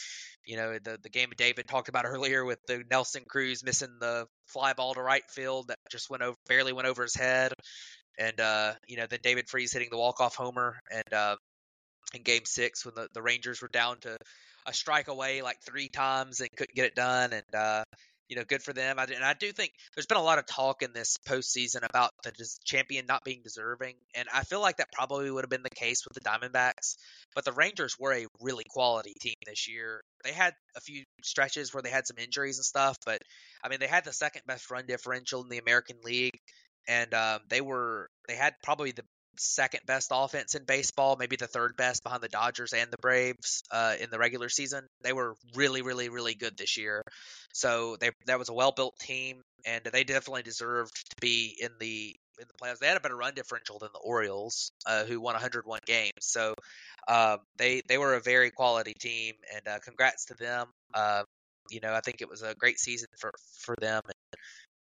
you 0.45 0.57
know 0.57 0.77
the 0.81 0.97
the 1.03 1.09
game 1.09 1.29
David 1.35 1.67
talked 1.67 1.89
about 1.89 2.05
earlier 2.07 2.45
with 2.45 2.59
the 2.67 2.83
Nelson 2.89 3.23
Cruz 3.27 3.63
missing 3.63 3.97
the 3.99 4.25
fly 4.47 4.73
ball 4.73 4.93
to 4.93 5.01
right 5.01 5.29
field 5.29 5.67
that 5.67 5.77
just 5.91 6.09
went 6.09 6.23
over, 6.23 6.37
barely 6.47 6.73
went 6.73 6.87
over 6.87 7.03
his 7.03 7.15
head, 7.15 7.53
and 8.17 8.39
uh, 8.39 8.73
you 8.87 8.97
know 8.97 9.07
then 9.09 9.19
David 9.21 9.49
Freese 9.49 9.73
hitting 9.73 9.89
the 9.91 9.97
walk 9.97 10.21
off 10.21 10.35
homer, 10.35 10.79
and 10.89 11.13
uh, 11.13 11.35
in 12.13 12.23
Game 12.23 12.45
Six 12.45 12.85
when 12.85 12.95
the 12.95 13.09
the 13.13 13.21
Rangers 13.21 13.61
were 13.61 13.69
down 13.71 13.99
to 14.01 14.17
a 14.65 14.73
strike 14.73 15.09
away 15.09 15.41
like 15.41 15.57
three 15.61 15.89
times 15.89 16.39
and 16.39 16.49
couldn't 16.55 16.75
get 16.75 16.85
it 16.85 16.95
done, 16.95 17.33
and 17.33 17.55
uh, 17.55 17.83
you 18.29 18.35
know, 18.35 18.43
good 18.47 18.63
for 18.63 18.73
them. 18.73 18.99
I, 18.99 19.03
and 19.03 19.23
I 19.23 19.33
do 19.33 19.51
think 19.51 19.71
there's 19.95 20.05
been 20.05 20.17
a 20.17 20.23
lot 20.23 20.39
of 20.39 20.45
talk 20.45 20.81
in 20.81 20.93
this 20.93 21.17
postseason 21.27 21.87
about 21.87 22.11
the 22.23 22.31
champion 22.63 23.05
not 23.05 23.23
being 23.23 23.41
deserving, 23.43 23.95
and 24.15 24.27
I 24.33 24.43
feel 24.43 24.61
like 24.61 24.77
that 24.77 24.91
probably 24.91 25.29
would 25.29 25.43
have 25.43 25.49
been 25.49 25.63
the 25.63 25.69
case 25.69 26.03
with 26.05 26.21
the 26.21 26.29
Diamondbacks. 26.29 26.95
But 27.35 27.45
the 27.45 27.51
Rangers 27.51 27.97
were 27.99 28.13
a 28.13 28.27
really 28.41 28.65
quality 28.69 29.13
team 29.19 29.35
this 29.45 29.67
year. 29.67 30.01
They 30.23 30.31
had 30.31 30.53
a 30.75 30.81
few 30.81 31.03
stretches 31.23 31.73
where 31.73 31.83
they 31.83 31.89
had 31.89 32.07
some 32.07 32.17
injuries 32.17 32.57
and 32.57 32.65
stuff, 32.65 32.97
but 33.05 33.21
I 33.63 33.69
mean, 33.69 33.79
they 33.79 33.87
had 33.87 34.05
the 34.05 34.13
second 34.13 34.43
best 34.47 34.69
run 34.71 34.85
differential 34.85 35.41
in 35.41 35.49
the 35.49 35.59
American 35.59 35.97
League, 36.03 36.39
and 36.87 37.13
um, 37.13 37.39
they 37.49 37.61
were 37.61 38.09
they 38.27 38.35
had 38.35 38.53
probably 38.63 38.91
the 38.91 39.03
second 39.37 39.81
best 39.85 40.09
offense 40.11 40.55
in 40.55 40.65
baseball, 40.65 41.15
maybe 41.17 41.35
the 41.35 41.47
third 41.47 41.75
best 41.75 42.03
behind 42.03 42.21
the 42.21 42.29
Dodgers 42.29 42.73
and 42.73 42.91
the 42.91 42.97
Braves 42.97 43.63
uh, 43.71 43.95
in 43.99 44.09
the 44.09 44.19
regular 44.19 44.49
season. 44.49 44.85
They 45.03 45.13
were 45.13 45.35
really, 45.55 45.81
really, 45.81 46.09
really 46.09 46.35
good 46.35 46.57
this 46.57 46.77
year. 46.77 47.03
So 47.53 47.97
they 47.99 48.11
that 48.27 48.39
was 48.39 48.49
a 48.49 48.53
well 48.53 48.71
built 48.71 48.97
team, 48.99 49.41
and 49.65 49.83
they 49.83 50.03
definitely 50.03 50.43
deserved 50.43 50.93
to 51.11 51.15
be 51.21 51.55
in 51.59 51.71
the 51.79 52.15
in 52.39 52.47
the 52.47 52.53
playoffs. 52.61 52.79
They 52.79 52.87
had 52.87 52.97
a 52.97 53.01
better 53.01 53.15
run 53.15 53.33
differential 53.35 53.79
than 53.79 53.89
the 53.93 53.99
Orioles, 53.99 54.71
uh, 54.85 55.05
who 55.05 55.21
won 55.21 55.33
101 55.33 55.79
games. 55.85 56.11
So 56.21 56.55
um, 57.07 57.39
they 57.57 57.81
they 57.87 57.97
were 57.97 58.15
a 58.15 58.21
very 58.21 58.51
quality 58.51 58.93
team, 58.93 59.35
and 59.53 59.67
uh, 59.67 59.79
congrats 59.79 60.25
to 60.25 60.35
them. 60.35 60.67
Uh, 60.93 61.23
you 61.69 61.79
know, 61.81 61.93
I 61.93 62.01
think 62.01 62.21
it 62.21 62.29
was 62.29 62.41
a 62.41 62.55
great 62.55 62.79
season 62.79 63.07
for 63.19 63.31
for 63.59 63.75
them. 63.79 64.01
And, 64.05 64.39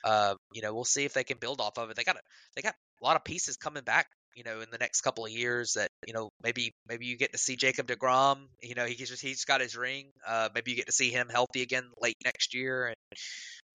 uh, 0.04 0.34
you 0.52 0.62
know, 0.62 0.74
we'll 0.74 0.84
see 0.84 1.04
if 1.04 1.12
they 1.12 1.24
can 1.24 1.38
build 1.38 1.60
off 1.60 1.76
of 1.78 1.90
it. 1.90 1.96
They 1.96 2.04
got 2.04 2.16
a, 2.16 2.20
they 2.54 2.62
got 2.62 2.74
a 3.00 3.04
lot 3.04 3.16
of 3.16 3.24
pieces 3.24 3.56
coming 3.56 3.82
back 3.82 4.06
you 4.38 4.44
know, 4.44 4.60
in 4.60 4.68
the 4.70 4.78
next 4.78 5.00
couple 5.00 5.24
of 5.26 5.32
years 5.32 5.72
that, 5.74 5.88
you 6.06 6.14
know, 6.14 6.28
maybe 6.42 6.70
maybe 6.88 7.06
you 7.06 7.16
get 7.16 7.32
to 7.32 7.38
see 7.38 7.56
Jacob 7.56 7.88
DeGrom, 7.88 8.46
you 8.62 8.76
know, 8.76 8.86
he's 8.86 9.08
just 9.08 9.20
he's 9.20 9.44
got 9.44 9.60
his 9.60 9.76
ring. 9.76 10.06
Uh 10.24 10.48
maybe 10.54 10.70
you 10.70 10.76
get 10.76 10.86
to 10.86 10.92
see 10.92 11.10
him 11.10 11.28
healthy 11.28 11.62
again 11.62 11.84
late 12.00 12.16
next 12.24 12.54
year 12.54 12.86
and 12.86 12.96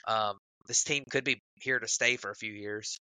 um 0.08 0.38
this 0.68 0.86
team 0.86 1.04
could 1.12 1.26
be 1.26 1.40
here 1.56 1.78
to 1.78 1.88
stay 1.88 2.16
for 2.16 2.32
a 2.32 2.36
few 2.36 2.54
years. 2.54 2.98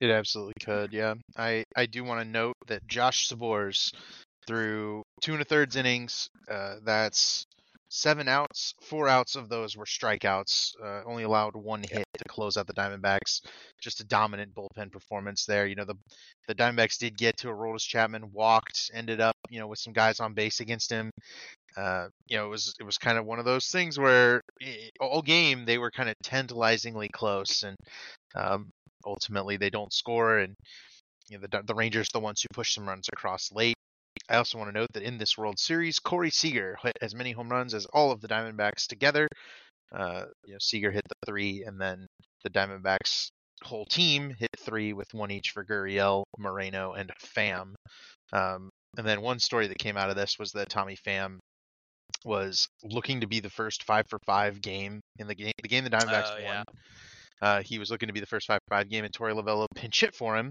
It 0.00 0.10
absolutely 0.10 0.54
could, 0.64 0.92
yeah. 0.94 1.14
I 1.36 1.64
I 1.76 1.84
do 1.86 2.02
want 2.04 2.22
to 2.22 2.28
note 2.28 2.54
that 2.68 2.86
Josh 2.88 3.28
Sborz 3.28 3.92
through 4.46 5.02
two 5.20 5.32
and 5.32 5.42
a 5.42 5.44
thirds 5.44 5.76
innings, 5.76 6.28
uh, 6.50 6.76
that's 6.84 7.44
seven 7.94 8.28
outs. 8.28 8.74
Four 8.82 9.08
outs 9.08 9.36
of 9.36 9.48
those 9.48 9.76
were 9.76 9.84
strikeouts. 9.84 10.72
Uh, 10.82 11.02
only 11.06 11.22
allowed 11.22 11.54
one 11.54 11.82
hit 11.88 12.06
to 12.18 12.24
close 12.28 12.56
out 12.56 12.66
the 12.66 12.74
Diamondbacks. 12.74 13.40
Just 13.80 14.00
a 14.00 14.04
dominant 14.04 14.52
bullpen 14.54 14.90
performance 14.90 15.44
there. 15.46 15.66
You 15.66 15.76
know 15.76 15.84
the 15.84 15.94
the 16.48 16.54
Diamondbacks 16.54 16.98
did 16.98 17.16
get 17.16 17.36
to 17.38 17.48
Aroldis 17.48 17.86
Chapman, 17.86 18.32
walked, 18.32 18.90
ended 18.92 19.20
up 19.20 19.36
you 19.48 19.60
know 19.60 19.68
with 19.68 19.78
some 19.78 19.92
guys 19.92 20.18
on 20.20 20.34
base 20.34 20.60
against 20.60 20.90
him. 20.90 21.10
Uh, 21.76 22.08
you 22.26 22.36
know 22.36 22.46
it 22.46 22.50
was 22.50 22.74
it 22.80 22.84
was 22.84 22.98
kind 22.98 23.16
of 23.16 23.26
one 23.26 23.38
of 23.38 23.44
those 23.44 23.68
things 23.68 23.98
where 23.98 24.42
it, 24.60 24.90
all 25.00 25.22
game 25.22 25.64
they 25.64 25.78
were 25.78 25.90
kind 25.90 26.08
of 26.08 26.16
tantalizingly 26.22 27.08
close, 27.08 27.62
and 27.62 27.76
um, 28.34 28.70
ultimately 29.06 29.56
they 29.56 29.70
don't 29.70 29.92
score 29.92 30.38
and. 30.38 30.54
You 31.30 31.38
know, 31.38 31.46
the, 31.50 31.62
the 31.62 31.74
Rangers 31.74 32.10
the 32.12 32.20
ones 32.20 32.42
who 32.42 32.48
push 32.52 32.74
some 32.74 32.86
runs 32.86 33.08
across 33.10 33.50
late. 33.50 33.73
I 34.28 34.36
also 34.36 34.58
want 34.58 34.72
to 34.72 34.78
note 34.78 34.88
that 34.94 35.02
in 35.02 35.18
this 35.18 35.36
World 35.36 35.58
Series, 35.58 35.98
Corey 35.98 36.30
Seager 36.30 36.78
hit 36.82 36.96
as 37.02 37.14
many 37.14 37.32
home 37.32 37.48
runs 37.50 37.74
as 37.74 37.86
all 37.86 38.10
of 38.10 38.20
the 38.20 38.28
Diamondbacks 38.28 38.86
together. 38.86 39.28
Uh, 39.94 40.24
you 40.46 40.52
know, 40.52 40.58
Seager 40.60 40.90
hit 40.90 41.02
the 41.08 41.26
three, 41.26 41.64
and 41.64 41.80
then 41.80 42.06
the 42.42 42.50
Diamondbacks 42.50 43.28
whole 43.62 43.84
team 43.86 44.34
hit 44.38 44.50
three 44.58 44.92
with 44.92 45.12
one 45.12 45.30
each 45.30 45.50
for 45.50 45.64
Gurriel, 45.64 46.24
Moreno, 46.38 46.92
and 46.92 47.10
Pham. 47.36 47.74
Um, 48.32 48.70
and 48.96 49.06
then 49.06 49.20
one 49.20 49.38
story 49.38 49.68
that 49.68 49.78
came 49.78 49.96
out 49.96 50.10
of 50.10 50.16
this 50.16 50.38
was 50.38 50.52
that 50.52 50.68
Tommy 50.68 50.96
Pham 51.06 51.38
was 52.24 52.66
looking 52.82 53.20
to 53.20 53.26
be 53.26 53.40
the 53.40 53.50
first 53.50 53.84
five 53.84 54.06
for 54.08 54.18
five 54.26 54.60
game 54.60 55.00
in 55.18 55.26
the 55.26 55.34
game. 55.34 55.52
The 55.62 55.68
game 55.68 55.84
the 55.84 55.90
Diamondbacks 55.90 56.34
Oh, 56.34 56.38
yeah. 56.38 56.56
won. 56.56 56.64
Uh, 57.42 57.62
he 57.62 57.78
was 57.78 57.90
looking 57.90 58.06
to 58.06 58.12
be 58.12 58.20
the 58.20 58.26
first 58.26 58.46
five 58.46 58.58
for 58.66 58.76
five 58.76 58.88
game, 58.88 59.04
and 59.04 59.12
Torey 59.12 59.34
Lovullo 59.34 59.66
pinch 59.74 60.00
hit 60.00 60.14
for 60.14 60.36
him. 60.36 60.50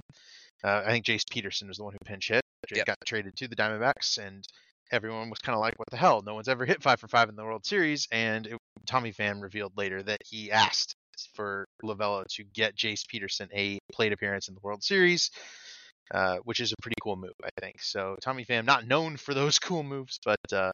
Uh, 0.63 0.83
I 0.85 0.91
think 0.91 1.05
Jace 1.05 1.23
Peterson 1.29 1.67
was 1.67 1.77
the 1.77 1.83
one 1.83 1.93
who 1.93 1.99
pinch 2.05 2.29
hit. 2.29 2.41
Yep. 2.71 2.85
got 2.85 2.97
traded 3.05 3.35
to 3.37 3.47
the 3.47 3.55
Diamondbacks, 3.55 4.17
and 4.17 4.45
everyone 4.91 5.29
was 5.29 5.39
kind 5.39 5.55
of 5.55 5.61
like, 5.61 5.77
"What 5.79 5.89
the 5.91 5.97
hell? 5.97 6.21
No 6.21 6.33
one's 6.35 6.47
ever 6.49 6.65
hit 6.65 6.81
five 6.83 6.99
for 6.99 7.07
five 7.07 7.29
in 7.29 7.35
the 7.35 7.43
World 7.43 7.65
Series." 7.65 8.07
And 8.11 8.47
it, 8.47 8.57
Tommy 8.85 9.11
Pham 9.11 9.41
revealed 9.41 9.73
later 9.77 10.01
that 10.03 10.21
he 10.25 10.51
asked 10.51 10.95
for 11.35 11.67
Lovullo 11.83 12.25
to 12.27 12.43
get 12.43 12.75
Jace 12.75 13.07
Peterson 13.07 13.49
a 13.53 13.79
plate 13.91 14.13
appearance 14.13 14.47
in 14.47 14.55
the 14.55 14.61
World 14.61 14.83
Series, 14.83 15.29
uh, 16.13 16.37
which 16.43 16.59
is 16.59 16.71
a 16.71 16.75
pretty 16.81 16.95
cool 17.01 17.15
move, 17.15 17.33
I 17.43 17.49
think. 17.61 17.81
So 17.81 18.15
Tommy 18.21 18.45
Pham, 18.45 18.65
not 18.65 18.87
known 18.87 19.17
for 19.17 19.33
those 19.33 19.59
cool 19.59 19.83
moves, 19.83 20.19
but 20.25 20.39
uh, 20.53 20.71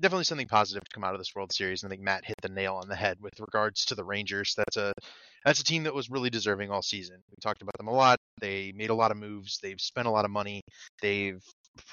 definitely 0.00 0.24
something 0.24 0.48
positive 0.48 0.84
to 0.84 0.94
come 0.94 1.04
out 1.04 1.14
of 1.14 1.20
this 1.20 1.34
World 1.34 1.52
Series. 1.52 1.84
I 1.84 1.88
think 1.88 2.02
Matt 2.02 2.24
hit 2.24 2.36
the 2.42 2.48
nail 2.48 2.74
on 2.76 2.88
the 2.88 2.96
head 2.96 3.18
with 3.20 3.38
regards 3.40 3.84
to 3.86 3.94
the 3.94 4.04
Rangers. 4.04 4.54
That's 4.56 4.76
a 4.76 4.92
that's 5.44 5.60
a 5.60 5.64
team 5.64 5.84
that 5.84 5.94
was 5.94 6.10
really 6.10 6.30
deserving 6.30 6.70
all 6.70 6.82
season. 6.82 7.16
We 7.30 7.36
talked 7.40 7.62
about 7.62 7.76
them 7.78 7.88
a 7.88 7.92
lot. 7.92 8.18
They 8.40 8.72
made 8.74 8.90
a 8.90 8.94
lot 8.94 9.10
of 9.10 9.16
moves. 9.16 9.58
They've 9.62 9.80
spent 9.80 10.08
a 10.08 10.10
lot 10.10 10.24
of 10.24 10.30
money. 10.30 10.62
They've 11.00 11.40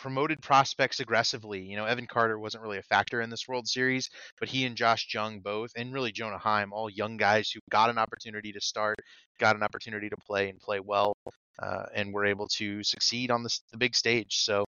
promoted 0.01 0.41
prospects 0.41 0.99
aggressively. 0.99 1.61
You 1.61 1.75
know, 1.75 1.85
Evan 1.85 2.07
Carter 2.07 2.39
wasn't 2.39 2.63
really 2.63 2.77
a 2.77 2.83
factor 2.83 3.21
in 3.21 3.29
this 3.29 3.47
World 3.47 3.67
Series, 3.67 4.09
but 4.39 4.49
he 4.49 4.65
and 4.65 4.75
Josh 4.75 5.07
Jung 5.13 5.39
both, 5.39 5.71
and 5.75 5.93
really 5.93 6.11
Jonah 6.11 6.37
Heim, 6.37 6.73
all 6.73 6.89
young 6.89 7.17
guys 7.17 7.49
who 7.51 7.59
got 7.69 7.89
an 7.89 7.97
opportunity 7.97 8.51
to 8.53 8.61
start, 8.61 8.97
got 9.39 9.55
an 9.55 9.63
opportunity 9.63 10.09
to 10.09 10.17
play 10.25 10.49
and 10.49 10.59
play 10.59 10.79
well, 10.79 11.13
uh, 11.61 11.83
and 11.93 12.13
were 12.13 12.25
able 12.25 12.47
to 12.47 12.83
succeed 12.83 13.31
on 13.31 13.43
the 13.43 13.77
big 13.77 13.95
stage. 13.95 14.37
So, 14.37 14.65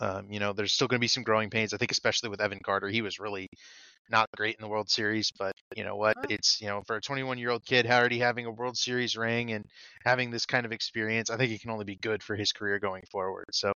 um, 0.00 0.26
you 0.30 0.40
know, 0.40 0.52
there's 0.52 0.72
still 0.72 0.88
going 0.88 0.98
to 0.98 1.04
be 1.04 1.08
some 1.08 1.22
growing 1.22 1.50
pains. 1.50 1.72
I 1.72 1.76
think, 1.76 1.92
especially 1.92 2.28
with 2.28 2.40
Evan 2.40 2.60
Carter, 2.64 2.88
he 2.88 3.02
was 3.02 3.20
really 3.20 3.48
not 4.10 4.28
great 4.36 4.56
in 4.56 4.62
the 4.62 4.68
World 4.68 4.90
Series, 4.90 5.32
but 5.38 5.54
you 5.76 5.84
know 5.84 5.96
what? 5.96 6.16
It's 6.28 6.60
you 6.60 6.66
know 6.66 6.82
for 6.86 6.96
a 6.96 7.00
21 7.00 7.38
year 7.38 7.50
old 7.50 7.64
kid 7.64 7.86
already 7.86 8.18
having 8.18 8.46
a 8.46 8.50
World 8.50 8.76
Series 8.76 9.16
ring 9.16 9.52
and 9.52 9.64
having 10.04 10.30
this 10.30 10.46
kind 10.46 10.66
of 10.66 10.72
experience, 10.72 11.30
I 11.30 11.36
think 11.36 11.52
it 11.52 11.60
can 11.60 11.70
only 11.70 11.84
be 11.84 11.96
good 11.96 12.22
for 12.22 12.36
his 12.36 12.52
career 12.52 12.78
going 12.78 13.02
forward. 13.10 13.46
So, 13.52 13.72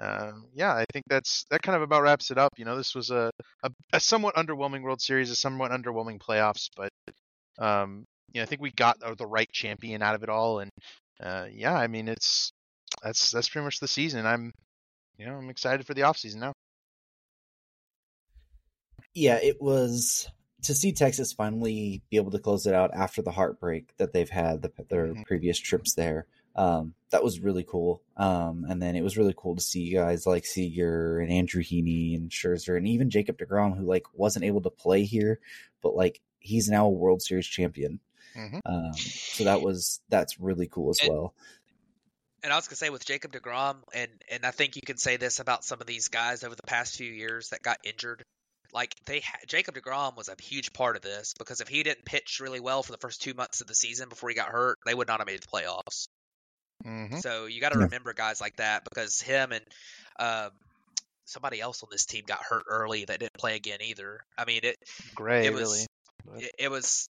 um, 0.00 0.46
yeah, 0.54 0.74
I 0.74 0.84
think 0.92 1.04
that's 1.08 1.44
that 1.50 1.62
kind 1.62 1.76
of 1.76 1.82
about 1.82 2.02
wraps 2.02 2.30
it 2.30 2.38
up. 2.38 2.52
You 2.56 2.64
know, 2.64 2.76
this 2.76 2.94
was 2.94 3.10
a 3.10 3.30
a, 3.62 3.70
a 3.92 4.00
somewhat 4.00 4.34
underwhelming 4.34 4.82
World 4.82 5.00
Series, 5.00 5.30
a 5.30 5.36
somewhat 5.36 5.70
underwhelming 5.70 6.18
playoffs, 6.18 6.68
but 6.76 6.90
um, 7.58 8.04
you 8.32 8.40
know, 8.40 8.42
I 8.44 8.46
think 8.46 8.60
we 8.60 8.72
got 8.72 9.02
uh, 9.02 9.14
the 9.14 9.26
right 9.26 9.50
champion 9.52 10.02
out 10.02 10.14
of 10.14 10.22
it 10.22 10.28
all, 10.28 10.60
and 10.60 10.70
uh, 11.22 11.46
yeah, 11.52 11.74
I 11.74 11.86
mean, 11.86 12.08
it's 12.08 12.52
that's 13.02 13.30
that's 13.30 13.48
pretty 13.48 13.64
much 13.64 13.80
the 13.80 13.88
season. 13.88 14.26
I'm 14.26 14.52
you 15.22 15.28
know 15.28 15.36
I'm 15.36 15.50
excited 15.50 15.86
for 15.86 15.94
the 15.94 16.02
off 16.02 16.18
season 16.18 16.40
now. 16.40 16.52
yeah, 19.14 19.38
it 19.42 19.60
was 19.60 20.28
to 20.62 20.74
see 20.74 20.92
Texas 20.92 21.32
finally 21.32 22.02
be 22.10 22.16
able 22.16 22.30
to 22.32 22.38
close 22.38 22.66
it 22.66 22.74
out 22.74 22.90
after 22.94 23.20
the 23.22 23.30
heartbreak 23.30 23.94
that 23.98 24.12
they've 24.12 24.30
had 24.30 24.62
the, 24.62 24.72
their 24.88 25.08
Mhm. 25.08 25.24
previous 25.26 25.58
trips 25.58 25.94
there. 25.94 26.26
Um, 26.56 26.94
that 27.10 27.22
was 27.22 27.40
really 27.40 27.64
cool. 27.64 28.02
Um, 28.16 28.64
and 28.68 28.80
then 28.80 28.94
it 28.96 29.02
was 29.02 29.16
really 29.18 29.34
cool 29.36 29.54
to 29.56 29.62
see 29.62 29.90
guys 29.92 30.26
like 30.26 30.46
Seager 30.46 31.18
and 31.18 31.30
Andrew 31.30 31.62
Heaney 31.62 32.16
and 32.16 32.30
Scherzer 32.30 32.76
and 32.76 32.86
even 32.88 33.10
Jacob 33.10 33.38
Degrom, 33.38 33.76
who 33.76 33.84
like 33.84 34.06
wasn't 34.14 34.44
able 34.44 34.60
to 34.62 34.70
play 34.70 35.04
here, 35.04 35.40
but 35.82 35.94
like 35.94 36.20
he's 36.38 36.68
now 36.68 36.86
a 36.86 36.90
World 36.90 37.22
Series 37.22 37.46
champion. 37.46 38.00
Mhm. 38.34 38.60
Um, 38.64 38.92
so 38.94 39.44
that 39.44 39.60
was 39.62 40.00
that's 40.08 40.40
really 40.40 40.66
cool 40.68 40.90
as 40.90 41.00
And- 41.00 41.10
well. 41.10 41.34
And 42.42 42.52
I 42.52 42.56
was 42.56 42.66
gonna 42.66 42.76
say 42.76 42.90
with 42.90 43.04
Jacob 43.04 43.32
Degrom, 43.32 43.76
and 43.94 44.10
and 44.30 44.44
I 44.44 44.50
think 44.50 44.76
you 44.76 44.82
can 44.84 44.96
say 44.96 45.16
this 45.16 45.38
about 45.40 45.64
some 45.64 45.80
of 45.80 45.86
these 45.86 46.08
guys 46.08 46.42
over 46.44 46.54
the 46.54 46.62
past 46.66 46.96
few 46.96 47.10
years 47.10 47.50
that 47.50 47.62
got 47.62 47.78
injured. 47.84 48.22
Like 48.72 48.94
they, 49.04 49.20
ha- 49.20 49.38
Jacob 49.46 49.74
Degrom 49.74 50.16
was 50.16 50.28
a 50.28 50.34
huge 50.42 50.72
part 50.72 50.96
of 50.96 51.02
this 51.02 51.34
because 51.38 51.60
if 51.60 51.68
he 51.68 51.82
didn't 51.82 52.04
pitch 52.06 52.38
really 52.40 52.58
well 52.60 52.82
for 52.82 52.90
the 52.92 52.98
first 52.98 53.20
two 53.22 53.34
months 53.34 53.60
of 53.60 53.66
the 53.66 53.74
season 53.74 54.08
before 54.08 54.30
he 54.30 54.34
got 54.34 54.48
hurt, 54.48 54.78
they 54.86 54.94
would 54.94 55.08
not 55.08 55.20
have 55.20 55.26
made 55.26 55.42
the 55.42 55.46
playoffs. 55.46 56.06
hmm 56.82 57.14
So 57.18 57.44
you 57.46 57.60
got 57.60 57.70
to 57.72 57.78
Yeah. 57.78 57.84
remember 57.84 58.14
guys 58.14 58.40
like 58.40 58.56
that 58.56 58.82
because 58.84 59.20
him 59.20 59.52
and 59.52 59.64
um, 60.18 60.50
somebody 61.26 61.60
else 61.60 61.82
on 61.82 61.90
this 61.92 62.06
team 62.06 62.24
got 62.26 62.40
hurt 62.42 62.64
early 62.66 63.04
that 63.04 63.20
didn't 63.20 63.34
play 63.34 63.56
again 63.56 63.78
either. 63.82 64.20
I 64.38 64.46
mean, 64.46 64.60
it 64.62 64.76
Gray 65.14 65.46
it 65.46 65.52
was 65.52 65.62
really. 65.62 65.86
but- 66.24 66.42
it, 66.42 66.52
it 66.58 66.70
was 66.70 67.08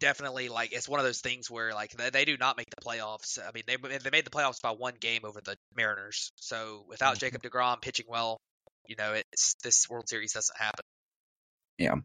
definitely 0.00 0.48
like 0.48 0.72
it's 0.72 0.88
one 0.88 1.00
of 1.00 1.06
those 1.06 1.20
things 1.20 1.50
where 1.50 1.72
like 1.74 1.92
they, 1.92 2.10
they 2.10 2.24
do 2.24 2.36
not 2.36 2.56
make 2.56 2.70
the 2.70 2.84
playoffs. 2.84 3.38
I 3.38 3.50
mean, 3.54 3.64
they 3.66 3.76
they 3.76 4.10
made 4.10 4.24
the 4.26 4.30
playoffs 4.30 4.60
by 4.60 4.72
one 4.72 4.94
game 5.00 5.24
over 5.24 5.40
the 5.40 5.56
Mariners. 5.76 6.32
So 6.36 6.84
without 6.88 7.16
Mhm. 7.16 7.20
Jacob 7.20 7.42
Degrom 7.42 7.80
pitching 7.82 8.06
well, 8.08 8.40
you 8.86 8.96
know 8.96 9.14
it's 9.14 9.54
this 9.62 9.88
World 9.88 10.08
Series 10.08 10.32
doesn't 10.32 10.56
happen. 10.58 10.84
Yeah. 11.78 11.96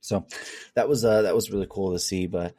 So 0.00 0.26
that 0.74 0.88
was 0.88 1.04
uh 1.04 1.22
that 1.22 1.34
was 1.34 1.50
really 1.50 1.66
cool 1.68 1.92
to 1.92 1.98
see. 1.98 2.26
But 2.26 2.54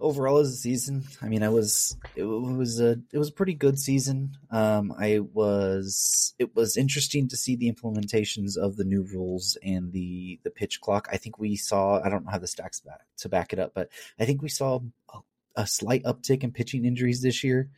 overall, 0.00 0.38
as 0.38 0.48
a 0.48 0.56
season, 0.56 1.04
I 1.22 1.28
mean, 1.28 1.42
I 1.42 1.48
was 1.48 1.96
it 2.14 2.24
was 2.24 2.80
a 2.80 3.00
it 3.12 3.18
was 3.18 3.28
a 3.28 3.32
pretty 3.32 3.54
good 3.54 3.78
season. 3.78 4.36
Um, 4.50 4.92
I 4.98 5.20
was 5.20 6.34
it 6.38 6.54
was 6.54 6.76
interesting 6.76 7.28
to 7.28 7.36
see 7.36 7.56
the 7.56 7.72
implementations 7.72 8.56
of 8.56 8.76
the 8.76 8.84
new 8.84 9.02
rules 9.02 9.56
and 9.62 9.92
the 9.92 10.40
the 10.44 10.50
pitch 10.50 10.80
clock. 10.80 11.08
I 11.10 11.16
think 11.16 11.38
we 11.38 11.56
saw 11.56 12.00
I 12.02 12.08
don't 12.08 12.30
have 12.30 12.40
the 12.40 12.46
stacks 12.46 12.80
back 12.80 13.00
to 13.18 13.28
back 13.28 13.52
it 13.52 13.58
up, 13.58 13.72
but 13.74 13.90
I 14.18 14.24
think 14.24 14.42
we 14.42 14.48
saw 14.48 14.80
a, 15.12 15.18
a 15.56 15.66
slight 15.66 16.04
uptick 16.04 16.44
in 16.44 16.52
pitching 16.52 16.84
injuries 16.84 17.22
this 17.22 17.42
year. 17.42 17.70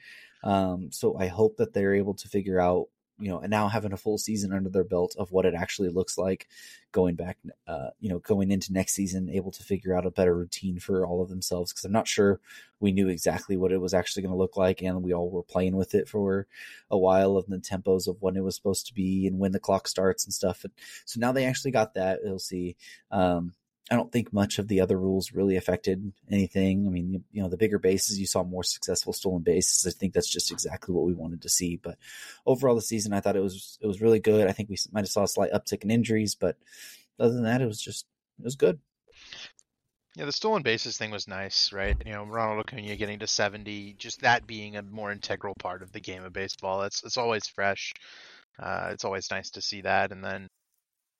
Um, 0.45 0.93
so 0.93 1.17
I 1.19 1.27
hope 1.27 1.57
that 1.57 1.73
they're 1.73 1.95
able 1.95 2.14
to 2.14 2.29
figure 2.29 2.61
out 2.61 2.89
you 3.19 3.29
know, 3.29 3.41
and 3.41 3.51
now 3.51 3.69
having 3.69 3.93
a 3.93 3.97
full 3.97 4.19
season 4.19 4.53
under 4.53 4.69
their 4.69 4.85
belt 4.85 5.14
of 5.19 5.33
what 5.33 5.47
it 5.47 5.55
actually 5.55 5.89
looks 5.89 6.19
like 6.19 6.49
going 6.93 7.14
back, 7.14 7.39
uh, 7.67 7.89
you 7.99 8.09
know, 8.09 8.19
going 8.19 8.51
into 8.51 8.73
next 8.73 8.93
season, 8.95 9.31
able 9.31 9.51
to 9.51 9.62
figure 9.62 9.97
out 9.97 10.07
a 10.07 10.11
better 10.11 10.37
routine 10.37 10.79
for 10.79 11.07
all 11.07 11.23
of 11.23 11.29
themselves. 11.29 11.73
Cause 11.73 11.85
I'm 11.85 11.93
not 11.93 12.09
sure 12.09 12.41
we 12.79 12.93
knew 12.93 13.09
exactly 13.09 13.57
what 13.57 13.73
it 13.73 13.81
was 13.81 13.95
actually 13.95 14.23
going 14.23 14.33
to 14.33 14.39
look 14.39 14.57
like. 14.57 14.83
And 14.83 15.03
we 15.03 15.14
all 15.14 15.31
were 15.31 15.43
playing 15.43 15.77
with 15.77 15.95
it 15.95 16.09
for 16.09 16.47
a 16.91 16.99
while 16.99 17.37
of 17.37 17.47
the 17.47 17.59
tempos 17.59 18.07
of 18.07 18.21
when 18.21 18.37
it 18.37 18.45
was 18.45 18.55
supposed 18.55 18.87
to 18.87 18.95
be 18.95 19.27
and 19.27 19.39
when 19.39 19.53
the 19.53 19.61
clock 19.61 19.89
starts 19.89 20.25
and 20.25 20.35
stuff. 20.35 20.64
And 20.64 20.73
so 21.05 21.19
now 21.19 21.33
they 21.33 21.47
actually 21.47 21.71
got 21.71 21.95
that. 21.95 22.21
We'll 22.23 22.39
see. 22.39 22.77
Um, 23.11 23.55
I 23.91 23.95
don't 23.95 24.11
think 24.11 24.32
much 24.32 24.59
of 24.59 24.66
the 24.66 24.80
other 24.80 24.99
rules 24.99 25.32
really 25.32 25.57
affected 25.57 26.12
anything. 26.28 26.87
I 26.87 26.91
mean, 26.91 27.24
you, 27.30 27.43
know, 27.43 27.49
the 27.49 27.57
bigger 27.57 27.78
bases, 27.78 28.18
you 28.18 28.26
saw 28.26 28.43
more 28.43 28.64
successful 28.64 29.12
stolen 29.12 29.43
bases. 29.43 29.87
I 29.87 29.97
think 29.97 30.12
that's 30.12 30.30
just 30.30 30.51
exactly 30.51 30.93
what 30.93 31.05
we 31.05 31.12
wanted 31.12 31.43
to 31.43 31.49
see. 31.49 31.76
But 31.76 31.97
overall, 32.45 32.74
the 32.74 32.82
season, 32.82 33.12
I 33.12 33.20
thought 33.20 33.37
it 33.37 33.43
was 33.43 33.78
it 33.80 33.87
was 33.87 34.01
really 34.01 34.18
good. 34.18 34.49
I 34.49 34.53
think 34.53 34.68
we 34.68 34.76
might 34.91 35.05
have 35.05 35.11
saw 35.11 35.22
a 35.22 35.28
slight 35.28 35.53
uptick 35.53 35.84
in 35.84 35.93
injuries, 35.93 36.34
but 36.34 36.57
other 37.20 37.32
than 37.32 37.45
that, 37.45 37.62
it 37.62 37.66
was 37.66 37.80
just 37.80 38.07
it 38.41 38.45
was 38.45 38.57
good. 38.57 38.80
Yeah, 40.16 40.24
the 40.24 40.32
stolen 40.32 40.62
bases 40.62 40.97
thing 40.97 41.11
was 41.11 41.28
nice, 41.28 41.72
right? 41.72 41.97
You 42.05 42.12
know, 42.12 42.24
Ronald 42.24 42.61
Acuna 42.61 42.97
getting 42.97 43.18
to 43.18 43.26
70, 43.26 43.97
just 43.99 44.22
that 44.22 44.47
being 44.47 44.76
a 44.76 44.82
more 44.82 45.12
integral 45.12 45.55
part 45.59 45.82
of 45.82 45.93
the 45.93 46.01
game 46.01 46.24
of 46.24 46.32
baseball. 46.32 46.82
It's 46.82 47.05
it's 47.05 47.18
always 47.18 47.47
fresh. 47.47 47.93
Uh, 48.59 48.89
it's 48.93 49.05
always 49.05 49.30
nice 49.30 49.51
to 49.51 49.61
see 49.61 49.82
that. 49.82 50.12
And 50.12 50.24
then 50.24 50.49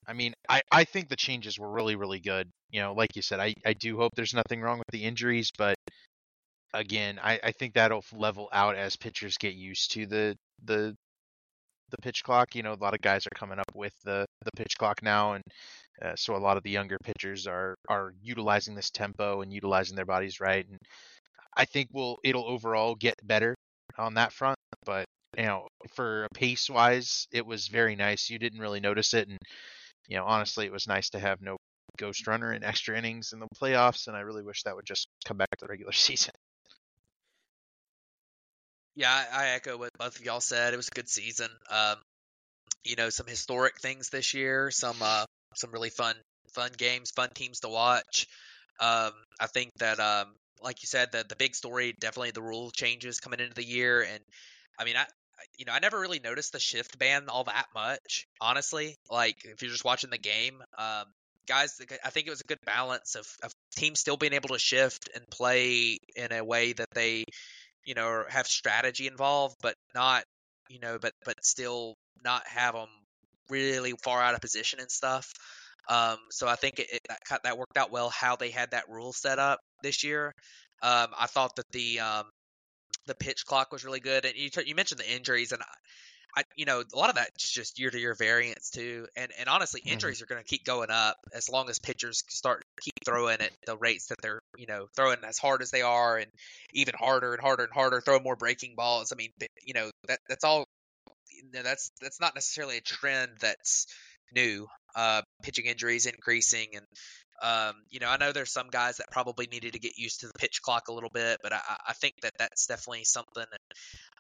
I 0.09 0.13
mean, 0.13 0.35
I, 0.49 0.63
I 0.71 0.85
think 0.85 1.09
the 1.09 1.17
changes 1.17 1.59
were 1.59 1.71
really, 1.71 1.97
really 1.97 2.21
good. 2.21 2.49
You 2.71 2.81
know, 2.81 2.93
like 2.93 3.17
you 3.17 3.23
said, 3.23 3.41
I, 3.41 3.55
I 3.65 3.73
do 3.73 3.97
hope 3.97 4.13
there's 4.15 4.35
nothing 4.35 4.61
wrong 4.61 4.79
with 4.79 4.89
the 4.93 5.05
injuries, 5.05 5.51
but 5.57 5.77
again, 6.75 7.19
I, 7.23 7.41
I 7.43 7.53
think 7.53 7.75
that'll 7.75 8.05
level 8.13 8.49
out 8.53 8.77
as 8.77 8.97
pitchers 8.97 9.37
get 9.39 9.55
used 9.55 9.93
to 9.93 10.07
the 10.07 10.37
the 10.65 10.95
the 11.91 11.99
pitch 12.03 12.23
clock. 12.25 12.55
You 12.55 12.63
know, 12.63 12.75
a 12.75 12.83
lot 12.83 12.95
of 12.95 13.01
guys 13.01 13.27
are 13.27 13.39
coming 13.39 13.59
up 13.59 13.73
with 13.75 13.95
the 14.05 14.27
the 14.45 14.53
pitch 14.57 14.77
clock 14.79 15.03
now, 15.03 15.35
and 15.35 15.45
uh, 16.03 16.15
so 16.17 16.37
a 16.37 16.39
lot 16.39 16.57
of 16.57 16.63
the 16.63 16.71
younger 16.71 16.99
pitchers 17.05 17.47
are 17.47 17.77
are 17.89 18.13
utilizing 18.23 18.75
this 18.75 18.91
tempo 18.91 19.43
and 19.43 19.53
utilizing 19.53 19.97
their 19.97 20.07
bodies 20.07 20.41
right. 20.41 20.67
And 20.69 20.79
I 21.57 21.65
think 21.65 21.89
we'll 21.93 22.19
it'll 22.25 22.47
overall 22.49 22.95
get 22.95 23.17
better 23.25 23.55
on 23.99 24.15
that 24.15 24.33
front. 24.33 24.59
But 24.85 25.07
you 25.39 25.45
know, 25.45 25.69
for 25.95 26.29
pace 26.35 26.71
wise, 26.71 27.27
it 27.33 27.47
was 27.47 27.69
very 27.69 27.97
nice. 27.97 28.31
You 28.31 28.39
didn't 28.39 28.61
really 28.61 28.81
notice 28.81 29.15
it, 29.15 29.29
and 29.29 29.39
you 30.09 30.17
know, 30.17 30.25
honestly, 30.25 30.67
it 30.67 30.73
was 30.73 30.87
nice 30.87 31.11
to 31.11 31.19
have 31.19 31.41
no 31.41 31.57
ghost 31.97 32.27
runner 32.27 32.53
in 32.53 32.63
extra 32.63 32.97
innings 32.97 33.33
in 33.33 33.41
the 33.41 33.49
playoffs, 33.61 34.07
and 34.07 34.17
I 34.17 34.21
really 34.21 34.43
wish 34.43 34.63
that 34.63 34.77
would 34.77 34.87
just 34.87 35.09
come 35.25 35.37
back 35.37 35.51
to 35.51 35.65
the 35.65 35.69
regular 35.69 35.93
season. 35.93 36.35
Yeah, 38.95 39.25
I, 39.31 39.49
echo 39.49 39.77
what 39.77 39.91
both 39.99 40.19
of 40.19 40.25
y'all 40.25 40.41
said. 40.41 40.73
It 40.73 40.79
was 40.79 40.89
a 40.89 40.95
good 40.95 41.09
season. 41.09 41.51
Um, 41.71 41.97
you 42.83 42.97
know, 42.97 43.11
some 43.11 43.27
historic 43.27 43.79
things 43.79 44.09
this 44.09 44.33
year, 44.33 44.71
some 44.71 44.97
uh, 45.03 45.27
some 45.55 45.71
really 45.71 45.91
fun 45.91 46.15
fun 46.55 46.71
games, 46.79 47.11
fun 47.11 47.29
teams 47.35 47.61
to 47.61 47.69
watch. 47.69 48.27
Um, 48.81 49.13
I 49.39 49.47
think 49.53 49.73
that, 49.79 50.01
um, 50.01 50.35
like 50.63 50.83
you 50.83 50.87
said, 50.87 51.13
the 51.13 51.25
the 51.29 51.37
big 51.37 51.55
story 51.55 51.95
definitely 52.01 52.31
the 52.31 52.43
rule 52.43 52.71
changes 52.71 53.21
coming 53.21 53.41
into 53.41 53.55
the 53.55 53.65
year, 53.65 54.03
and 54.03 54.21
I 54.79 54.85
mean, 54.85 54.97
I 54.97 55.05
you 55.59 55.65
know, 55.65 55.73
I 55.73 55.79
never 55.79 56.01
really 56.01 56.21
noticed 56.21 56.53
the 56.53 56.61
shift 56.61 56.99
ban 56.99 57.25
all 57.29 57.45
that 57.45 57.67
much, 57.75 58.27
honestly. 58.41 58.97
Like, 59.11 59.37
if 59.45 59.63
you're 59.63 59.71
just 59.71 59.85
watching 59.85 60.11
the 60.11 60.19
game, 60.19 60.63
um, 60.79 61.05
guys, 61.47 61.81
I 62.05 62.11
think 62.11 62.27
it 62.27 62.31
was 62.31 62.41
a 62.41 62.49
good 62.49 62.61
balance 62.65 63.15
of, 63.15 63.27
of 63.43 63.53
teams 63.77 64.01
still 64.01 64.17
being 64.17 64.33
able 64.33 64.51
to 64.51 64.59
shift 64.59 65.09
and 65.15 65.25
play 65.31 65.99
in 66.15 66.33
a 66.33 66.45
way 66.45 66.73
that 66.73 66.89
they, 66.95 67.25
you 67.85 67.95
know, 67.95 68.25
have 68.29 68.47
strategy 68.47 69.07
involved, 69.07 69.57
but 69.63 69.75
not, 69.95 70.25
you 70.69 70.81
know, 70.81 70.99
but 71.01 71.13
but 71.25 71.37
still 71.45 71.95
not 72.25 72.43
have 72.47 72.75
them 72.75 72.89
really 73.49 73.93
far 74.03 74.21
out 74.21 74.35
of 74.35 74.41
position 74.41 74.81
and 74.81 74.91
stuff. 74.91 75.33
Um, 75.89 76.17
so 76.31 76.49
I 76.49 76.57
think 76.57 76.81
it, 76.81 76.89
it 76.93 77.01
that, 77.31 77.43
that 77.45 77.59
worked 77.59 77.77
out 77.77 77.93
well 77.93 78.11
how 78.11 78.37
they 78.37 78.51
had 78.51 78.73
that 78.73 78.89
rule 78.89 79.13
set 79.13 79.39
up 79.39 79.61
this 79.83 80.03
year. 80.03 80.33
Um, 80.83 81.09
I 81.19 81.27
thought 81.27 81.57
that 81.57 81.71
the 81.73 82.01
um, 82.01 82.25
the 83.07 83.15
pitch 83.15 83.47
clock 83.47 83.73
was 83.73 83.85
really 83.85 84.01
good, 84.01 84.25
and 84.25 84.35
you 84.37 84.51
you 84.65 84.75
mentioned 84.75 85.01
the 85.01 85.15
injuries, 85.15 85.53
and 85.53 85.63
I, 85.63 86.41
I 86.41 86.45
you 86.57 86.67
know, 86.67 86.81
a 86.81 86.97
lot 86.97 87.09
of 87.09 87.17
that 87.17 87.31
is 87.39 87.51
just 87.51 87.79
year 87.79 87.91
to 87.91 87.99
year 87.99 88.15
variance 88.15 88.71
too. 88.71 89.07
And 89.17 89.31
and 89.39 89.49
honestly, 89.49 89.81
mm-hmm. 89.81 89.93
injuries 89.93 90.19
mm-hmm. 90.19 90.25
are 90.25 90.35
going 90.35 90.45
to 90.45 90.49
keep 90.49 90.65
going 90.65 90.91
up 90.91 91.17
as 91.35 91.49
long 91.49 91.71
as 91.71 91.79
pitchers 91.79 92.25
start 92.29 92.65
keep 92.81 92.95
throwing 93.05 93.41
at 93.41 93.51
the 93.67 93.77
rates 93.77 94.09
that 94.09 94.19
they're 94.23 94.41
you 94.57 94.67
know 94.67 94.87
throwing 94.95 95.19
as 95.27 95.39
hard 95.39 95.63
as 95.63 95.71
they 95.71 95.83
are, 95.83 96.19
and 96.19 96.31
even 96.73 96.95
harder 96.99 97.33
and 97.33 97.41
harder 97.41 97.65
and 97.65 97.73
harder, 97.73 98.01
throw 98.01 98.19
more 98.19 98.37
breaking 98.37 98.75
balls. 98.77 99.13
I 99.13 99.17
mean, 99.17 99.31
you 99.65 99.75
know 99.75 99.91
that 100.09 100.21
that's 100.29 100.45
all. 100.45 100.67
You 101.31 101.51
know, 101.53 101.63
that's 101.63 101.91
that's 102.01 102.21
not 102.21 102.35
necessarily 102.35 102.79
a 102.79 102.81
trend 102.81 103.33
that's 103.41 103.87
new. 104.35 104.67
Uh, 104.95 105.21
pitching 105.43 105.67
injuries 105.67 106.07
increasing, 106.07 106.69
and 106.75 106.87
um, 107.43 107.75
you 107.91 108.01
know, 108.01 108.09
I 108.09 108.17
know 108.17 108.33
there's 108.33 108.53
some 108.53 108.69
guys 108.71 108.99
that 108.99 109.07
probably 109.11 109.47
needed 109.47 109.73
to 109.75 109.79
get 109.79 109.99
used 109.99 110.21
to 110.21 110.27
the 110.27 110.33
pitch 110.39 110.63
clock 110.63 110.89
a 110.89 110.93
little 110.93 111.11
bit, 111.11 111.39
but 111.43 111.53
I, 111.53 111.61
I 111.89 111.93
think 111.93 112.15
that 112.23 112.33
that's 112.39 112.67
definitely 112.67 113.05
something. 113.05 113.45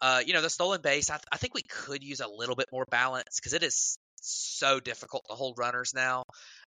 uh, 0.00 0.20
you 0.24 0.34
know, 0.34 0.42
the 0.42 0.50
stolen 0.50 0.80
base, 0.82 1.10
I, 1.10 1.18
I 1.32 1.36
think 1.36 1.54
we 1.54 1.62
could 1.62 2.02
use 2.02 2.20
a 2.20 2.28
little 2.28 2.56
bit 2.56 2.66
more 2.72 2.84
balance 2.90 3.38
because 3.38 3.52
it 3.52 3.62
is 3.62 3.98
so 4.20 4.80
difficult 4.80 5.24
to 5.28 5.34
hold 5.34 5.58
runners 5.58 5.92
now. 5.94 6.24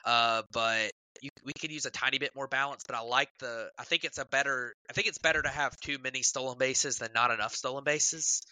Uh, 0.04 0.42
but 0.52 0.92
you, 1.20 1.30
we 1.44 1.52
could 1.52 1.70
use 1.70 1.86
a 1.86 1.90
tiny 1.90 2.18
bit 2.18 2.30
more 2.34 2.48
balance. 2.48 2.82
But 2.86 2.96
I 2.96 3.00
like 3.00 3.28
the. 3.38 3.68
I 3.78 3.84
think 3.84 4.04
it's 4.04 4.18
a 4.18 4.24
better. 4.24 4.74
I 4.90 4.92
think 4.92 5.06
it's 5.08 5.18
better 5.18 5.42
to 5.42 5.48
have 5.48 5.76
too 5.80 5.98
many 6.02 6.22
stolen 6.22 6.58
bases 6.58 6.98
than 6.98 7.10
not 7.14 7.30
enough 7.30 7.54
stolen 7.54 7.84
bases. 7.84 8.42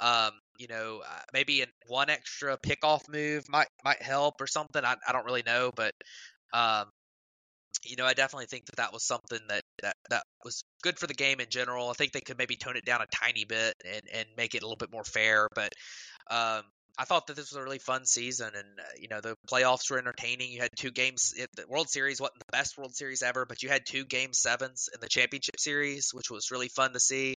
Um, 0.00 0.32
you 0.58 0.66
know, 0.68 1.02
uh, 1.06 1.20
maybe 1.32 1.64
one 1.86 2.10
extra 2.10 2.56
pickoff 2.58 3.08
move 3.08 3.48
might 3.48 3.68
might 3.84 4.02
help 4.02 4.40
or 4.40 4.46
something. 4.46 4.84
I, 4.84 4.96
I 5.06 5.12
don't 5.12 5.24
really 5.24 5.42
know, 5.44 5.70
but 5.74 5.92
um, 6.52 6.86
you 7.84 7.96
know, 7.96 8.04
I 8.04 8.14
definitely 8.14 8.46
think 8.46 8.66
that 8.66 8.76
that 8.76 8.92
was 8.92 9.04
something 9.04 9.40
that, 9.48 9.62
that 9.82 9.96
that 10.10 10.22
was 10.44 10.62
good 10.82 10.98
for 10.98 11.06
the 11.06 11.14
game 11.14 11.40
in 11.40 11.48
general. 11.48 11.88
I 11.88 11.94
think 11.94 12.12
they 12.12 12.20
could 12.20 12.38
maybe 12.38 12.56
tone 12.56 12.76
it 12.76 12.84
down 12.84 13.00
a 13.00 13.06
tiny 13.06 13.44
bit 13.44 13.74
and, 13.84 14.02
and 14.12 14.26
make 14.36 14.54
it 14.54 14.62
a 14.62 14.66
little 14.66 14.76
bit 14.76 14.92
more 14.92 15.04
fair. 15.04 15.48
But 15.54 15.72
um, 16.30 16.62
I 16.98 17.04
thought 17.04 17.28
that 17.28 17.36
this 17.36 17.50
was 17.50 17.58
a 17.58 17.62
really 17.62 17.78
fun 17.78 18.04
season, 18.04 18.50
and 18.54 18.66
uh, 18.78 18.82
you 19.00 19.08
know, 19.08 19.20
the 19.20 19.36
playoffs 19.50 19.90
were 19.90 19.98
entertaining. 19.98 20.50
You 20.52 20.60
had 20.60 20.70
two 20.76 20.90
games. 20.90 21.32
The 21.56 21.64
World 21.68 21.88
Series 21.88 22.20
wasn't 22.20 22.40
the 22.40 22.52
best 22.52 22.76
World 22.76 22.94
Series 22.94 23.22
ever, 23.22 23.46
but 23.46 23.62
you 23.62 23.68
had 23.68 23.86
two 23.86 24.04
Game 24.04 24.32
Sevens 24.32 24.88
in 24.92 25.00
the 25.00 25.08
Championship 25.08 25.58
Series, 25.58 26.10
which 26.12 26.30
was 26.30 26.50
really 26.50 26.68
fun 26.68 26.92
to 26.92 27.00
see. 27.00 27.34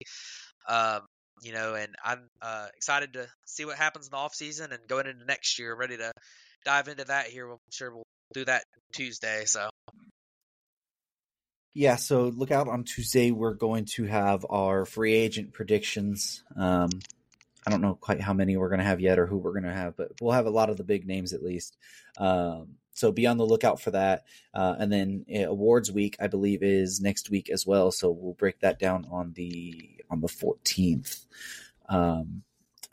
Um, 0.68 1.02
you 1.42 1.54
know, 1.54 1.76
and 1.76 1.96
I'm 2.04 2.30
uh, 2.42 2.68
excited 2.76 3.14
to 3.14 3.28
see 3.46 3.66
what 3.66 3.78
happens 3.78 4.08
in 4.08 4.12
the 4.12 4.18
off 4.18 4.36
season 4.36 4.72
and 4.72 4.88
going 4.88 5.08
into 5.08 5.26
next 5.26 5.60
year. 5.60 5.76
Ready 5.76 5.98
to 5.98 6.12
dive 6.66 6.88
into 6.88 7.06
that 7.06 7.28
here. 7.28 7.50
I'm 7.50 7.58
sure 7.72 7.94
we'll 7.94 8.04
do 8.34 8.46
that 8.46 8.64
Tuesday. 8.94 9.44
So 9.46 9.70
yeah, 11.74 11.96
so 11.96 12.26
look 12.26 12.52
out 12.52 12.68
on 12.68 12.84
Tuesday. 12.84 13.32
We're 13.32 13.56
going 13.56 13.86
to 13.96 14.06
have 14.06 14.46
our 14.50 14.86
free 14.86 15.14
agent 15.14 15.54
predictions. 15.54 16.44
Um, 16.56 16.90
I 17.66 17.72
don't 17.72 17.82
know 17.82 17.96
quite 17.96 18.22
how 18.22 18.34
many 18.34 18.58
we're 18.58 18.70
going 18.70 18.80
to 18.80 18.86
have 18.86 19.00
yet 19.00 19.18
or 19.18 19.26
who 19.26 19.38
we're 19.38 19.54
going 19.54 19.64
to 19.64 19.74
have, 19.74 19.96
but 19.96 20.12
we'll 20.22 20.34
have 20.34 20.46
a 20.46 20.52
lot 20.52 20.70
of 20.70 20.78
the 20.78 20.84
big 20.84 21.08
names 21.08 21.34
at 21.34 21.44
least. 21.44 21.78
Um, 22.18 22.76
so 22.94 23.12
be 23.12 23.26
on 23.26 23.38
the 23.38 23.46
lookout 23.46 23.82
for 23.82 23.92
that. 23.92 24.26
Uh, 24.54 24.76
and 24.78 24.92
then 24.92 25.26
uh, 25.34 25.50
awards 25.50 25.92
week, 25.92 26.16
I 26.20 26.28
believe, 26.28 26.62
is 26.62 27.02
next 27.02 27.30
week 27.30 27.50
as 27.50 27.66
well. 27.66 27.92
So 27.92 28.12
we'll 28.12 28.34
break 28.34 28.60
that 28.60 28.80
down 28.80 29.08
on 29.10 29.34
the 29.34 29.90
on 30.12 30.22
the 30.22 30.28
fourteenth. 30.28 31.26
Um, 31.90 32.44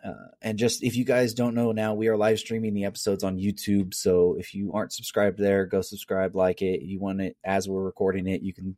uh, 0.05 0.29
and 0.41 0.59
just 0.59 0.83
if 0.83 0.97
you 0.97 1.05
guys 1.05 1.35
don't 1.35 1.55
know 1.55 1.73
now, 1.73 1.95
we 1.95 2.09
are 2.09 2.17
live 2.17 2.39
streaming 2.39 2.75
the 2.75 2.85
episodes 2.85 3.25
on 3.25 3.39
YouTube. 3.39 3.95
So 3.95 4.37
if 4.39 4.55
you 4.55 4.73
aren't 4.73 4.93
subscribed 4.93 5.39
there, 5.39 5.67
go 5.67 5.83
subscribe, 5.83 6.35
like 6.35 6.63
it. 6.63 6.83
You 6.83 6.99
want 7.01 7.21
it 7.21 7.37
as 7.45 7.69
we're 7.69 7.83
recording 7.83 8.27
it, 8.27 8.43
you 8.43 8.55
can 8.55 8.77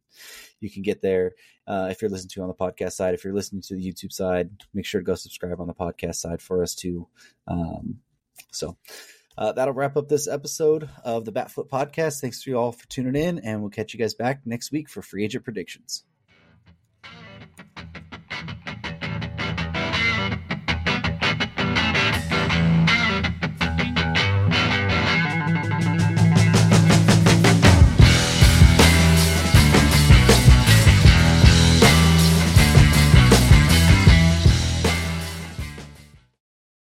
you 0.60 0.70
can 0.70 0.82
get 0.82 1.02
there. 1.02 1.32
Uh, 1.66 1.88
if 1.90 2.02
you're 2.02 2.10
listening 2.10 2.30
to 2.30 2.42
on 2.42 2.48
the 2.48 2.54
podcast 2.54 2.92
side, 2.92 3.14
if 3.14 3.24
you're 3.24 3.34
listening 3.34 3.62
to 3.62 3.74
the 3.74 3.84
YouTube 3.84 4.12
side, 4.12 4.50
make 4.74 4.84
sure 4.84 5.00
to 5.00 5.04
go 5.04 5.14
subscribe 5.14 5.60
on 5.60 5.68
the 5.68 5.74
podcast 5.74 6.16
side 6.16 6.42
for 6.42 6.62
us 6.62 6.74
too. 6.74 7.06
Um, 7.46 7.98
so 8.50 8.76
uh, 9.38 9.52
that'll 9.52 9.74
wrap 9.74 9.96
up 9.96 10.08
this 10.08 10.28
episode 10.28 10.88
of 11.04 11.24
the 11.24 11.32
Batflip 11.32 11.68
Podcast. 11.68 12.20
Thanks 12.20 12.42
to 12.42 12.50
you 12.50 12.58
all 12.58 12.72
for 12.72 12.86
tuning 12.88 13.16
in, 13.16 13.38
and 13.38 13.60
we'll 13.60 13.70
catch 13.70 13.94
you 13.94 14.00
guys 14.00 14.14
back 14.14 14.42
next 14.44 14.72
week 14.72 14.88
for 14.88 15.02
free 15.02 15.24
agent 15.24 15.44
predictions. 15.44 16.04